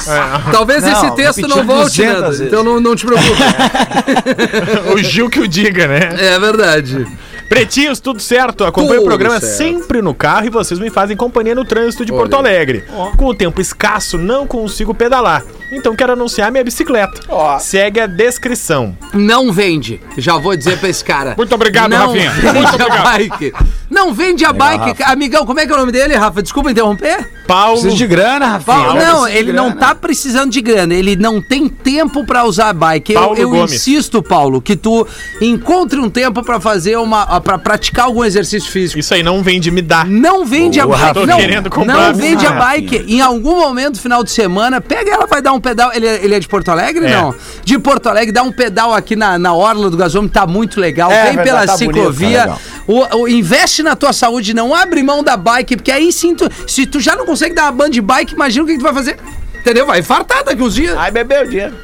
Talvez 0.53 0.83
Não, 0.83 0.93
esse 0.93 1.11
texto 1.17 1.49
não 1.49 1.65
volte, 1.65 2.03
200 2.03 2.15
Nando. 2.15 2.27
vezes. 2.31 2.47
Então 2.47 2.65
não, 2.65 2.81
não 2.81 2.97
te 2.97 3.05
preocupe. 3.05 3.25
O 4.95 4.99
Gil 4.99 5.29
que 5.29 5.41
o 5.41 5.49
diga, 5.49 5.87
né? 5.87 6.11
É 6.19 6.39
verdade. 6.39 7.07
Pretinhos, 7.49 8.01
tudo 8.01 8.21
certo. 8.21 8.65
Acompanho 8.65 9.01
Tudo 9.01 9.03
o 9.03 9.09
programa 9.09 9.41
certo. 9.41 9.57
sempre 9.57 10.03
no 10.03 10.15
carro 10.15 10.47
e 10.47 10.51
vocês 10.51 10.81
me 10.81 10.91
fazem 10.91 11.17
companhia 11.17 11.55
no 11.55 11.65
trânsito 11.65 12.05
de 12.05 12.13
Porto 12.13 12.35
Alegre. 12.35 12.85
Com 13.17 13.27
o 13.27 13.35
tempo 13.35 13.61
escasso, 13.61 14.19
não 14.19 14.47
consigo 14.47 14.95
pedalar. 14.95 15.45
Então 15.75 15.95
quero 15.95 16.13
anunciar 16.13 16.51
minha 16.51 16.65
bicicleta. 16.65 17.21
Ó. 17.29 17.59
Segue 17.59 18.01
a 18.01 18.07
descrição. 18.07 18.97
Não 19.13 19.53
vende. 19.53 20.01
Já 20.17 20.37
vou 20.37 20.57
dizer 20.57 20.79
pra 20.79 20.89
esse 20.89 21.05
cara. 21.05 21.35
Muito 21.37 21.55
obrigado, 21.55 21.91
não 21.91 22.07
Rafinha. 22.09 22.31
Vende 22.31 22.59
Muito 22.59 22.69
a 22.71 22.75
obrigado. 22.87 23.05
bike. 23.05 23.53
Não 23.91 24.13
vende 24.15 24.45
a 24.45 24.53
bike. 24.53 25.03
Amigão, 25.03 25.45
como 25.47 25.61
é 25.61 25.67
que 25.67 25.73
é 25.73 25.75
o 25.75 25.79
nome 25.79 25.93
dele, 25.93 26.15
Rafa? 26.17 26.43
Desculpa 26.43 26.71
interromper. 26.71 27.31
Paulo. 27.47 27.73
Precisa 27.81 27.97
de 27.97 28.07
grana, 28.07 28.47
Rafinha. 28.47 28.77
Paulo, 28.77 28.95
não, 28.95 29.29
ele 29.29 29.53
não 29.53 29.67
grana. 29.67 29.81
tá 29.81 29.95
precisando 29.95 30.51
de 30.51 30.61
grana, 30.63 30.95
ele 30.95 31.15
não 31.15 31.43
tem 31.43 31.69
tempo 31.69 32.25
pra 32.25 32.45
usar 32.45 32.71
a 32.71 32.73
bike. 32.73 33.13
Eu, 33.13 33.21
Paulo 33.21 33.39
eu 33.39 33.51
Gomes. 33.51 33.73
insisto, 33.75 34.23
Paulo, 34.23 34.63
que 34.63 34.75
tu 34.77 35.07
encontre 35.41 36.01
um 36.01 36.09
tempo 36.09 36.43
pra 36.43 36.59
fazer 36.59 36.97
uma 36.97 37.41
para 37.41 37.59
praticar 37.59 38.07
algum 38.07 38.25
exercício 38.25 38.71
físico. 38.71 38.99
Isso 38.99 39.13
aí 39.13 39.23
não 39.23 39.43
vem 39.43 39.61
de 39.61 39.71
me 39.71 39.83
dar. 39.83 40.07
Não 40.07 40.45
vende 40.47 40.81
Boa, 40.81 40.95
a 40.95 40.99
bike. 40.99 41.07
Rafa. 41.09 41.27
Não, 41.27 41.35
Tô 41.37 41.41
querendo 41.43 41.71
comprar 41.71 41.95
não 42.13 42.15
vende 42.15 42.47
a 42.47 42.53
bike. 42.53 43.05
Em 43.09 43.21
algum 43.21 43.57
momento, 43.61 44.01
final 44.01 44.25
de 44.25 44.31
semana, 44.31 44.81
pega 44.81 45.11
ela, 45.13 45.27
vai 45.27 45.43
dar 45.43 45.53
um 45.53 45.61
pedal. 45.65 45.91
Ele, 45.95 46.07
é- 46.07 46.25
ele 46.25 46.35
é 46.35 46.39
de 46.39 46.47
Porto 46.47 46.69
Alegre? 46.71 47.07
É. 47.07 47.11
Não. 47.11 47.35
De 47.65 47.79
Porto 47.79 48.09
Alegre, 48.09 48.31
dá 48.31 48.43
um 48.43 48.53
pedal 48.53 48.95
aqui 48.95 49.17
na, 49.17 49.39
na 49.39 49.53
Orla 49.55 49.91
do 49.91 49.97
Gasômetro, 49.97 50.33
tá 50.41 50.47
muito 50.47 50.79
legal. 50.79 51.11
É, 51.11 51.25
Vem 51.25 51.37
verdade, 51.37 51.49
pela 51.49 51.67
tá 51.67 51.77
bonito, 51.77 51.95
ciclovia. 51.97 52.39
tá 52.39 52.45
legal. 52.45 52.61
o, 52.87 53.17
o- 53.23 53.29
investe 53.29 53.83
na 53.83 53.97
tua 53.97 54.13
saúde, 54.13 54.55
não 54.55 54.75
abre 54.75 55.03
mão 55.03 55.23
da 55.25 55.37
bike, 55.37 55.77
porque 55.77 55.91
aí 55.91 56.13
sim, 56.13 56.35
tu, 56.35 56.49
se 56.67 56.87
tu 56.87 57.01
já 57.01 57.17
não 57.17 57.27
consegue 57.27 57.55
dar 57.55 57.65
uma 57.65 57.73
band 57.73 57.91
de 57.91 58.01
bike, 58.01 58.35
imagina 58.35 58.63
o 58.65 58.67
que, 58.67 58.75
que 58.75 58.79
tu 58.79 58.85
vai 58.85 58.95
fazer. 58.95 59.19
Entendeu? 59.59 59.87
Vai 59.87 60.03
fartar 60.03 60.45
daqui 60.45 60.63
uns 60.63 60.75
dias. 60.75 60.95
Ai, 60.97 61.11
bebeu 61.11 61.43
o 61.43 61.49
dinheiro. 61.49 61.75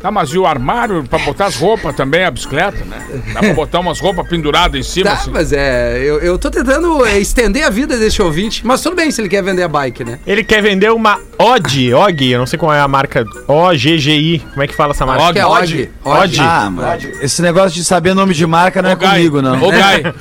Tá, 0.00 0.10
mas 0.12 0.30
e 0.30 0.38
o 0.38 0.46
armário 0.46 1.02
pra 1.04 1.18
botar 1.18 1.46
as 1.46 1.56
roupas 1.56 1.94
também, 1.96 2.24
a 2.24 2.30
bicicleta, 2.30 2.84
né? 2.84 3.04
Dá 3.34 3.40
pra 3.40 3.54
botar 3.54 3.80
umas 3.80 3.98
roupas 3.98 4.28
penduradas 4.28 4.78
em 4.78 4.82
cima, 4.88 5.10
Tá, 5.10 5.16
assim. 5.16 5.30
mas 5.30 5.52
é, 5.52 5.98
eu, 5.98 6.20
eu 6.20 6.38
tô 6.38 6.50
tentando 6.50 7.04
é, 7.04 7.18
estender 7.18 7.64
a 7.64 7.70
vida 7.70 7.98
desse 7.98 8.22
ouvinte, 8.22 8.64
mas 8.64 8.80
tudo 8.80 8.94
bem 8.94 9.10
se 9.10 9.20
ele 9.20 9.28
quer 9.28 9.42
vender 9.42 9.64
a 9.64 9.68
bike, 9.68 10.04
né? 10.04 10.20
Ele 10.26 10.44
quer 10.44 10.62
vender 10.62 10.90
uma 10.92 11.18
OG, 11.38 11.94
OG, 11.94 12.28
eu 12.30 12.38
não 12.38 12.46
sei 12.46 12.58
qual 12.58 12.72
é 12.72 12.80
a 12.80 12.86
marca, 12.86 13.24
OGGI, 13.48 14.46
como 14.50 14.62
é 14.62 14.66
que 14.68 14.74
fala 14.74 14.92
essa 14.92 15.04
marca? 15.04 15.32
Que 15.32 15.38
é 15.40 15.46
OG. 15.46 15.90
OG. 16.04 16.40
Ah, 16.40 16.70
mano. 16.70 16.98
Esse 17.20 17.42
negócio 17.42 17.72
de 17.72 17.84
saber 17.84 18.14
nome 18.14 18.34
de 18.34 18.46
marca 18.46 18.80
não 18.80 18.90
é 18.90 18.94
Ô, 18.94 18.96
Gai, 18.96 19.16
comigo, 19.18 19.42
não. 19.42 19.60
Ô, 19.62 19.70
Gai, 19.70 20.14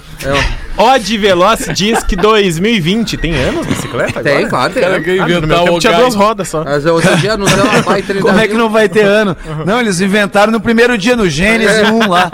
OD 0.78 1.18
Veloz 1.18 1.68
Disc 1.74 2.08
2020. 2.16 3.18
Tem 3.18 3.34
anos 3.36 3.66
a 3.66 3.70
bicicleta 3.70 4.20
agora? 4.20 4.36
Tem, 4.36 4.48
claro, 4.48 4.74
tem. 4.74 4.84
cara 4.84 5.02
quer 5.02 5.20
Ah, 5.20 5.28
no 5.28 5.48
meu 5.48 5.64
tempo 5.64 5.80
tinha 5.80 5.94
duas 5.94 6.16
rodas 6.16 6.48
só. 6.48 6.64
Mas 6.64 6.86
outro 6.86 7.18
dia 7.18 7.36
não 7.36 7.46
deu 7.46 7.64
uma 7.66 7.84
Como 8.22 8.40
é 8.40 8.48
que 8.48 8.54
não 8.54 8.70
vai 8.70 8.88
ter 8.88 9.04
ano? 9.04 9.36
Não, 9.66 9.80
eles 9.80 10.00
inventaram 10.02 10.52
no 10.52 10.60
primeiro 10.62 10.98
dia 10.98 11.16
no 11.16 11.28
Gênesis 11.30 11.90
1 11.90 12.08
lá. 12.08 12.32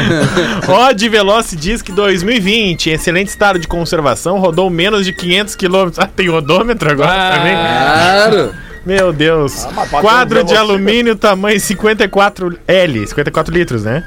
Odd 0.68 1.08
Veloz 1.08 1.50
Disc 1.56 1.88
2020. 1.90 2.90
Excelente 2.90 3.28
estado 3.28 3.58
de 3.58 3.66
conservação. 3.66 4.38
Rodou 4.38 4.68
menos 4.70 5.04
de 5.04 5.12
500 5.12 5.54
km. 5.54 5.90
Ah, 5.98 6.06
tem 6.06 6.28
odômetro 6.28 6.90
agora 6.90 7.10
Ah. 7.10 7.36
também? 7.36 7.54
Claro. 7.54 8.54
Meu 8.84 9.12
Deus. 9.12 9.66
pode 9.90 9.90
Quadro 10.00 10.42
de 10.42 10.54
alumínio 10.56 11.14
tamanho 11.14 11.58
54L. 11.60 13.06
54 13.06 13.54
litros, 13.54 13.84
né? 13.84 14.02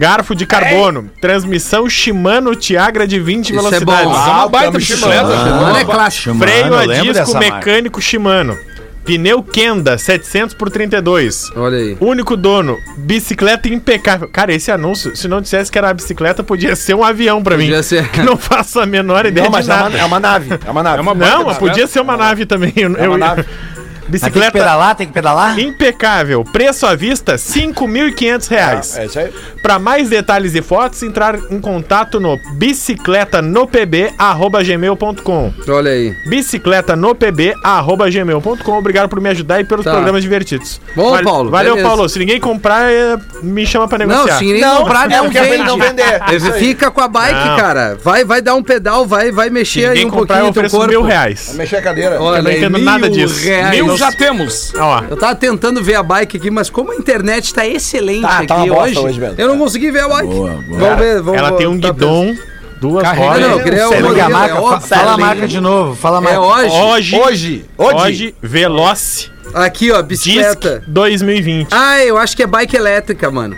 Garfo 0.00 0.34
de 0.34 0.46
carbono. 0.46 1.10
Transmissão 1.20 1.88
Shimano 1.88 2.54
Tiagra 2.56 3.06
de 3.06 3.20
20 3.20 3.50
Isso 3.50 3.52
é 3.52 3.56
velocidades. 3.56 4.04
bom. 4.04 4.10
Mas 4.10 4.26
é 4.26 4.30
uma 4.30 4.42
Ah, 4.44 4.48
baita 4.48 4.66
tamo 4.72 4.78
bicicleta. 4.78 5.16
chamando. 5.28 5.60
Mano, 5.62 5.76
é 5.76 5.84
clássico. 5.84 6.34
Freio 6.38 6.74
a 6.74 6.86
disco 6.86 7.12
dessa 7.12 7.32
marca. 7.38 7.54
mecânico 7.56 8.00
Shimano. 8.00 8.56
Pneu 9.04 9.42
Kenda 9.42 9.96
700 9.98 10.54
por 10.54 10.70
32. 10.70 11.50
Olha 11.56 11.78
aí. 11.78 11.96
Único 12.00 12.36
dono, 12.36 12.76
bicicleta 12.98 13.66
impecável. 13.68 14.28
Cara, 14.30 14.52
esse 14.52 14.70
anúncio, 14.70 15.16
se 15.16 15.26
não 15.26 15.40
dissesse 15.40 15.72
que 15.72 15.78
era 15.78 15.88
uma 15.88 15.94
bicicleta, 15.94 16.42
podia 16.44 16.76
ser 16.76 16.94
um 16.94 17.02
avião 17.02 17.42
pra 17.42 17.56
mim. 17.56 17.64
Podia 17.64 17.82
ser. 17.82 18.08
Não 18.24 18.36
faço 18.36 18.78
a 18.78 18.84
menor 18.86 19.24
ideia 19.26 19.44
Não, 19.46 19.50
mas 19.50 19.64
de 19.64 19.70
é 19.70 19.74
nada. 19.74 19.88
uma, 19.88 19.98
é 19.98 20.04
uma 20.04 20.20
nave. 20.20 20.50
É 20.66 20.70
uma 20.70 20.82
nave. 20.82 20.98
É 20.98 21.00
uma 21.00 21.14
Não, 21.14 21.54
podia 21.54 21.86
ser 21.86 22.00
uma 22.00 22.16
nave 22.16 22.44
também. 22.46 22.72
Eu, 22.76 22.94
É 22.96 23.08
uma 23.08 23.14
eu- 23.14 23.18
nave. 23.18 23.44
Mas 24.10 24.20
tem 24.20 24.30
que 24.30 24.38
Bicicleta 24.38 24.52
pedalar? 24.58 24.94
Tem 24.96 25.06
que 25.06 25.12
pedalar? 25.12 25.58
impecável. 25.58 26.44
Preço 26.44 26.86
à 26.86 26.94
vista, 26.94 27.34
5.500 27.36 28.48
reais. 28.48 28.96
É 28.96 29.04
isso 29.06 29.18
aí. 29.18 29.30
Para 29.62 29.78
mais 29.78 30.08
detalhes 30.08 30.54
e 30.54 30.62
fotos, 30.62 31.02
entrar 31.02 31.36
em 31.50 31.60
contato 31.60 32.18
no 32.18 32.38
bicicletanopb.gmail.com 32.54 35.52
Olha 35.68 35.90
aí. 35.90 36.14
bicicletanopb.gmail.com 36.28 38.78
Obrigado 38.78 39.08
por 39.08 39.20
me 39.20 39.28
ajudar 39.30 39.60
e 39.60 39.64
pelos 39.64 39.84
Tá. 39.84 39.92
programas 39.92 40.22
divertidos. 40.22 40.80
Bom, 40.94 41.20
Paulo, 41.22 41.50
Valeu, 41.50 41.74
beleza. 41.74 41.88
Paulo. 41.88 42.08
Se 42.08 42.18
ninguém 42.18 42.40
comprar, 42.40 42.90
é, 42.90 43.16
me 43.42 43.66
chama 43.66 43.88
pra 43.88 43.98
Não, 43.98 44.06
negociar. 44.06 44.38
se 44.38 44.44
ninguém 44.44 44.60
Não, 44.60 44.76
comprar, 44.78 45.10
é 45.10 45.16
não 45.16 45.26
é 45.26 45.30
pra 45.30 45.40
ele 45.46 45.56
vende. 45.56 45.68
não 45.68 45.78
vender. 45.78 46.22
Ele 46.28 46.36
Isso 46.36 46.52
aí. 46.52 46.58
Fica 46.60 46.90
com 46.90 47.00
a 47.00 47.08
bike, 47.08 47.48
Não. 47.48 47.56
cara. 47.56 47.98
Vai, 48.02 48.24
vai 48.24 48.40
dar 48.42 48.54
um 48.54 48.62
pedal, 48.62 49.06
vai, 49.06 49.30
vai 49.32 49.46
Se 49.48 49.52
mexer 49.52 49.80
aí 49.84 49.88
ninguém 49.90 50.06
um 50.06 50.10
comprar, 50.10 50.36
eu 50.38 50.44
pouquinho 50.44 50.52
teu 50.54 50.60
ofereço 50.62 50.76
corpo. 50.76 50.90
mil 50.90 51.02
reais. 51.02 51.54
Mexer 51.54 51.76
a 51.76 51.82
cadeira. 51.82 52.20
Olha 52.20 52.38
Eu 52.38 52.42
não 52.42 52.50
entendo 52.50 52.78
nada 52.78 53.08
disso. 53.10 53.44
reais. 53.44 53.70
Mil 53.70 53.96
já 54.00 54.12
temos. 54.12 54.72
Ó, 54.76 55.02
Eu 55.10 55.16
tava 55.16 55.34
tentando 55.34 55.82
ver 55.82 55.94
a 55.94 56.02
bike 56.02 56.36
aqui, 56.36 56.50
mas 56.50 56.68
como 56.70 56.92
a 56.92 56.96
internet 56.96 57.52
tá 57.54 57.66
excelente 57.66 58.22
Tá, 58.22 58.38
aqui 58.38 58.46
tá 58.46 58.56
uma 58.56 58.66
bosta 58.66 58.88
hoje, 58.88 58.98
hoje 59.00 59.20
mesmo. 59.20 59.34
eu 59.38 59.48
não 59.48 59.58
consegui 59.58 59.90
ver 59.90 60.00
a 60.00 60.08
bike. 60.08 60.26
Boa, 60.28 60.50
boa. 60.50 60.78
Vamos 60.80 60.98
ver, 60.98 61.22
vamos 61.22 61.38
ela 61.38 61.52
tem 61.52 61.66
um 61.66 61.78
tá 61.80 61.90
guidão, 61.92 62.36
duas 62.80 63.02
Carrega- 63.02 63.26
rodas. 63.28 63.40
Não, 63.42 63.50
eu 63.58 63.64
queria 63.64 63.84
a 64.26 64.28
marca? 64.28 64.54
é. 64.56 64.80
Fala 64.80 65.12
a 65.12 65.18
marca 65.18 65.46
de 65.48 65.60
novo. 65.60 65.94
Fala 65.94 66.18
a 66.18 66.20
É 66.20 66.24
marca. 66.24 66.40
hoje. 66.40 66.74
Hoje, 66.74 67.16
Hoje. 67.16 67.64
Hoje. 67.78 67.94
hoje, 67.96 68.34
Veloce 68.42 69.30
Aqui, 69.52 69.90
ó, 69.90 70.00
Disc 70.02 70.06
bicicleta. 70.26 70.82
2020. 70.86 71.68
Ah, 71.72 72.04
eu 72.04 72.16
acho 72.16 72.36
que 72.36 72.42
é 72.42 72.46
bike 72.46 72.76
elétrica, 72.76 73.30
mano. 73.30 73.56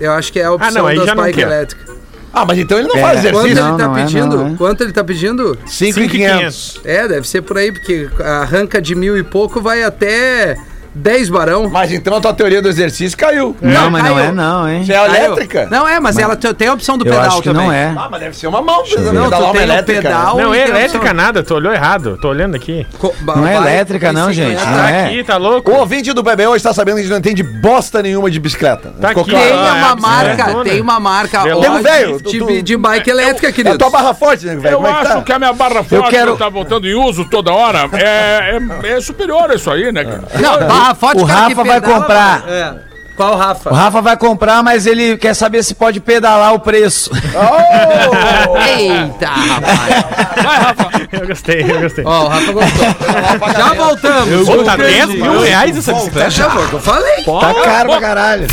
Eu 0.00 0.12
acho 0.12 0.32
que 0.32 0.38
é 0.40 0.44
a 0.44 0.52
opção 0.52 0.70
não, 0.86 0.94
das 0.94 1.06
já 1.06 1.14
não 1.14 1.22
bike 1.24 1.38
quer. 1.38 1.46
elétricas. 1.46 1.89
Ah, 2.32 2.44
mas 2.46 2.58
então 2.58 2.78
ele 2.78 2.86
não 2.88 2.96
É. 2.96 3.00
faz 3.00 3.20
Quanto 3.22 3.26
exercício. 3.46 3.62
Não, 3.62 3.68
ele 3.70 3.78
tá 3.78 3.88
não 3.88 3.96
é, 3.98 4.02
pedindo? 4.02 4.36
não 4.36 4.46
é. 4.48 4.56
Quanto 4.56 4.80
ele 4.82 4.92
tá 4.92 5.02
pedindo? 5.04 5.58
5,500. 5.66 6.80
É, 6.84 7.08
deve 7.08 7.26
ser 7.28 7.42
por 7.42 7.58
aí, 7.58 7.72
porque 7.72 8.08
arranca 8.22 8.80
de 8.80 8.94
mil 8.94 9.16
e 9.18 9.22
pouco, 9.24 9.60
vai 9.60 9.82
até 9.82 10.56
10 10.94 11.28
barão. 11.28 11.68
Mas 11.70 11.92
então 11.92 12.14
a 12.16 12.20
tua 12.20 12.32
teoria 12.34 12.60
do 12.60 12.68
exercício 12.68 13.16
caiu. 13.16 13.56
Não, 13.60 13.90
mas 13.90 14.02
não 14.04 14.14
caiu. 14.14 14.28
é 14.28 14.32
não, 14.32 14.68
hein? 14.68 14.84
Você 14.84 14.92
é 14.92 14.96
Caiu. 14.96 15.14
elétrica? 15.24 15.68
Não 15.70 15.86
é, 15.88 16.00
mas, 16.00 16.18
ela 16.18 16.36
te- 16.36 16.52
tem 16.54 16.68
a 16.68 16.72
opção 16.72 16.98
do 16.98 17.06
Eu 17.06 17.12
pedal 17.12 17.26
acho 17.28 17.42
que 17.42 17.48
também. 17.48 17.66
não 17.66 17.72
é. 17.72 17.94
Ah, 17.96 18.08
mas 18.10 18.20
deve 18.20 18.36
ser 18.36 18.46
uma 18.46 18.60
mão. 18.60 18.82
Não, 19.12 19.30
tu 19.30 19.52
tem 19.52 19.62
elétrica. 19.62 20.02
pedal. 20.02 20.36
Não, 20.36 20.52
é 20.54 20.68
elétrica 20.68 21.12
nada, 21.14 21.42
tu 21.42 21.54
olhou 21.54 21.72
errado, 21.72 22.18
tô 22.20 22.28
olhando 22.28 22.54
aqui. 22.56 22.86
Co- 22.98 23.14
Não 23.24 23.46
é 23.46 23.56
elétrica 23.56 24.12
não, 24.12 24.32
50. 24.32 24.50
gente. 24.50 24.62
Tá 24.64 24.70
Não 24.70 24.84
é. 24.88 25.04
aqui, 25.06 25.24
tá 25.24 25.36
louco? 25.36 25.70
O 25.70 25.76
ouvinte 25.78 26.12
do 26.12 26.22
bebê 26.22 26.46
hoje 26.46 26.62
tá 26.64 26.72
sabendo 26.74 26.94
que 26.96 27.00
a 27.00 27.02
gente 27.04 27.10
não 27.12 27.18
entende 27.18 27.42
bosta 27.42 28.02
nenhuma 28.02 28.30
de 28.30 28.40
bicicleta. 28.40 28.92
Tá 29.00 29.08
Ficou 29.08 29.22
aqui, 29.22 29.30
claro? 29.32 29.46
Tem 29.48 29.56
Ah, 29.58 29.62
uma 29.62 29.90
é, 29.92 30.00
marca, 30.00 30.30
bicicletona. 30.34 30.64
tem 30.64 30.80
uma 30.80 31.00
marca 31.00 31.44
Nego 31.44 31.78
velho, 31.82 32.16
de, 32.22 32.38
tu- 32.38 32.62
de- 32.62 32.76
bike 32.76 33.10
elétrica, 33.10 33.46
É 33.46 33.50
a 33.50 33.52
querido. 33.52 33.78
tua 33.78 33.90
barra 33.90 34.14
forte, 34.14 34.46
nego 34.46 34.60
velho. 34.60 34.74
Eu 34.76 34.86
é 34.86 34.90
que 34.92 34.98
acho 34.98 35.14
tá? 35.14 35.22
que 35.22 35.32
a 35.32 35.38
minha 35.38 35.52
barra 35.52 35.82
forte 35.84 36.10
quero- 36.10 36.32
que 36.32 36.38
tá 36.38 36.50
botando 36.50 36.84
em 36.86 36.94
uso 36.94 37.24
toda 37.26 37.52
hora 37.52 37.88
é, 37.92 38.58
é, 38.84 38.92
é 38.96 39.00
superior 39.00 39.50
a 39.50 39.54
isso 39.54 39.70
aí, 39.70 39.92
né? 39.92 40.04
cara? 40.04 40.22
Não, 40.40 40.79
forte, 40.94 41.20
O 41.22 41.24
Rafa 41.24 41.64
vai 41.64 41.80
comprar. 41.80 42.44
É. 42.48 42.90
Qual 43.16 43.36
Rafa? 43.36 43.70
O 43.70 43.74
Rafa 43.74 44.00
vai 44.00 44.16
comprar, 44.16 44.62
mas 44.62 44.86
ele 44.86 45.18
quer 45.18 45.34
saber 45.34 45.62
se 45.62 45.74
pode 45.74 46.00
pedalar 46.00 46.54
o 46.54 46.60
preço. 46.60 47.10
Oh! 47.34 48.56
Eita, 48.66 49.28
rapaz. 49.28 51.08
Eu 51.12 51.26
gostei, 51.26 51.60
eu 51.68 51.80
gostei. 51.82 52.04
Ó, 52.06 52.24
o 52.24 52.28
Rafa 52.28 52.52
gostou. 52.52 53.52
Já 53.54 53.74
voltamos. 53.74 54.46
Pô, 54.48 54.64
tá 54.64 54.74
Entendi. 54.74 54.92
10 54.94 55.08
mil 55.10 55.40
reais 55.42 55.76
essa 55.76 55.92
bicicleta? 55.92 56.30
Já 56.30 56.50
foi 56.50 56.62
eu 56.72 56.80
falei. 56.80 57.24
Tá 57.24 57.54
caro 57.62 57.90
pra 57.90 58.00
caralho. 58.00 58.46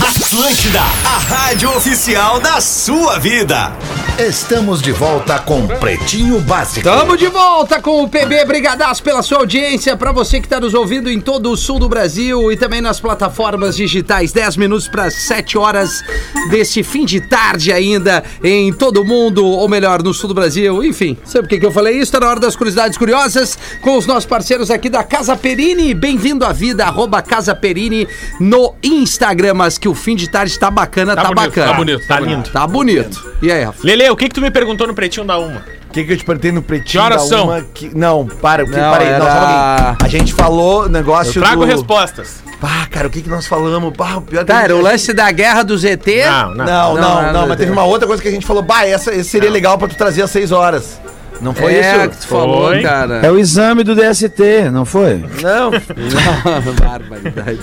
Atlântida, 0.00 0.80
a 0.80 1.34
rádio 1.34 1.70
oficial 1.76 2.40
da 2.40 2.60
sua 2.60 3.18
vida. 3.18 3.72
Estamos 4.18 4.82
de 4.82 4.90
volta 4.90 5.38
com 5.38 5.64
Pretinho 5.68 6.40
Básico. 6.40 6.82
Tamo 6.82 7.16
de 7.16 7.28
volta 7.28 7.80
com 7.80 8.02
o 8.02 8.08
PB 8.08 8.44
Brigadaço 8.46 9.00
pela 9.00 9.22
sua 9.22 9.38
audiência. 9.38 9.96
Pra 9.96 10.10
você 10.10 10.40
que 10.40 10.48
tá 10.48 10.58
nos 10.58 10.74
ouvindo 10.74 11.08
em 11.08 11.20
todo 11.20 11.52
o 11.52 11.56
sul 11.56 11.78
do 11.78 11.88
Brasil 11.88 12.50
e 12.50 12.56
também 12.56 12.80
nas 12.80 12.98
plataformas 12.98 13.76
digitais. 13.76 14.32
10 14.32 14.56
minutos 14.56 14.88
para 14.88 15.08
7 15.08 15.56
horas 15.56 16.02
desse 16.50 16.82
fim 16.82 17.04
de 17.04 17.20
tarde 17.20 17.72
ainda 17.72 18.24
em 18.42 18.72
todo 18.72 19.02
o 19.02 19.04
mundo, 19.04 19.46
ou 19.46 19.68
melhor, 19.68 20.02
no 20.02 20.12
sul 20.12 20.26
do 20.28 20.34
Brasil. 20.34 20.82
Enfim, 20.82 21.16
sabe 21.24 21.46
por 21.46 21.56
que, 21.56 21.64
eu 21.64 21.70
falei 21.70 21.96
isso? 22.00 22.10
Tá 22.10 22.18
na 22.18 22.28
hora 22.28 22.40
das 22.40 22.56
curiosidades 22.56 22.98
curiosas 22.98 23.56
com 23.80 23.96
os 23.96 24.04
nossos 24.04 24.26
parceiros 24.26 24.68
aqui 24.68 24.88
da 24.90 25.04
Casa 25.04 25.36
Perini. 25.36 25.94
Bem-vindo 25.94 26.44
à 26.44 26.52
vida, 26.52 26.84
arroba 26.84 27.22
Casa 27.22 27.54
Perini 27.54 28.08
no 28.40 28.74
Instagram. 28.82 29.54
Mas 29.54 29.78
que 29.78 29.88
o 29.88 29.94
fim 29.94 30.16
de 30.16 30.28
tarde 30.28 30.58
tá 30.58 30.72
bacana, 30.72 31.14
tá, 31.14 31.22
Tá 31.22 31.28
bonito, 31.28 31.44
bacana. 31.50 31.66
tá 31.70 31.76
bonito, 31.76 32.06
Tá 32.08 32.16
bonito. 32.18 32.30
lindo. 32.36 32.50
Tá 32.50 32.66
bonito. 32.66 33.28
E 33.40 33.52
aí, 33.52 33.62
Rafa? 33.62 33.78
Lele, 33.86 34.07
o 34.10 34.16
que 34.16 34.28
que 34.28 34.34
tu 34.34 34.40
me 34.40 34.50
perguntou 34.50 34.86
no 34.86 34.94
pretinho 34.94 35.26
da 35.26 35.38
uma? 35.38 35.62
O 35.88 35.92
que, 35.92 36.04
que 36.04 36.12
eu 36.12 36.16
te 36.16 36.24
perguntei 36.24 36.52
no 36.52 36.62
pretinho 36.62 36.90
Que 36.90 36.98
horas 36.98 37.22
da 37.22 37.28
são? 37.36 37.44
uma 37.46 37.62
que- 37.62 37.90
Não, 37.96 38.26
para, 38.26 38.64
que, 38.64 38.70
Não, 38.70 38.78
só 38.78 38.98
um 39.00 39.02
era- 39.02 39.18
pouquinho. 39.18 39.96
A 40.04 40.08
gente 40.08 40.34
falou 40.34 40.84
o 40.84 40.88
negócio 40.88 41.38
Eu 41.38 41.42
trago 41.42 41.60
do... 41.62 41.66
respostas. 41.66 42.42
Pá, 42.60 42.86
cara, 42.90 43.06
o 43.06 43.10
que, 43.10 43.22
que 43.22 43.28
nós 43.28 43.46
falamos? 43.46 43.96
Pá, 43.96 44.16
o 44.16 44.22
pior 44.22 44.40
que 44.40 44.46
Tá, 44.52 44.58
a 44.58 44.62
era 44.64 44.74
o 44.76 44.80
lance 44.82 45.12
da 45.12 45.30
guerra 45.30 45.62
do 45.62 45.78
ZT. 45.78 46.24
Não, 46.26 46.54
não. 46.54 46.54
Não, 46.54 46.64
não, 46.66 46.94
Não, 46.94 47.22
não, 47.22 47.32
não, 47.32 47.48
mas 47.48 47.56
teve 47.56 47.70
uma 47.70 47.84
outra 47.84 48.06
coisa 48.06 48.20
que 48.22 48.28
a 48.28 48.32
gente 48.32 48.44
falou, 48.44 48.62
bah, 48.62 48.84
essa, 48.86 49.14
esse 49.14 49.30
seria 49.30 49.50
legal 49.50 49.78
pra 49.78 49.86
tu 49.88 49.94
trazer 49.96 50.22
às 50.22 50.30
6 50.30 50.50
horas. 50.52 51.00
Não 51.40 51.54
foi 51.54 51.74
é, 51.76 51.80
isso? 51.80 52.10
que 52.10 52.16
tu 52.16 52.26
falou, 52.26 52.66
Foi. 52.68 52.82
cara. 52.82 53.20
É 53.22 53.30
o 53.30 53.38
exame 53.38 53.84
do 53.84 53.94
DST, 53.94 54.70
não 54.72 54.84
foi? 54.84 55.24
Não, 55.40 55.70
Barbaridade. 56.80 57.60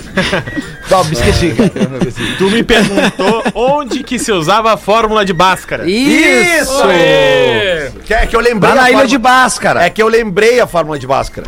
não, 0.89 1.03
me 1.03 1.11
esqueci, 1.13 1.53
cara. 1.53 1.71
Tu 2.37 2.49
me 2.49 2.63
perguntou 2.63 3.43
onde 3.53 4.03
que 4.03 4.17
se 4.17 4.31
usava 4.31 4.73
a 4.73 4.77
fórmula 4.77 5.25
de 5.25 5.33
Bhaskara. 5.33 5.83
Isso! 5.89 6.81
Que 8.05 8.13
é 8.13 8.25
que 8.25 8.35
eu 8.35 8.39
lembrei 8.39 8.69
Lá 8.69 8.75
na 8.75 8.81
a 8.83 8.89
Ilha 8.89 8.99
fórmula- 8.99 9.07
de 9.07 9.17
Bhaskara. 9.17 9.83
É 9.83 9.89
que 9.89 10.01
eu 10.01 10.07
lembrei 10.07 10.59
a 10.59 10.67
fórmula 10.67 10.97
de 10.97 11.05
Bhaskara. 11.07 11.47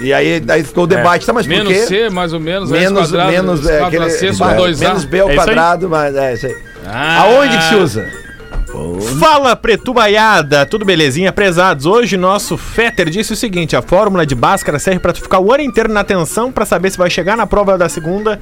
E 0.00 0.12
aí, 0.12 0.42
aí 0.48 0.62
ficou 0.62 0.84
o 0.84 0.86
debate, 0.86 1.26
tá, 1.26 1.32
mas 1.32 1.44
por 1.44 1.50
Menos 1.56 1.72
quê? 1.72 1.86
C, 1.86 2.08
mais 2.10 2.32
ou 2.32 2.38
menos. 2.38 2.70
Menos, 2.70 3.10
quadrada, 3.10 3.30
menos, 3.32 3.66
é, 3.66 3.82
aquele, 3.82 4.08
C 4.10 4.28
é, 4.28 4.30
2A. 4.30 4.78
menos 4.78 5.04
B 5.04 5.18
ao 5.20 5.28
É 5.28 5.32
isso 5.32 5.40
aí. 5.40 5.46
quadrado, 5.46 5.88
mas 5.88 6.14
é 6.16 6.34
isso 6.34 6.46
aí. 6.46 6.56
Ah. 6.86 7.22
Aonde 7.22 7.58
que 7.58 7.64
se 7.64 7.74
usa? 7.74 8.08
Fala, 9.18 9.56
pretubaiada! 9.56 10.66
Tudo 10.66 10.84
belezinha, 10.84 11.32
prezados? 11.32 11.86
Hoje 11.86 12.16
nosso 12.16 12.56
Fetter 12.56 13.08
disse 13.08 13.32
o 13.32 13.36
seguinte, 13.36 13.74
a 13.74 13.80
fórmula 13.80 14.26
de 14.26 14.34
Bhaskara 14.34 14.78
serve 14.78 15.00
pra 15.00 15.12
tu 15.12 15.22
ficar 15.22 15.38
o 15.38 15.52
ano 15.52 15.62
inteiro 15.62 15.92
na 15.92 16.00
atenção 16.00 16.52
pra 16.52 16.66
saber 16.66 16.90
se 16.90 16.98
vai 16.98 17.08
chegar 17.08 17.36
na 17.36 17.46
prova 17.46 17.78
da 17.78 17.88
segunda 17.88 18.40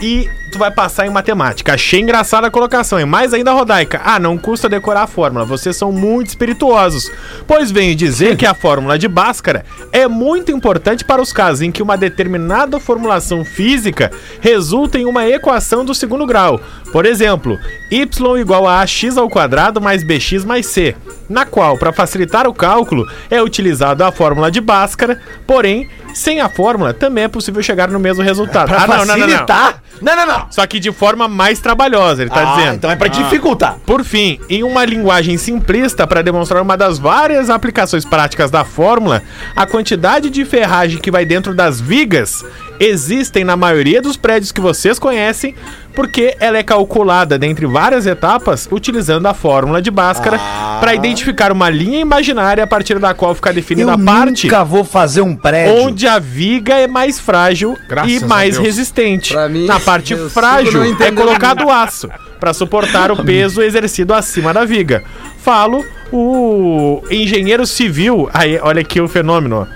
e 0.00 0.28
tu 0.52 0.58
vai 0.58 0.70
passar 0.70 1.06
em 1.06 1.10
matemática. 1.10 1.74
Achei 1.74 2.00
engraçada 2.00 2.46
a 2.46 2.50
colocação, 2.50 3.00
e 3.00 3.04
mais 3.04 3.32
ainda 3.32 3.50
a 3.50 3.54
Rodaica. 3.54 4.00
Ah, 4.04 4.18
não 4.18 4.36
custa 4.36 4.68
decorar 4.68 5.02
a 5.02 5.06
fórmula, 5.06 5.44
vocês 5.44 5.76
são 5.76 5.90
muito 5.90 6.28
espirituosos. 6.28 7.10
Pois 7.46 7.70
venho 7.70 7.94
dizer 7.94 8.36
que 8.36 8.46
a 8.46 8.54
fórmula 8.54 8.98
de 8.98 9.08
Bhaskara 9.08 9.64
é 9.92 10.06
muito 10.06 10.52
importante 10.52 11.04
para 11.04 11.22
os 11.22 11.32
casos 11.32 11.62
em 11.62 11.72
que 11.72 11.82
uma 11.82 11.96
determinada 11.96 12.78
formulação 12.78 13.44
física 13.44 14.10
resulta 14.40 14.98
em 14.98 15.06
uma 15.06 15.26
equação 15.28 15.84
do 15.84 15.94
segundo 15.94 16.26
grau. 16.26 16.60
Por 16.96 17.04
exemplo, 17.04 17.58
y 17.90 18.08
igual 18.40 18.66
a 18.66 18.80
ax 18.80 19.18
ao 19.18 19.28
quadrado 19.28 19.82
mais 19.82 20.02
bx 20.02 20.46
mais 20.46 20.64
c, 20.64 20.96
na 21.28 21.44
qual, 21.44 21.76
para 21.76 21.92
facilitar 21.92 22.48
o 22.48 22.54
cálculo, 22.54 23.06
é 23.30 23.42
utilizada 23.42 24.06
a 24.08 24.10
fórmula 24.10 24.50
de 24.50 24.62
Bhaskara, 24.62 25.20
porém, 25.46 25.90
sem 26.14 26.40
a 26.40 26.48
fórmula 26.48 26.94
também 26.94 27.24
é 27.24 27.28
possível 27.28 27.62
chegar 27.62 27.90
no 27.90 28.00
mesmo 28.00 28.22
resultado. 28.22 28.68
Pra 28.68 28.84
ah, 28.84 28.86
não, 28.86 28.96
não, 28.96 29.04
não, 29.04 29.16
não. 29.18 29.28
facilitar? 29.28 29.82
Não, 30.00 30.16
não, 30.16 30.26
não. 30.26 30.46
Só 30.50 30.66
que 30.66 30.80
de 30.80 30.90
forma 30.90 31.28
mais 31.28 31.60
trabalhosa, 31.60 32.22
ele 32.22 32.30
tá 32.30 32.40
Ah, 32.54 32.56
dizendo. 32.56 32.76
então 32.76 32.90
é 32.90 32.96
pra 32.96 33.08
dificultar. 33.08 33.76
Por 33.84 34.02
fim, 34.02 34.40
em 34.48 34.62
uma 34.62 34.82
linguagem 34.86 35.36
simplista 35.36 36.06
para 36.06 36.22
demonstrar 36.22 36.62
uma 36.62 36.78
das 36.78 36.98
várias 36.98 37.50
aplicações 37.50 38.06
práticas 38.06 38.50
da 38.50 38.64
fórmula, 38.64 39.22
a 39.54 39.66
quantidade 39.66 40.30
de 40.30 40.46
ferragem 40.46 40.98
que 40.98 41.10
vai 41.10 41.26
dentro 41.26 41.54
das 41.54 41.78
vigas 41.78 42.42
existem 42.80 43.44
na 43.44 43.56
maioria 43.56 44.02
dos 44.02 44.16
prédios 44.16 44.52
que 44.52 44.60
vocês 44.60 44.98
conhecem, 44.98 45.54
porque 45.96 46.36
ela 46.38 46.58
é 46.58 46.62
calculada 46.62 47.38
dentre 47.38 47.64
várias 47.66 48.06
etapas 48.06 48.68
utilizando 48.70 49.26
a 49.26 49.34
fórmula 49.34 49.80
de 49.80 49.90
Bhaskara 49.90 50.38
para 50.78 50.94
identificar 50.94 51.50
uma 51.50 51.70
linha 51.70 51.98
imaginária 51.98 52.62
a 52.62 52.66
partir 52.66 52.98
da 52.98 53.14
qual 53.14 53.34
fica 53.34 53.52
definida 53.52 53.90
Eu 53.90 53.94
a 53.94 53.98
parte 53.98 54.44
nunca 54.44 54.62
vou 54.62 54.84
fazer 54.84 55.22
um 55.22 55.34
prédio. 55.34 55.82
onde 55.82 56.06
a 56.06 56.18
viga 56.18 56.74
é 56.74 56.86
mais 56.86 57.18
frágil 57.18 57.76
Graças 57.88 58.12
e 58.12 58.24
mais 58.26 58.58
resistente. 58.58 59.34
Mim, 59.48 59.66
Na 59.66 59.80
parte 59.80 60.14
frágil 60.28 60.84
é 61.00 61.10
colocado 61.10 61.70
aço 61.70 62.10
para 62.38 62.52
suportar 62.52 63.10
o 63.10 63.24
peso 63.24 63.62
exercido 63.62 64.12
acima 64.12 64.52
da 64.52 64.64
viga. 64.66 65.02
Falo 65.38 65.82
o 66.12 67.02
engenheiro 67.10 67.64
civil. 67.66 68.28
Aí, 68.34 68.58
olha 68.60 68.82
aqui 68.82 69.00
o 69.00 69.08
fenômeno. 69.08 69.66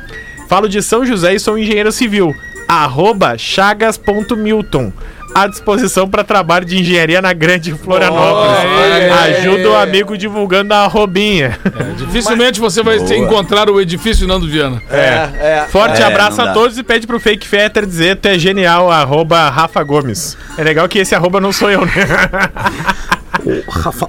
Falo 0.49 0.69
de 0.69 0.83
São 0.83 1.07
José 1.07 1.35
e 1.35 1.41
sou 1.41 1.59
engenheiro 1.59 1.91
civil. 1.91 2.35
Arroba 2.69 3.39
chagas.milton. 3.39 4.93
À 5.35 5.47
disposição 5.47 6.09
para 6.09 6.25
trabalho 6.25 6.65
de 6.67 6.79
engenharia 6.79 7.23
na 7.23 7.33
Grande 7.33 7.73
Florianópolis. 7.73 8.59
Aí. 8.59 9.37
Ajuda 9.37 9.71
o 9.71 9.77
amigo 9.77 10.19
divulgando 10.19 10.75
a 10.75 10.79
arrobinha. 10.85 11.59
Dificilmente 11.97 12.59
você 12.59 12.83
vai 12.83 12.99
ter- 12.99 13.17
encontrar 13.17 13.71
o 13.71 13.81
edifício 13.81 14.27
Nando 14.27 14.49
Viana. 14.49 14.83
É. 14.91 15.67
Forte 15.71 16.03
É, 16.03 16.05
abraço 16.05 16.43
a 16.43 16.53
todos 16.53 16.77
e 16.79 16.83
pede 16.83 17.07
pro 17.07 17.21
Fake 17.21 17.47
Fetter 17.47 17.87
dizer 17.87 18.17
tu 18.17 18.27
é 18.27 18.39
genial, 18.39 18.91
arroba 18.91 19.49
Rafa 19.49 19.83
Gomes. 19.85 20.37
É 20.59 20.65
legal 20.65 20.89
que 20.89 20.99
esse 20.99 21.15
arroba 21.15 21.41
não 21.41 21.53
sou 21.53 21.71
eu, 21.71 21.85
né? 21.87 21.93
Rafa, 23.69 24.07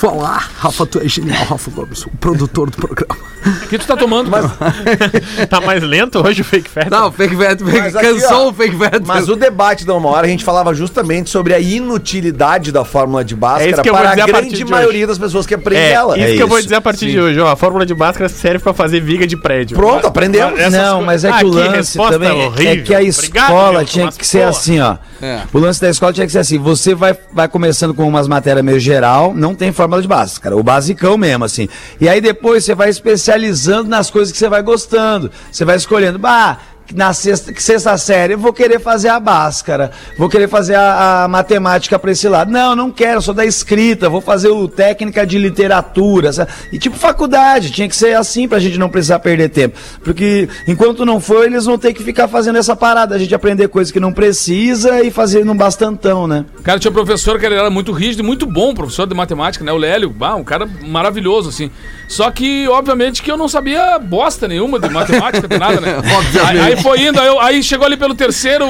falar, 0.00 0.50
Rafa, 0.58 0.86
tu 0.86 0.98
é 0.98 1.08
genial, 1.08 1.44
Rafa 1.44 1.70
Gomes, 1.70 2.04
o 2.06 2.10
produtor 2.18 2.70
do 2.70 2.76
programa. 2.76 3.20
O 3.64 3.68
que 3.68 3.78
tu 3.78 3.86
tá 3.86 3.96
tomando? 3.96 4.30
cara? 4.30 5.46
tá 5.48 5.60
mais 5.62 5.82
lento 5.82 6.18
hoje 6.26 6.42
o 6.42 6.44
Fake 6.44 6.68
Fetter? 6.68 6.90
Não, 6.90 7.08
o 7.08 7.12
Fake 7.12 7.34
Mas 7.64 7.96
aqui, 7.96 8.06
cansou 8.06 8.46
ó, 8.46 8.50
o 8.50 8.52
Fake 8.52 8.76
Vet. 8.76 9.02
Mas 9.06 9.28
o 9.30 9.36
debate 9.36 9.86
da 9.86 9.94
uma 9.94 10.10
hora 10.10 10.26
a 10.26 10.30
gente 10.30 10.44
falava 10.44 10.74
justamente 10.74 11.30
sobre 11.30 11.54
a 11.54 11.58
inutilidade 11.60 12.70
da 12.72 12.84
fórmula 12.84 13.24
de 13.24 13.34
É 13.34 13.36
Bhaskara 13.36 13.70
isso 13.70 13.82
que 13.82 13.88
eu 13.88 13.94
vou 13.94 14.02
para 14.02 14.10
a 14.10 14.12
a 14.24 14.26
grande 14.26 14.56
de 14.56 14.64
maioria 14.64 15.06
das 15.06 15.18
pessoas 15.18 15.46
que 15.46 15.54
aprendem 15.54 15.84
É, 15.84 15.92
ela. 15.92 16.18
isso 16.18 16.26
É 16.26 16.36
que 16.36 16.42
eu 16.42 16.48
vou 16.48 16.58
isso. 16.58 16.66
dizer 16.66 16.76
a 16.76 16.80
partir 16.80 17.10
de 17.10 17.18
hoje, 17.20 17.40
ó. 17.40 17.48
A 17.50 17.56
fórmula 17.56 17.86
de 17.86 17.94
Bhaskara 17.94 18.28
serve 18.28 18.58
pra 18.58 18.74
fazer 18.74 19.00
viga 19.00 19.26
de 19.26 19.36
prédio. 19.36 19.74
Pronto, 19.76 20.06
aprendemos. 20.06 20.58
Essas 20.58 20.72
não, 20.74 21.02
mas 21.02 21.24
é 21.24 21.30
Ah, 21.30 21.38
que 21.38 21.44
o 21.46 21.50
que 21.50 21.56
lance 21.56 21.76
resposta 21.76 22.12
também 22.12 22.28
é- 22.28 22.42
é 22.42 22.46
horrível. 22.46 22.84
que 22.84 22.94
a 22.94 22.98
Obrigado, 22.98 23.08
escola 23.08 23.70
Milton, 23.78 23.84
tinha 23.86 24.04
mas 24.06 24.16
que 24.18 24.26
ser 24.26 24.38
porra. 24.40 24.50
assim, 24.50 24.80
ó. 24.80 24.96
É. 25.22 25.40
O 25.52 25.58
lance 25.58 25.80
da 25.80 25.88
escola 25.88 26.12
tinha 26.12 26.26
que 26.26 26.32
ser 26.32 26.38
assim, 26.40 26.58
você 26.58 26.94
vai, 26.94 27.16
vai 27.32 27.48
começando 27.48 27.94
com 27.94 28.06
umas 28.06 28.28
matérias 28.28 28.62
meio 28.64 28.78
geral, 28.80 29.32
não 29.34 29.54
tem 29.54 29.72
fórmula 29.72 29.89
de 29.98 30.06
base, 30.06 30.38
cara, 30.38 30.56
o 30.56 30.62
basicão 30.62 31.16
mesmo, 31.16 31.44
assim. 31.44 31.68
E 32.00 32.08
aí 32.08 32.20
depois 32.20 32.64
você 32.64 32.74
vai 32.74 32.90
especializando 32.90 33.88
nas 33.88 34.10
coisas 34.10 34.30
que 34.30 34.38
você 34.38 34.48
vai 34.48 34.62
gostando. 34.62 35.30
Você 35.50 35.64
vai 35.64 35.76
escolhendo, 35.76 36.18
bah, 36.18 36.60
na 36.94 37.12
sexta, 37.12 37.52
sexta 37.56 37.96
série 37.96 38.34
eu 38.34 38.38
vou 38.38 38.52
querer 38.52 38.80
fazer 38.80 39.08
a 39.08 39.20
Bhaskara, 39.20 39.90
vou 40.16 40.28
querer 40.28 40.48
fazer 40.48 40.74
a, 40.74 41.24
a 41.24 41.28
matemática 41.28 41.98
para 41.98 42.10
esse 42.10 42.28
lado. 42.28 42.50
Não, 42.50 42.74
não 42.74 42.90
quero, 42.90 43.22
sou 43.22 43.34
da 43.34 43.44
escrita, 43.44 44.08
vou 44.08 44.20
fazer 44.20 44.48
o 44.48 44.68
técnica 44.68 45.26
de 45.26 45.38
literatura. 45.38 46.32
sabe? 46.32 46.50
E 46.72 46.78
tipo 46.78 46.96
faculdade, 46.96 47.70
tinha 47.70 47.88
que 47.88 47.96
ser 47.96 48.16
assim 48.16 48.48
pra 48.48 48.58
gente 48.58 48.78
não 48.78 48.88
precisar 48.88 49.18
perder 49.18 49.48
tempo. 49.48 49.78
Porque 50.02 50.48
enquanto 50.66 51.04
não 51.04 51.20
for, 51.20 51.44
eles 51.46 51.64
vão 51.64 51.78
ter 51.78 51.92
que 51.92 52.02
ficar 52.02 52.28
fazendo 52.28 52.58
essa 52.58 52.74
parada, 52.76 53.14
a 53.14 53.18
gente 53.18 53.34
aprender 53.34 53.68
coisas 53.68 53.92
que 53.92 54.00
não 54.00 54.12
precisa 54.12 55.02
e 55.02 55.10
fazer 55.10 55.44
num 55.44 55.56
bastantão, 55.56 56.26
né? 56.26 56.44
Cara, 56.62 56.78
tinha 56.78 56.90
um 56.90 56.94
professor 56.94 57.38
que 57.38 57.46
era 57.46 57.70
muito 57.70 57.92
rígido 57.92 58.24
muito 58.24 58.46
bom, 58.46 58.74
professor 58.74 59.06
de 59.06 59.14
matemática, 59.14 59.64
né? 59.64 59.72
O 59.72 59.76
Lélio, 59.76 60.14
um 60.36 60.44
cara 60.44 60.68
maravilhoso, 60.86 61.48
assim. 61.48 61.70
Só 62.10 62.28
que, 62.30 62.66
obviamente, 62.68 63.22
que 63.22 63.30
eu 63.30 63.36
não 63.36 63.48
sabia 63.48 63.96
bosta 63.98 64.48
nenhuma 64.48 64.80
de 64.80 64.88
matemática, 64.90 65.46
de 65.46 65.56
nada, 65.56 65.80
né? 65.80 65.94
Aí, 66.44 66.58
aí 66.60 66.82
foi 66.82 67.00
indo, 67.02 67.20
aí, 67.20 67.26
eu- 67.28 67.40
aí 67.40 67.62
chegou 67.62 67.86
ali 67.86 67.96
pelo 67.96 68.14
terceiro 68.16 68.66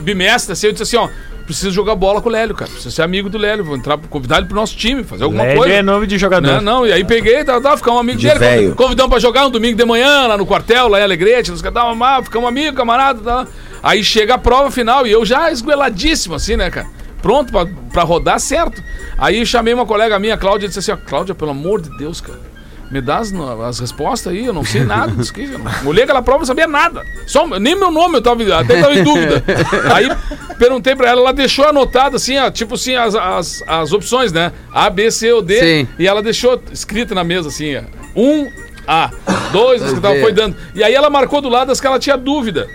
bimestre, 0.00 0.52
assim, 0.54 0.68
eu 0.68 0.72
disse 0.72 0.84
assim, 0.84 0.96
ó, 0.96 1.06
preciso 1.44 1.70
jogar 1.70 1.94
bola 1.94 2.22
com 2.22 2.28
o 2.30 2.32
Lélio, 2.32 2.54
cara. 2.54 2.70
Preciso 2.70 2.90
ser 2.94 3.02
amigo 3.02 3.28
do 3.28 3.36
Lélio, 3.36 3.62
vou 3.62 3.76
entrar, 3.76 3.98
convidar 4.08 4.38
ele 4.38 4.46
pro 4.46 4.56
nosso 4.56 4.74
time, 4.74 5.04
fazer 5.04 5.24
alguma 5.24 5.42
Lélio 5.42 5.58
coisa. 5.58 5.74
é 5.74 5.82
nome 5.82 6.06
de 6.06 6.16
jogador. 6.16 6.46
Não, 6.46 6.60
não, 6.62 6.86
e 6.86 6.92
aí 6.92 7.04
peguei, 7.04 7.44
tá, 7.44 7.60
tá, 7.60 7.76
ficamos 7.76 8.00
amigo 8.00 8.18
De 8.18 8.26
dele. 8.26 8.38
velho. 8.38 8.74
Convidamos 8.74 9.10
pra 9.10 9.18
jogar 9.20 9.46
um 9.46 9.50
domingo 9.50 9.76
de 9.76 9.84
manhã 9.84 10.26
lá 10.26 10.38
no 10.38 10.46
quartel, 10.46 10.88
lá 10.88 10.98
em 10.98 11.02
Alegrete, 11.02 11.50
nos 11.50 11.60
tá, 11.60 11.94
mas 11.94 12.24
ficamos 12.24 12.48
amigos, 12.48 12.74
camarada, 12.76 13.20
tá. 13.20 13.46
Aí 13.82 14.02
chega 14.02 14.34
a 14.34 14.38
prova 14.38 14.70
final 14.70 15.06
e 15.06 15.12
eu 15.12 15.24
já 15.26 15.50
esgueladíssimo, 15.52 16.34
assim, 16.34 16.56
né, 16.56 16.70
cara? 16.70 16.86
Pronto 17.20 17.52
pra, 17.52 17.66
pra 17.92 18.02
rodar 18.02 18.38
certo. 18.40 18.82
Aí 19.18 19.44
chamei 19.44 19.74
uma 19.74 19.84
colega 19.84 20.18
minha, 20.18 20.36
Cláudia, 20.38 20.66
e 20.66 20.68
disse 20.68 20.78
assim: 20.78 20.92
ó, 20.92 20.96
Cláudia, 20.96 21.34
pelo 21.34 21.50
amor 21.50 21.80
de 21.82 21.90
Deus, 21.98 22.20
cara. 22.20 22.47
Me 22.90 23.02
dá 23.02 23.18
as, 23.18 23.32
as 23.34 23.80
respostas 23.80 24.32
aí, 24.32 24.46
eu 24.46 24.52
não 24.52 24.64
sei 24.64 24.82
nada 24.82 25.12
disso 25.12 25.30
aqui. 25.30 25.48
Olhei 25.84 26.04
aquela 26.04 26.22
prova, 26.22 26.38
não 26.38 26.46
sabia 26.46 26.66
nada. 26.66 27.04
Só, 27.26 27.46
nem 27.58 27.76
meu 27.76 27.90
nome 27.90 28.16
eu 28.16 28.22
tava, 28.22 28.42
até 28.58 28.80
tava 28.80 28.94
em 28.94 29.04
dúvida. 29.04 29.44
Aí 29.94 30.08
perguntei 30.58 30.96
pra 30.96 31.10
ela, 31.10 31.20
ela 31.20 31.32
deixou 31.32 31.66
anotado 31.66 32.16
assim, 32.16 32.38
ó, 32.38 32.50
tipo 32.50 32.74
assim, 32.76 32.94
as, 32.94 33.14
as, 33.14 33.62
as 33.66 33.92
opções, 33.92 34.32
né? 34.32 34.52
A, 34.72 34.88
B, 34.88 35.10
C 35.10 35.30
ou 35.32 35.42
D. 35.42 35.60
Sim. 35.60 35.88
E 35.98 36.06
ela 36.06 36.22
deixou 36.22 36.60
escrito 36.72 37.14
na 37.14 37.22
mesa 37.22 37.48
assim, 37.48 37.76
ó. 37.76 37.82
Um 38.16 38.50
A, 38.86 39.10
dois, 39.52 39.82
as 39.82 39.92
que 39.92 40.00
tava, 40.00 40.18
foi 40.18 40.32
dando. 40.32 40.56
E 40.74 40.82
aí 40.82 40.94
ela 40.94 41.10
marcou 41.10 41.42
do 41.42 41.48
lado 41.48 41.70
as 41.70 41.80
que 41.80 41.86
ela 41.86 41.98
tinha 41.98 42.16
dúvida. 42.16 42.66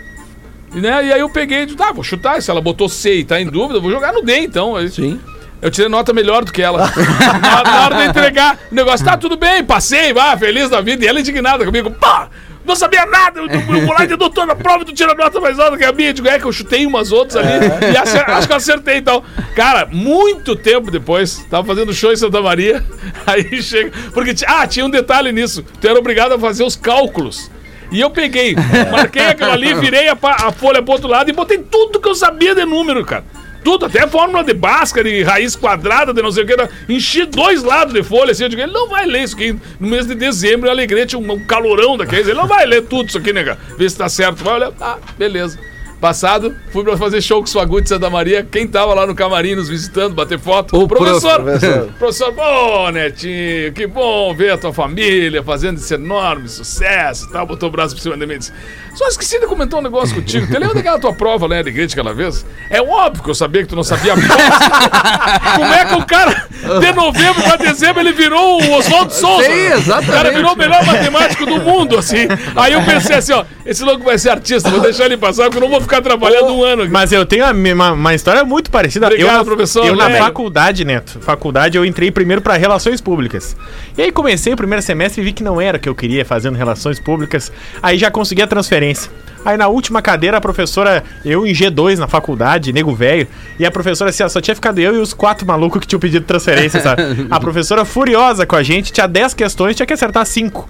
E, 0.76 0.80
né? 0.80 1.07
e 1.07 1.14
aí 1.14 1.20
eu 1.20 1.30
peguei 1.30 1.64
e 1.64 1.66
disse, 1.66 1.78
tá, 1.78 1.91
vou 1.91 2.03
chutar. 2.03 2.39
Se 2.39 2.51
ela 2.51 2.61
botou 2.61 2.88
C 2.88 3.16
e 3.16 3.24
tá 3.24 3.41
em 3.41 3.47
dúvida, 3.47 3.80
eu 3.80 3.82
vou 3.82 3.91
jogar 3.91 4.14
no 4.14 4.22
D 4.22 4.39
então. 4.39 4.76
Aí, 4.76 4.89
Sim. 4.89 5.20
Eu 5.64 5.72
tirei 5.72 5.89
nota 5.89 6.14
melhor 6.14 6.43
do 6.43 6.51
que 6.51 6.61
ela. 6.61 6.91
na, 7.41 7.64
na 7.64 7.86
hora 7.86 7.95
de 7.97 8.03
entregar, 8.09 8.57
o 8.72 8.76
negócio, 8.76 9.05
tá 9.05 9.18
tudo 9.18 9.38
bem, 9.38 9.64
passei, 9.64 10.14
vá, 10.14 10.36
feliz 10.38 10.70
da 10.70 10.82
vida. 10.82 11.03
E 11.03 11.07
ela 11.07 11.20
indignada 11.20 11.66
comigo, 11.66 11.89
pá, 11.89 12.30
não 12.66 12.76
sabia 12.76 13.05
nada, 13.05 13.39
eu, 13.39 13.47
eu 13.47 13.86
vou 13.86 13.93
lá 13.93 14.05
de 14.05 14.16
doutor 14.16 14.45
na 14.45 14.55
prova 14.55 14.84
e 14.84 14.86
tu 14.86 14.93
tira 14.93 15.14
nota 15.14 15.39
mais 15.41 15.59
alta 15.59 15.78
que 15.78 15.84
a 15.84 15.91
minha. 15.91 16.09
Eu 16.09 16.14
digo, 16.14 16.28
é 16.28 16.39
que 16.39 16.45
eu 16.45 16.51
chutei 16.51 16.86
umas 16.86 17.11
outras 17.11 17.38
ali 17.45 17.66
e 17.93 17.97
acer- 17.97 18.30
acho 18.30 18.47
que 18.47 18.53
eu 18.53 18.57
acertei 18.57 18.97
então. 18.97 19.24
Cara, 19.55 19.86
muito 19.91 20.55
tempo 20.55 20.89
depois, 20.89 21.45
tava 21.49 21.66
fazendo 21.66 21.93
show 21.93 22.11
em 22.11 22.16
Santa 22.16 22.41
Maria, 22.41 22.84
aí 23.28 23.61
chega. 23.61 23.91
Porque, 24.14 24.34
ah, 24.47 24.66
tinha 24.68 24.86
um 24.86 24.89
detalhe 24.89 25.32
nisso, 25.32 25.64
tu 25.80 25.88
era 25.88 25.99
obrigado 25.99 26.34
a 26.34 26.39
fazer 26.39 26.64
os 26.64 26.76
cálculos. 26.76 27.51
E 27.91 27.99
eu 27.99 28.09
peguei, 28.09 28.55
marquei 28.91 29.28
aquilo 29.28 29.51
ali, 29.51 29.74
virei 29.76 30.07
a, 30.07 30.18
a 30.24 30.51
folha 30.51 30.82
pro 30.82 30.93
outro 30.93 31.07
lado 31.07 31.30
e 31.30 31.34
botei 31.34 31.59
tudo 31.59 31.99
que 31.99 32.07
eu 32.07 32.16
sabia 32.16 32.55
de 32.55 32.66
número, 32.66 33.05
cara. 33.05 33.24
Tudo, 33.64 33.86
até 33.86 34.05
fórmula 34.07 34.43
de 34.43 34.53
Bhaskara 34.53 35.07
e 35.07 35.24
raiz 35.24 35.55
quadrada 35.55 36.14
de 36.14 36.22
não 36.22 36.32
sei 36.32 36.43
o 36.43 36.47
que. 36.47 36.55
Enchi 36.89 37.26
dois 37.26 37.64
lados 37.64 37.93
de 37.93 38.03
folha 38.03 38.32
assim. 38.32 38.43
Eu 38.43 38.49
digo, 38.49 38.61
ele 38.61 38.72
não 38.72 38.89
vai 38.89 39.05
ler 39.05 39.24
isso 39.24 39.36
aqui. 39.36 39.57
No 39.80 39.88
mês 39.88 40.05
de 40.05 40.16
dezembro, 40.16 40.68
em 40.68 40.72
Alegrete, 40.72 41.16
um, 41.16 41.32
um 41.32 41.39
calorão 41.45 41.97
daqueles. 41.97 42.28
Ele 42.28 42.38
não 42.38 42.47
vai 42.47 42.66
ler 42.66 42.84
tudo 42.84 43.09
isso 43.09 43.18
aqui, 43.18 43.32
nega. 43.32 43.57
Ver 43.78 43.89
se 43.89 43.97
tá 43.97 44.09
certo. 44.09 44.43
Vai 44.43 44.55
olhar, 44.55 44.72
tá, 44.72 44.97
beleza. 45.18 45.59
Passado, 46.04 46.54
fui 46.74 46.84
pra 46.84 46.97
fazer 46.97 47.22
show 47.22 47.38
com 47.38 47.45
o 47.45 47.47
Swagut 47.47 47.84
de 47.84 47.88
Santa 47.88 48.10
Maria. 48.10 48.43
Quem 48.43 48.68
tava 48.68 48.93
lá 48.93 49.08
no 49.08 49.16
camarim 49.16 49.56
nos 49.56 49.70
visitando, 49.70 50.14
bater 50.14 50.38
foto? 50.38 50.78
O 50.78 50.86
professor. 50.86 51.41
professor. 51.41 51.89
Professor, 51.97 52.34
pô, 52.34 52.89
Netinho, 52.91 53.72
que 53.72 53.88
bom 53.88 54.36
ver 54.36 54.51
a 54.51 54.58
tua 54.58 54.74
família 54.74 55.41
fazendo 55.41 55.78
esse 55.78 55.93
enorme 55.93 56.49
sucesso 56.49 57.30
e 57.30 57.32
tal. 57.32 57.47
Botou 57.47 57.70
o 57.70 57.72
braço 57.72 57.95
por 57.95 58.01
cima 58.01 58.18
de 58.18 58.26
mim 58.26 58.34
e 58.34 58.39
disse: 58.39 58.51
Só 58.95 59.08
esqueci 59.08 59.39
de 59.39 59.47
comentar 59.47 59.80
um 59.80 59.84
negócio 59.84 60.14
contigo. 60.14 60.45
Tu 60.45 60.51
lembra 60.60 60.76
daquela 60.76 60.99
tua 60.99 61.14
prova 61.14 61.47
lá 61.47 61.62
de 61.62 61.70
igreja 61.70 61.93
aquela 61.93 62.14
vez? 62.14 62.45
É 62.70 62.82
óbvio 62.82 63.24
que 63.24 63.30
eu 63.30 63.36
sabia 63.36 63.62
que 63.62 63.70
tu 63.70 63.76
não 63.78 63.84
sabia. 63.86 64.14
Como 65.56 65.74
é 65.74 65.86
que 65.86 65.95
o 65.95 66.06
cara, 66.06 66.49
de 66.82 66.91
novembro 66.91 67.43
pra 67.43 67.56
dezembro, 67.56 68.01
ele 68.01 68.12
virou 68.12 68.62
o 68.62 68.74
Oswaldo 68.74 69.14
Souza? 69.14 69.45
Sim, 69.45 69.68
exatamente. 69.68 70.10
O 70.10 70.14
cara 70.14 70.32
virou 70.32 70.51
o 70.51 70.58
melhor 70.58 70.86
matemático 70.86 71.45
do 71.45 71.62
mundo, 71.62 71.97
assim. 71.97 72.28
Aí 72.58 72.74
eu 72.74 72.84
pensei 72.84 73.16
assim: 73.16 73.32
ó, 73.32 73.45
esse 73.66 73.86
louco 73.86 74.04
vai 74.04 74.18
ser 74.18 74.32
artista, 74.32 74.70
vou 74.70 74.82
deixar 74.82 75.06
ele 75.06 75.16
passar, 75.16 75.43
porque 75.43 75.60
eu 75.60 75.62
não 75.62 75.70
vou 75.70 75.80
ficar 75.80 75.92
trabalhando 76.01 76.53
um 76.53 76.63
ano 76.63 76.83
aqui. 76.83 76.91
Mas 76.91 77.11
eu 77.11 77.25
tenho 77.25 77.45
uma, 77.73 77.91
uma- 77.91 78.13
história 78.15 78.43
muito 78.43 78.69
parecida. 78.71 79.07
Obrigado, 79.07 79.29
eu, 79.31 79.37
na- 79.37 79.43
professor 79.45 79.85
Eu 79.85 79.95
na 79.95 80.07
Lélio. 80.07 80.23
faculdade, 80.23 80.85
Neto, 80.85 81.19
faculdade, 81.21 81.77
eu 81.77 81.85
entrei 81.85 82.11
primeiro 82.11 82.41
para 82.41 82.55
relações 82.55 83.01
públicas. 83.01 83.55
E 83.97 84.01
aí 84.01 84.11
comecei 84.11 84.53
o 84.53 84.55
primeiro 84.57 84.81
semestre 84.81 85.21
e 85.21 85.25
vi 85.25 85.33
que 85.33 85.43
não 85.43 85.59
era 85.59 85.77
o 85.77 85.79
que 85.79 85.89
eu 85.89 85.95
queria 85.95 86.23
fazendo 86.25 86.55
relações 86.57 86.99
públicas. 86.99 87.51
Aí 87.81 87.97
já 87.97 88.09
consegui 88.11 88.41
a 88.41 88.47
transferência. 88.47 89.11
Aí 89.45 89.57
na 89.57 89.67
última 89.67 90.01
cadeira 90.01 90.37
a 90.37 90.41
professora, 90.41 91.03
eu 91.25 91.45
em 91.45 91.51
G2 91.51 91.97
na 91.97 92.07
faculdade, 92.07 92.71
nego 92.71 92.95
velho, 92.95 93.27
e 93.59 93.65
a 93.65 93.71
professora 93.71 94.09
assim, 94.09 94.23
ó, 94.23 94.29
só 94.29 94.39
tinha 94.39 94.55
ficado 94.55 94.79
eu 94.79 94.95
e 94.95 94.99
os 94.99 95.13
quatro 95.13 95.45
malucos 95.45 95.81
que 95.81 95.87
tinham 95.87 95.99
pedido 95.99 96.25
transferência, 96.25 96.79
sabe? 96.79 97.03
A 97.29 97.39
professora 97.41 97.83
furiosa 97.83 98.45
com 98.45 98.55
a 98.55 98.63
gente, 98.63 98.93
tinha 98.93 99.05
10 99.05 99.33
questões, 99.33 99.75
tinha 99.75 99.85
que 99.85 99.91
acertar 99.91 100.25
5. 100.25 100.69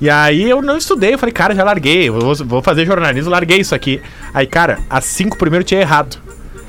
E 0.00 0.10
aí 0.10 0.48
eu 0.48 0.60
não 0.60 0.76
estudei, 0.76 1.14
eu 1.14 1.18
falei, 1.18 1.32
cara, 1.32 1.54
já 1.54 1.64
larguei, 1.64 2.10
vou, 2.10 2.34
vou 2.44 2.62
fazer 2.62 2.84
jornalismo, 2.84 3.30
larguei 3.30 3.58
isso 3.58 3.74
aqui. 3.74 4.00
Aí, 4.34 4.46
cara, 4.46 4.78
as 4.90 5.04
cinco 5.04 5.38
primeiro 5.38 5.64
tinha 5.64 5.80
errado. 5.80 6.18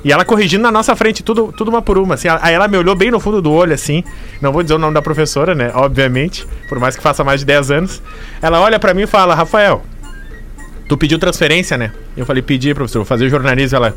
E 0.04 0.12
ela 0.12 0.24
corrigindo 0.24 0.64
na 0.64 0.72
nossa 0.72 0.96
frente, 0.96 1.22
tudo, 1.22 1.52
tudo 1.52 1.70
uma 1.70 1.82
por 1.82 1.98
uma, 1.98 2.14
assim. 2.14 2.30
Aí 2.42 2.54
ela 2.54 2.68
me 2.68 2.78
olhou 2.78 2.96
bem 2.96 3.12
no 3.12 3.20
fundo 3.20 3.42
do 3.42 3.52
olho, 3.52 3.74
assim. 3.74 4.04
Não 4.42 4.54
vou 4.54 4.64
dizer 4.64 4.76
o 4.76 4.80
nome 4.80 4.94
da 4.94 5.02
professora, 5.02 5.54
né? 5.54 5.72
Obviamente, 5.74 6.48
por 6.70 6.80
mais 6.80 6.96
que 6.96 7.02
faça 7.02 7.24
mais 7.24 7.42
de 7.42 7.46
10 7.46 7.72
anos. 7.72 8.02
Ela 8.42 8.62
olha 8.62 8.80
pra 8.80 8.94
mim 8.94 9.02
e 9.02 9.08
fala, 9.08 9.36
Rafael, 9.36 9.84
tu 10.88 10.96
pediu 10.98 11.20
transferência, 11.20 11.78
né? 11.78 11.92
Eu 12.16 12.26
falei, 12.26 12.42
pedi, 12.42 12.74
professor, 12.74 13.00
vou 13.00 13.06
fazer 13.06 13.28
jornalismo. 13.28 13.76
Ela, 13.76 13.96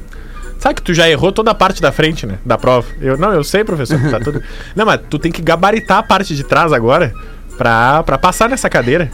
sabe 0.59 0.77
que 0.77 0.83
tu 0.83 0.93
já 0.93 1.09
errou 1.09 1.31
toda 1.31 1.53
a 1.53 1.55
parte 1.55 1.81
da 1.81 1.93
frente, 1.93 2.27
né? 2.27 2.39
Da 2.45 2.59
prova. 2.59 2.89
Eu, 3.01 3.17
não, 3.17 3.33
eu 3.33 3.45
sei, 3.45 3.63
professor, 3.63 4.01
tá 4.11 4.19
tudo... 4.19 4.43
Não, 4.75 4.87
mas 4.87 5.01
tu 5.09 5.19
tem 5.19 5.31
que 5.31 5.43
gabaritar 5.43 5.99
a 5.99 6.03
parte 6.03 6.35
de 6.35 6.43
trás 6.43 6.73
agora 6.73 7.15
pra, 7.61 8.03
pra 8.03 8.17
passar 8.17 8.49
nessa 8.49 8.71
cadeira. 8.71 9.11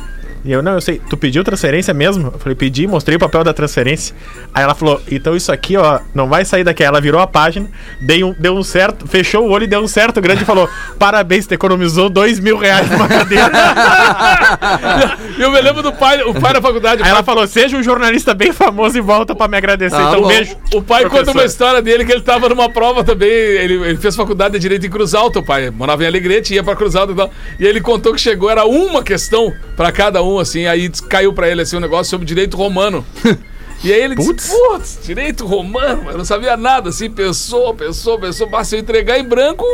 E 0.47 0.53
eu, 0.53 0.63
não, 0.63 0.75
eu 0.75 0.81
sei, 0.81 1.01
tu 1.11 1.17
pediu 1.17 1.43
transferência 1.43 1.93
mesmo? 1.93 2.31
Eu 2.33 2.39
falei, 2.39 2.55
pedi, 2.55 2.87
mostrei 2.87 3.17
o 3.17 3.19
papel 3.19 3.43
da 3.43 3.53
transferência. 3.53 4.15
Aí 4.55 4.63
ela 4.63 4.77
falou, 4.77 5.03
então 5.11 5.35
isso 5.35 5.51
aqui, 5.51 5.77
ó, 5.77 5.99
não 6.15 6.29
vai 6.29 6.45
sair 6.45 6.63
daqui. 6.63 6.85
Aí 6.85 6.87
Ela 6.87 7.01
virou 7.01 7.21
a 7.21 7.27
página, 7.27 7.69
deu 8.01 8.29
um, 8.29 8.33
deu 8.39 8.55
um 8.55 8.63
certo, 8.63 9.09
fechou 9.09 9.45
o 9.45 9.51
olho 9.51 9.65
e 9.65 9.67
deu 9.67 9.81
um 9.81 9.89
certo 9.89 10.21
grande 10.21 10.45
e 10.45 10.47
falou, 10.47 10.69
parabéns, 11.01 11.49
tu 11.49 11.53
economizou 11.53 12.09
dois 12.09 12.39
mil 12.39 12.57
reais 12.57 12.89
numa 12.89 13.09
cadeira. 13.09 13.51
Eu 15.37 15.51
me 15.51 15.61
lembro 15.61 15.83
do 15.83 15.93
pai, 15.93 16.23
o 16.23 16.33
pai 16.33 16.53
da 16.53 16.63
faculdade. 16.63 17.03
Aí 17.03 17.11
ela 17.11 17.25
falou, 17.25 17.47
seja 17.47 17.77
um 17.77 17.83
jornalista 17.83 18.33
bem 18.33 18.53
famoso 18.53 18.97
e 18.97 19.01
volta 19.01 19.35
pra 19.35 19.49
me 19.49 19.57
agradecer. 19.57 19.97
Tá 19.97 20.09
então, 20.09 20.23
bom. 20.23 20.29
beijo. 20.29 20.57
O 20.73 20.81
pai 20.81 21.03
conta 21.03 21.17
professor. 21.17 21.39
uma 21.39 21.45
história 21.45 21.83
dele 21.83 22.05
que 22.05 22.13
ele 22.13 22.23
tava 22.23 22.49
numa 22.49 22.71
prova 22.71 23.03
também. 23.03 23.29
Ele, 23.29 23.75
ele 23.75 23.97
fez 23.97 24.15
faculdade 24.15 24.55
de 24.55 24.61
Direito 24.61 24.87
em 24.87 24.91
Cruz 24.91 25.13
Alta, 25.13 25.41
o 25.41 25.45
pai. 25.45 25.71
Morava 25.71 26.05
em 26.05 26.07
Alegrete, 26.07 26.55
ia 26.55 26.63
pra 26.63 26.77
Cruz 26.77 26.95
Alta 26.95 27.13
e 27.13 27.17
tal. 27.17 27.31
E 27.59 27.67
ele 27.67 27.81
contou 27.81 28.15
que 28.15 28.21
chegou, 28.21 28.49
era 28.49 28.65
uma 28.65 29.03
questão 29.03 29.53
pra 29.77 29.91
cada 29.91 30.23
um, 30.23 30.36
assim. 30.41 30.67
Aí 30.67 30.89
caiu 31.09 31.33
pra 31.33 31.49
ele 31.49 31.63
assim 31.63 31.77
um 31.77 31.81
negócio 31.81 32.11
sobre 32.11 32.27
direito 32.27 32.57
romano. 32.57 33.05
E 33.85 33.93
aí 33.93 34.01
ele 34.01 34.15
disse, 34.15 34.51
putz, 34.51 35.01
direito 35.05 35.45
romano, 35.47 36.11
eu 36.11 36.17
não 36.17 36.25
sabia 36.25 36.57
nada, 36.57 36.89
assim, 36.89 37.11
pensou, 37.11 37.75
pensou, 37.75 38.19
pensou, 38.19 38.49
mas 38.49 38.69
se 38.69 38.75
eu 38.75 38.81
entregar 38.81 39.19
em 39.19 39.23
branco, 39.23 39.67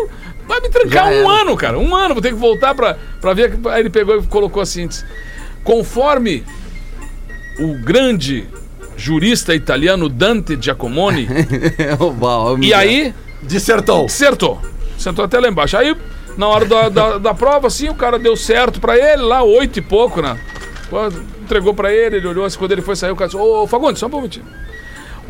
vai 0.46 0.60
me 0.60 0.68
trancar 0.68 1.08
um 1.08 1.30
ano, 1.30 1.56
cara, 1.56 1.78
um 1.78 1.94
ano, 1.94 2.12
vou 2.12 2.20
ter 2.20 2.30
que 2.30 2.34
voltar 2.34 2.74
pra, 2.74 2.98
pra 3.20 3.32
ver. 3.32 3.56
Aí 3.70 3.80
ele 3.80 3.90
pegou 3.90 4.18
e 4.18 4.26
colocou 4.26 4.60
assim, 4.60 4.88
disse, 4.88 5.04
conforme 5.62 6.44
o 7.60 7.74
grande 7.78 8.44
jurista 8.96 9.54
italiano 9.54 10.08
Dante 10.08 10.58
Giacomoni, 10.60 11.28
e 12.60 12.74
aí 12.74 13.14
Dissertou. 13.42 14.06
Acertou. 14.06 14.60
Sentou 14.96 15.24
até 15.24 15.38
lá 15.40 15.48
embaixo. 15.48 15.76
Aí, 15.76 15.96
na 16.36 16.48
hora 16.48 16.64
da, 16.64 16.88
da, 16.88 17.18
da 17.18 17.34
prova, 17.34 17.66
assim, 17.66 17.88
o 17.88 17.94
cara 17.94 18.18
deu 18.18 18.36
certo 18.36 18.80
pra 18.80 18.96
ele, 18.96 19.22
lá, 19.22 19.42
oito 19.42 19.78
e 19.78 19.82
pouco, 19.82 20.20
né? 20.20 20.38
Entregou 21.42 21.74
pra 21.74 21.92
ele, 21.92 22.16
ele 22.16 22.28
olhou 22.28 22.44
assim, 22.44 22.58
quando 22.58 22.72
ele 22.72 22.82
foi 22.82 22.96
sair, 22.96 23.10
o 23.10 23.16
cara 23.16 23.28
disse, 23.28 23.40
ô, 23.40 23.66
Fagundes, 23.66 23.98
só 23.98 24.06
um 24.06 24.10
momentinho. 24.10 24.46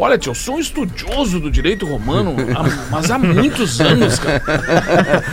Olha, 0.04 0.18
tio, 0.18 0.30
eu 0.30 0.34
sou 0.34 0.56
um 0.56 0.58
estudioso 0.58 1.38
do 1.38 1.48
direito 1.48 1.86
romano, 1.86 2.34
há- 2.56 2.88
mas 2.90 3.08
há 3.08 3.18
muitos 3.20 3.80
anos, 3.80 4.18
cara. 4.18 4.42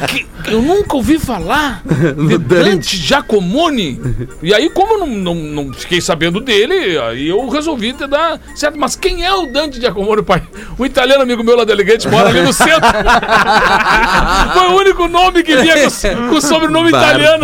Que 0.08 0.28
eu 0.54 0.62
nunca 0.62 0.96
ouvi 0.96 1.18
falar 1.18 1.82
de 2.28 2.38
Dante 2.38 2.96
Giacomoni. 2.96 4.00
E 4.44 4.54
aí, 4.54 4.70
como 4.70 4.94
eu 4.94 5.00
não, 5.00 5.08
não, 5.08 5.34
não 5.36 5.74
fiquei 5.74 6.00
sabendo 6.00 6.40
dele, 6.40 7.00
aí 7.00 7.30
eu 7.30 7.50
resolvi 7.50 7.94
te 7.94 8.06
dar 8.06 8.40
certo. 8.54 8.78
Mas 8.78 8.96
quem 8.96 9.26
é 9.26 9.34
o 9.34 9.48
Dante 9.48 9.80
Giacomoni, 9.82 10.22
pai? 10.22 10.44
Um 10.78 10.86
italiano 10.86 11.24
amigo 11.24 11.44
meu 11.44 11.58
lá 11.58 11.64
do 11.64 11.72
Elegante 11.72 12.08
mora 12.08 12.30
ali 12.30 12.42
no 12.42 12.54
centro. 12.54 12.80
Foi 14.54 14.68
o 14.68 14.76
único 14.78 15.08
nome 15.08 15.42
que 15.42 15.56
vinha 15.58 15.74
com, 15.78 16.30
com 16.30 16.36
o 16.36 16.42
sobrenome 16.42 16.90
italiano. 16.90 17.44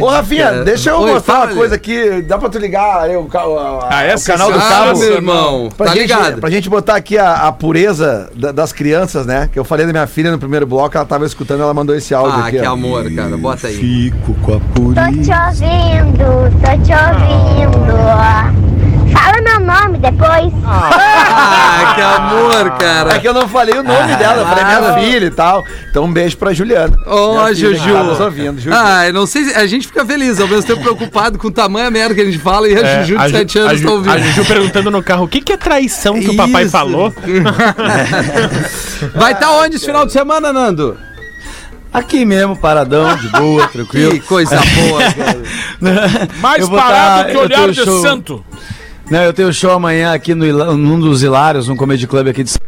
Ô, 0.00 0.06
Rafinha, 0.08 0.44
cara. 0.44 0.64
deixa 0.64 0.90
eu 0.90 1.00
Oi, 1.00 1.12
mostrar 1.14 1.34
fala, 1.34 1.46
uma 1.46 1.54
coisa 1.56 1.74
aqui. 1.74 2.22
Dá 2.22 2.38
pra 2.38 2.48
tu 2.48 2.58
ligar 2.58 3.00
aí 3.02 3.16
o, 3.16 3.22
o, 3.28 3.58
a- 3.58 3.88
Ah, 3.90 4.04
essa 4.04 4.32
o 4.32 4.36
canal 4.36 4.52
do. 4.52 4.58
Ah, 4.58 4.68
cabo? 4.68 4.98
meu 5.00 5.12
irmão. 5.14 5.68
Pra, 5.76 5.86
Tá 5.86 5.92
gente, 5.94 6.02
ligado? 6.02 6.43
Pra 6.44 6.50
gente 6.50 6.68
botar 6.68 6.96
aqui 6.96 7.16
a, 7.16 7.48
a 7.48 7.52
pureza 7.52 8.28
da- 8.36 8.52
das 8.52 8.70
crianças, 8.70 9.24
né? 9.24 9.48
Que 9.50 9.58
eu 9.58 9.64
falei 9.64 9.86
da 9.86 9.92
minha 9.92 10.06
filha 10.06 10.30
no 10.30 10.38
primeiro 10.38 10.66
bloco, 10.66 10.94
ela 10.94 11.06
tava 11.06 11.24
escutando, 11.24 11.62
ela 11.62 11.72
mandou 11.72 11.96
esse 11.96 12.12
áudio 12.14 12.38
Ah, 12.38 12.48
aqui. 12.48 12.58
que 12.58 12.66
ó. 12.66 12.72
amor, 12.72 13.10
cara. 13.14 13.34
Bota 13.38 13.66
aí. 13.68 13.74
Fico 13.76 14.34
com 14.42 14.52
a 14.56 14.60
Tô 14.60 14.60
pureza. 14.82 15.10
te 15.10 15.64
ouvindo, 15.64 16.50
tô 16.60 16.82
te 16.82 16.92
ouvindo. 16.92 18.63
Fala 19.14 19.40
meu 19.42 19.60
nome 19.60 19.98
depois. 19.98 20.52
Ah, 21.36 21.92
que 21.94 22.00
amor, 22.00 22.70
cara. 22.78 23.14
É 23.14 23.18
que 23.18 23.26
eu 23.28 23.34
não 23.34 23.48
falei 23.48 23.76
o 23.76 23.82
nome 23.82 24.14
dela, 24.16 24.42
eu 24.42 24.46
falei 24.46 24.64
minha 24.64 24.94
filha 24.94 25.26
e 25.26 25.30
tal. 25.30 25.64
Então 25.90 26.04
um 26.04 26.12
beijo 26.12 26.36
pra 26.36 26.52
Juliana. 26.52 26.96
Ô, 27.06 27.44
que 27.48 27.54
Juju. 27.56 27.92
tá 27.92 28.02
nos 28.04 28.20
ouvindo, 28.20 28.60
Juju. 28.60 28.74
Ah, 28.76 29.10
não 29.12 29.26
sei 29.26 29.44
se 29.44 29.54
a 29.54 29.66
gente 29.66 29.86
fica 29.88 30.04
feliz, 30.06 30.38
ao 30.40 30.46
mesmo 30.48 30.62
tempo 30.64 30.80
preocupado 30.82 31.38
com 31.38 31.48
o 31.48 31.50
tamanho 31.50 31.90
merda 31.90 32.14
que 32.14 32.20
a 32.20 32.24
gente 32.24 32.38
fala 32.38 32.68
e 32.68 32.76
a 32.76 32.80
É, 32.80 33.04
Juju 33.04 33.18
de 33.18 33.24
Ju- 33.30 33.36
7 33.36 33.58
anos 33.58 33.80
tá 33.82 33.90
ouvindo. 33.90 34.12
A 34.14 34.18
Juju 34.18 34.44
perguntando 34.44 34.90
no 34.90 35.02
carro, 35.02 35.24
o 35.24 35.28
que, 35.28 35.40
que 35.40 35.52
é 35.52 35.56
traição 35.56 36.18
que 36.20 36.30
o 36.30 36.36
papai 36.36 36.62
Isso. 36.62 36.72
falou? 36.72 37.12
Vai 39.14 39.32
estar 39.32 39.50
onde 39.52 39.76
esse 39.76 39.86
final 39.86 40.06
de 40.06 40.12
semana, 40.12 40.52
Nando? 40.52 40.96
Aqui 41.92 42.24
mesmo, 42.24 42.56
paradão, 42.56 43.14
de 43.16 43.28
boa, 43.28 43.66
tranquilo. 43.68 44.12
Que 44.12 44.20
coisa 44.20 44.56
boa, 44.56 45.00
cara. 45.12 46.28
Mais 46.40 46.68
parado 46.68 47.24
tá- 47.24 47.30
que 47.30 47.36
olhar 47.36 47.68
de 47.70 47.84
show. 47.84 48.02
santo. 48.02 48.44
Não, 49.10 49.22
eu 49.22 49.32
tenho 49.32 49.52
show 49.52 49.70
amanhã 49.70 50.12
aqui 50.12 50.34
no, 50.34 50.76
num 50.76 50.98
dos 50.98 51.22
Hilários, 51.22 51.68
num 51.68 51.76
comedy 51.76 52.06
club 52.06 52.28
aqui 52.28 52.42
de 52.42 52.50
São 52.50 52.60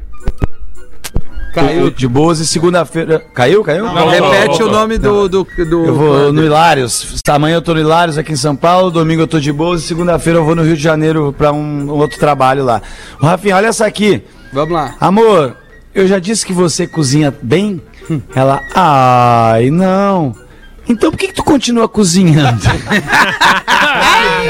Caiu 1.54 1.90
de 1.90 2.06
boas 2.06 2.38
e 2.38 2.46
segunda-feira. 2.46 3.24
Caiu? 3.32 3.64
Caiu? 3.64 3.86
Não, 3.86 4.08
Repete 4.08 4.60
não, 4.60 4.68
o 4.68 4.70
nome 4.70 4.98
do. 4.98 5.26
do, 5.26 5.44
do 5.44 5.84
Eu 5.86 5.94
vou 5.94 6.30
no 6.30 6.44
Hilários. 6.44 7.22
Amanhã 7.26 7.54
eu 7.54 7.62
tô 7.62 7.72
no 7.72 7.80
Hilários 7.80 8.18
aqui 8.18 8.32
em 8.32 8.36
São 8.36 8.54
Paulo, 8.54 8.90
domingo 8.90 9.22
eu 9.22 9.26
tô 9.26 9.40
de 9.40 9.50
boas 9.50 9.82
e 9.82 9.86
segunda-feira 9.86 10.38
eu 10.38 10.44
vou 10.44 10.54
no 10.54 10.62
Rio 10.62 10.76
de 10.76 10.82
Janeiro 10.82 11.34
pra 11.36 11.52
um, 11.52 11.86
um 11.86 11.92
outro 11.92 12.18
trabalho 12.18 12.62
lá. 12.62 12.82
Rafinha, 13.18 13.56
olha 13.56 13.68
essa 13.68 13.86
aqui. 13.86 14.22
Vamos 14.52 14.74
lá. 14.74 14.94
Amor, 15.00 15.56
eu 15.94 16.06
já 16.06 16.18
disse 16.18 16.44
que 16.44 16.52
você 16.52 16.86
cozinha 16.86 17.34
bem? 17.42 17.80
Ela, 18.34 18.60
ai, 18.74 19.70
não. 19.70 20.34
Então 20.86 21.10
por 21.10 21.16
que, 21.16 21.28
que 21.28 21.34
tu 21.34 21.42
continua 21.42 21.88
cozinhando? 21.88 22.60
Ah, 23.98 24.42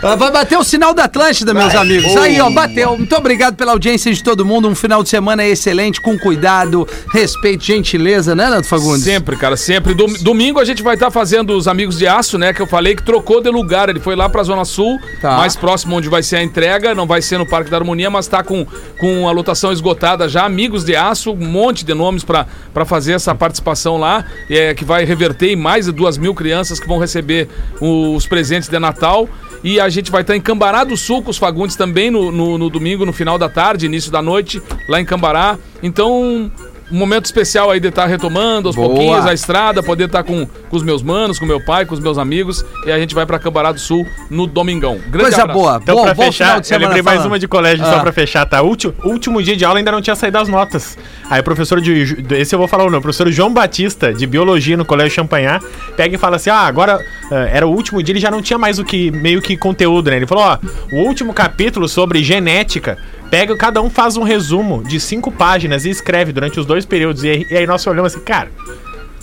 Vai 0.00 0.30
bater 0.30 0.56
o 0.56 0.62
sinal 0.62 0.94
da 0.94 1.04
Atlântida, 1.04 1.52
meus 1.52 1.74
amigos. 1.74 2.16
Aí, 2.16 2.40
ó, 2.40 2.48
bateu. 2.50 2.96
Muito 2.96 3.14
obrigado 3.16 3.56
pela 3.56 3.72
audiência 3.72 4.12
de 4.12 4.22
todo 4.22 4.44
mundo. 4.44 4.68
Um 4.68 4.74
final 4.74 5.02
de 5.02 5.08
semana 5.08 5.44
excelente, 5.44 6.00
com 6.00 6.16
cuidado, 6.16 6.86
respeito, 7.12 7.64
gentileza, 7.64 8.34
né, 8.34 8.48
Nando 8.48 8.64
Fagundes? 8.64 9.02
Sempre, 9.02 9.36
cara, 9.36 9.56
sempre. 9.56 9.94
Dom- 9.94 10.12
domingo 10.20 10.60
a 10.60 10.64
gente 10.64 10.82
vai 10.84 10.94
estar 10.94 11.10
fazendo 11.10 11.56
os 11.56 11.66
Amigos 11.66 11.98
de 11.98 12.06
Aço, 12.06 12.38
né? 12.38 12.52
Que 12.52 12.62
eu 12.62 12.66
falei 12.66 12.94
que 12.94 13.02
trocou 13.02 13.40
de 13.40 13.50
lugar. 13.50 13.88
Ele 13.88 13.98
foi 13.98 14.14
lá 14.14 14.28
pra 14.28 14.42
Zona 14.44 14.64
Sul, 14.64 14.98
Tá. 15.20 15.36
mais 15.36 15.56
próximo 15.56 15.96
onde 15.96 16.08
vai 16.08 16.22
ser 16.22 16.36
a 16.36 16.42
entrega. 16.44 16.94
Não 16.94 17.06
vai 17.06 17.20
ser 17.20 17.36
no 17.38 17.46
Parque 17.46 17.68
da 17.70 17.76
Harmonia, 17.76 18.08
mas 18.08 18.26
tá 18.28 18.42
com, 18.42 18.64
com 19.00 19.28
a 19.28 19.32
lotação 19.32 19.72
esgotada 19.72 20.28
já. 20.28 20.44
Amigos 20.44 20.84
de 20.84 20.94
Aço, 20.94 21.32
um 21.32 21.36
monte 21.46 21.84
de 21.84 21.92
nomes 21.94 22.22
pra 22.22 22.46
pra 22.72 22.84
fazer 22.84 23.14
essa 23.14 23.34
participação 23.34 23.96
lá. 23.96 24.24
É, 24.48 24.72
que 24.74 24.84
vai 24.84 25.04
reverter 25.04 25.48
em 25.50 25.56
mais 25.56 25.86
de 25.86 25.92
duas 25.92 26.16
mil 26.16 26.32
crianças 26.34 26.78
que 26.78 26.86
vão 26.86 26.98
receber 26.98 27.48
os 27.80 28.26
presentes 28.26 28.68
de 28.68 28.78
Natal. 28.78 29.28
E 29.62 29.80
a 29.80 29.88
gente 29.88 30.10
vai 30.10 30.22
estar 30.22 30.36
em 30.36 30.40
Cambará 30.40 30.84
do 30.84 30.96
Sul 30.96 31.22
com 31.22 31.30
os 31.30 31.38
Fagundes 31.38 31.76
também 31.76 32.10
no, 32.10 32.30
no, 32.30 32.58
no 32.58 32.70
domingo, 32.70 33.04
no 33.04 33.12
final 33.12 33.38
da 33.38 33.48
tarde, 33.48 33.86
início 33.86 34.10
da 34.10 34.22
noite, 34.22 34.62
lá 34.88 35.00
em 35.00 35.04
Cambará. 35.04 35.58
Então, 35.82 36.50
um 36.90 36.96
momento 36.96 37.26
especial 37.26 37.70
aí 37.70 37.78
de 37.80 37.88
estar 37.88 38.06
retomando 38.06 38.68
aos 38.68 38.76
Boa. 38.76 38.88
pouquinhos 38.88 39.26
a 39.26 39.34
estrada, 39.34 39.82
poder 39.82 40.04
estar 40.04 40.22
com, 40.22 40.46
com 40.46 40.76
os 40.76 40.82
meus 40.82 41.02
manos, 41.02 41.38
com 41.38 41.44
meu 41.46 41.62
pai, 41.64 41.84
com 41.84 41.94
os 41.94 42.00
meus 42.00 42.18
amigos. 42.18 42.64
E 42.86 42.90
a 42.92 42.98
gente 42.98 43.14
vai 43.14 43.26
pra 43.26 43.38
Cambará 43.38 43.72
do 43.72 43.78
Sul 43.80 44.06
no 44.30 44.46
domingão. 44.46 44.98
Grande 45.08 45.18
Coisa 45.28 45.42
abraço. 45.42 45.58
boa. 45.60 45.80
Então, 45.82 45.96
bom, 45.96 46.02
pra 46.04 46.14
bom 46.14 46.22
fechar, 46.24 46.44
final 46.46 46.60
de 46.60 46.72
eu 46.72 46.78
lembrei 46.78 47.02
mais 47.02 47.24
uma 47.24 47.38
de 47.38 47.46
colégio, 47.48 47.84
Ah. 47.84 47.92
só 47.92 48.00
pra 48.00 48.12
fechar, 48.12 48.46
tá? 48.46 48.62
Último, 48.62 48.94
último 49.04 49.42
dia 49.42 49.56
de 49.56 49.64
aula 49.64 49.78
ainda 49.78 49.92
não 49.92 50.00
tinha 50.00 50.16
saído 50.16 50.38
as 50.38 50.48
notas. 50.48 50.96
Aí 51.30 51.40
o 51.40 51.44
professor 51.44 51.80
de. 51.80 52.24
Esse 52.30 52.54
eu 52.54 52.58
vou 52.58 52.68
falar 52.68 52.84
o 52.84 52.86
nome. 52.86 52.98
O 52.98 53.02
professor 53.02 53.30
João 53.30 53.52
Batista, 53.52 54.12
de 54.12 54.26
Biologia 54.26 54.76
no 54.76 54.84
Colégio 54.84 55.12
Champanhar, 55.14 55.60
pega 55.96 56.14
e 56.14 56.18
fala 56.18 56.36
assim: 56.36 56.50
ah, 56.50 56.60
agora 56.60 57.04
eh, 57.30 57.50
era 57.52 57.66
o 57.66 57.70
último 57.70 58.02
dia, 58.02 58.12
ele 58.12 58.20
já 58.20 58.30
não 58.30 58.40
tinha 58.40 58.58
mais 58.58 58.78
o 58.78 58.84
que, 58.84 59.10
meio 59.10 59.42
que 59.42 59.56
conteúdo, 59.56 60.10
né? 60.10 60.16
Ele 60.16 60.26
falou: 60.26 60.44
ó, 60.44 60.58
o 60.92 61.00
último 61.06 61.32
capítulo 61.34 61.88
sobre 61.88 62.22
genética. 62.22 62.96
Pega, 63.30 63.54
cada 63.58 63.82
um 63.82 63.90
faz 63.90 64.16
um 64.16 64.22
resumo 64.22 64.82
de 64.82 64.98
cinco 64.98 65.30
páginas 65.30 65.84
e 65.84 65.90
escreve 65.90 66.32
durante 66.32 66.58
os 66.58 66.64
dois 66.64 66.77
períodos. 66.84 67.24
E 67.24 67.30
aí, 67.30 67.46
e 67.50 67.56
aí 67.56 67.66
nós 67.66 67.86
olhamos 67.86 68.14
assim, 68.14 68.24
cara, 68.24 68.50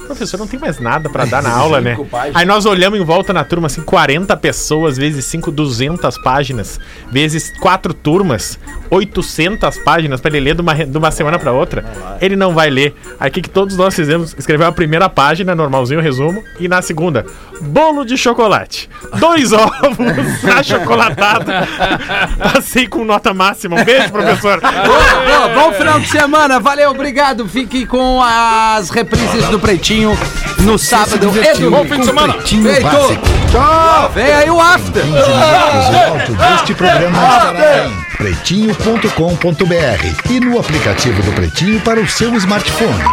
Professor, 0.06 0.38
não 0.40 0.48
tem 0.48 0.60
mais 0.60 0.80
nada 0.80 1.10
pra 1.10 1.26
dar 1.26 1.42
na 1.42 1.52
aula, 1.56 1.82
né? 1.82 1.98
Aí 2.34 2.46
nós 2.46 2.66
olhamos 2.66 3.00
em 3.00 3.04
volta 3.04 3.34
na 3.34 3.44
turma, 3.44 3.68
assim, 3.68 3.82
40 3.82 4.36
pessoas, 4.38 4.98
vezes 4.98 5.26
5, 5.26 5.52
200 5.52 6.18
páginas, 6.20 6.80
vezes 7.12 7.52
4 7.60 7.94
turmas, 7.94 8.60
800 8.90 9.78
páginas 9.80 10.22
pra 10.22 10.30
ele 10.32 10.40
ler 10.40 10.56
de 10.56 10.62
uma, 10.62 10.74
de 10.74 10.98
uma 10.98 11.12
semana 11.12 11.40
pra 11.40 11.52
outra. 11.52 11.84
Ele 12.22 12.36
não 12.36 12.54
vai 12.54 12.70
ler. 12.70 12.96
Aí 13.20 13.30
o 13.30 13.34
que, 13.34 13.42
que 13.42 13.50
todos 13.50 13.76
nós 13.78 13.96
fizemos? 13.96 14.36
Escreveu 14.38 14.68
a 14.68 14.72
primeira 14.72 15.10
página, 15.10 15.56
normalzinho, 15.56 16.02
resumo, 16.02 16.44
e 16.60 16.68
na 16.68 16.82
segunda, 16.82 17.26
bolo 17.62 18.06
de 18.06 18.18
chocolate. 18.18 18.90
Dois 19.20 19.52
ovos 19.54 20.46
achocolatados. 20.58 21.48
Passei 22.54 22.88
com 22.88 23.04
nota 23.04 23.34
máxima. 23.34 23.80
Um 23.82 23.84
beijo, 23.84 24.12
professor. 24.12 24.60
Boa, 24.62 25.26
boa, 25.26 25.50
bom 25.50 25.74
final 25.74 26.00
de 26.00 26.08
semana, 26.08 26.60
valeu, 26.60 26.92
obrigado. 26.92 27.48
Fique 27.48 27.86
com 27.86 28.22
as 28.22 28.90
reprises 28.90 29.48
do 29.50 29.60
Pretinho. 29.60 29.95
Pretinho 29.96 30.18
no 30.60 30.78
sábado. 30.78 31.32
Edu, 31.38 31.72
Bom 31.72 31.86
fim 31.86 32.00
de 32.00 32.06
semana. 32.06 32.34
Feito. 32.42 32.82
Básico. 32.82 33.24
Tchau. 33.50 34.12
Vem 34.14 34.34
aí 34.34 34.50
o 34.50 34.60
after. 34.60 35.06
Minutos, 35.06 35.30
o 35.30 36.12
áudio 36.12 36.36
deste 36.36 36.74
programa 36.74 37.18
estará 37.18 37.86
em 37.86 37.92
pretinho.com.br 38.18 40.30
e 40.30 40.40
no 40.42 40.60
aplicativo 40.60 41.24
do 41.24 41.32
Pretinho 41.32 41.80
para 41.80 42.02
o 42.02 42.08
seu 42.10 42.36
smartphone. 42.36 43.06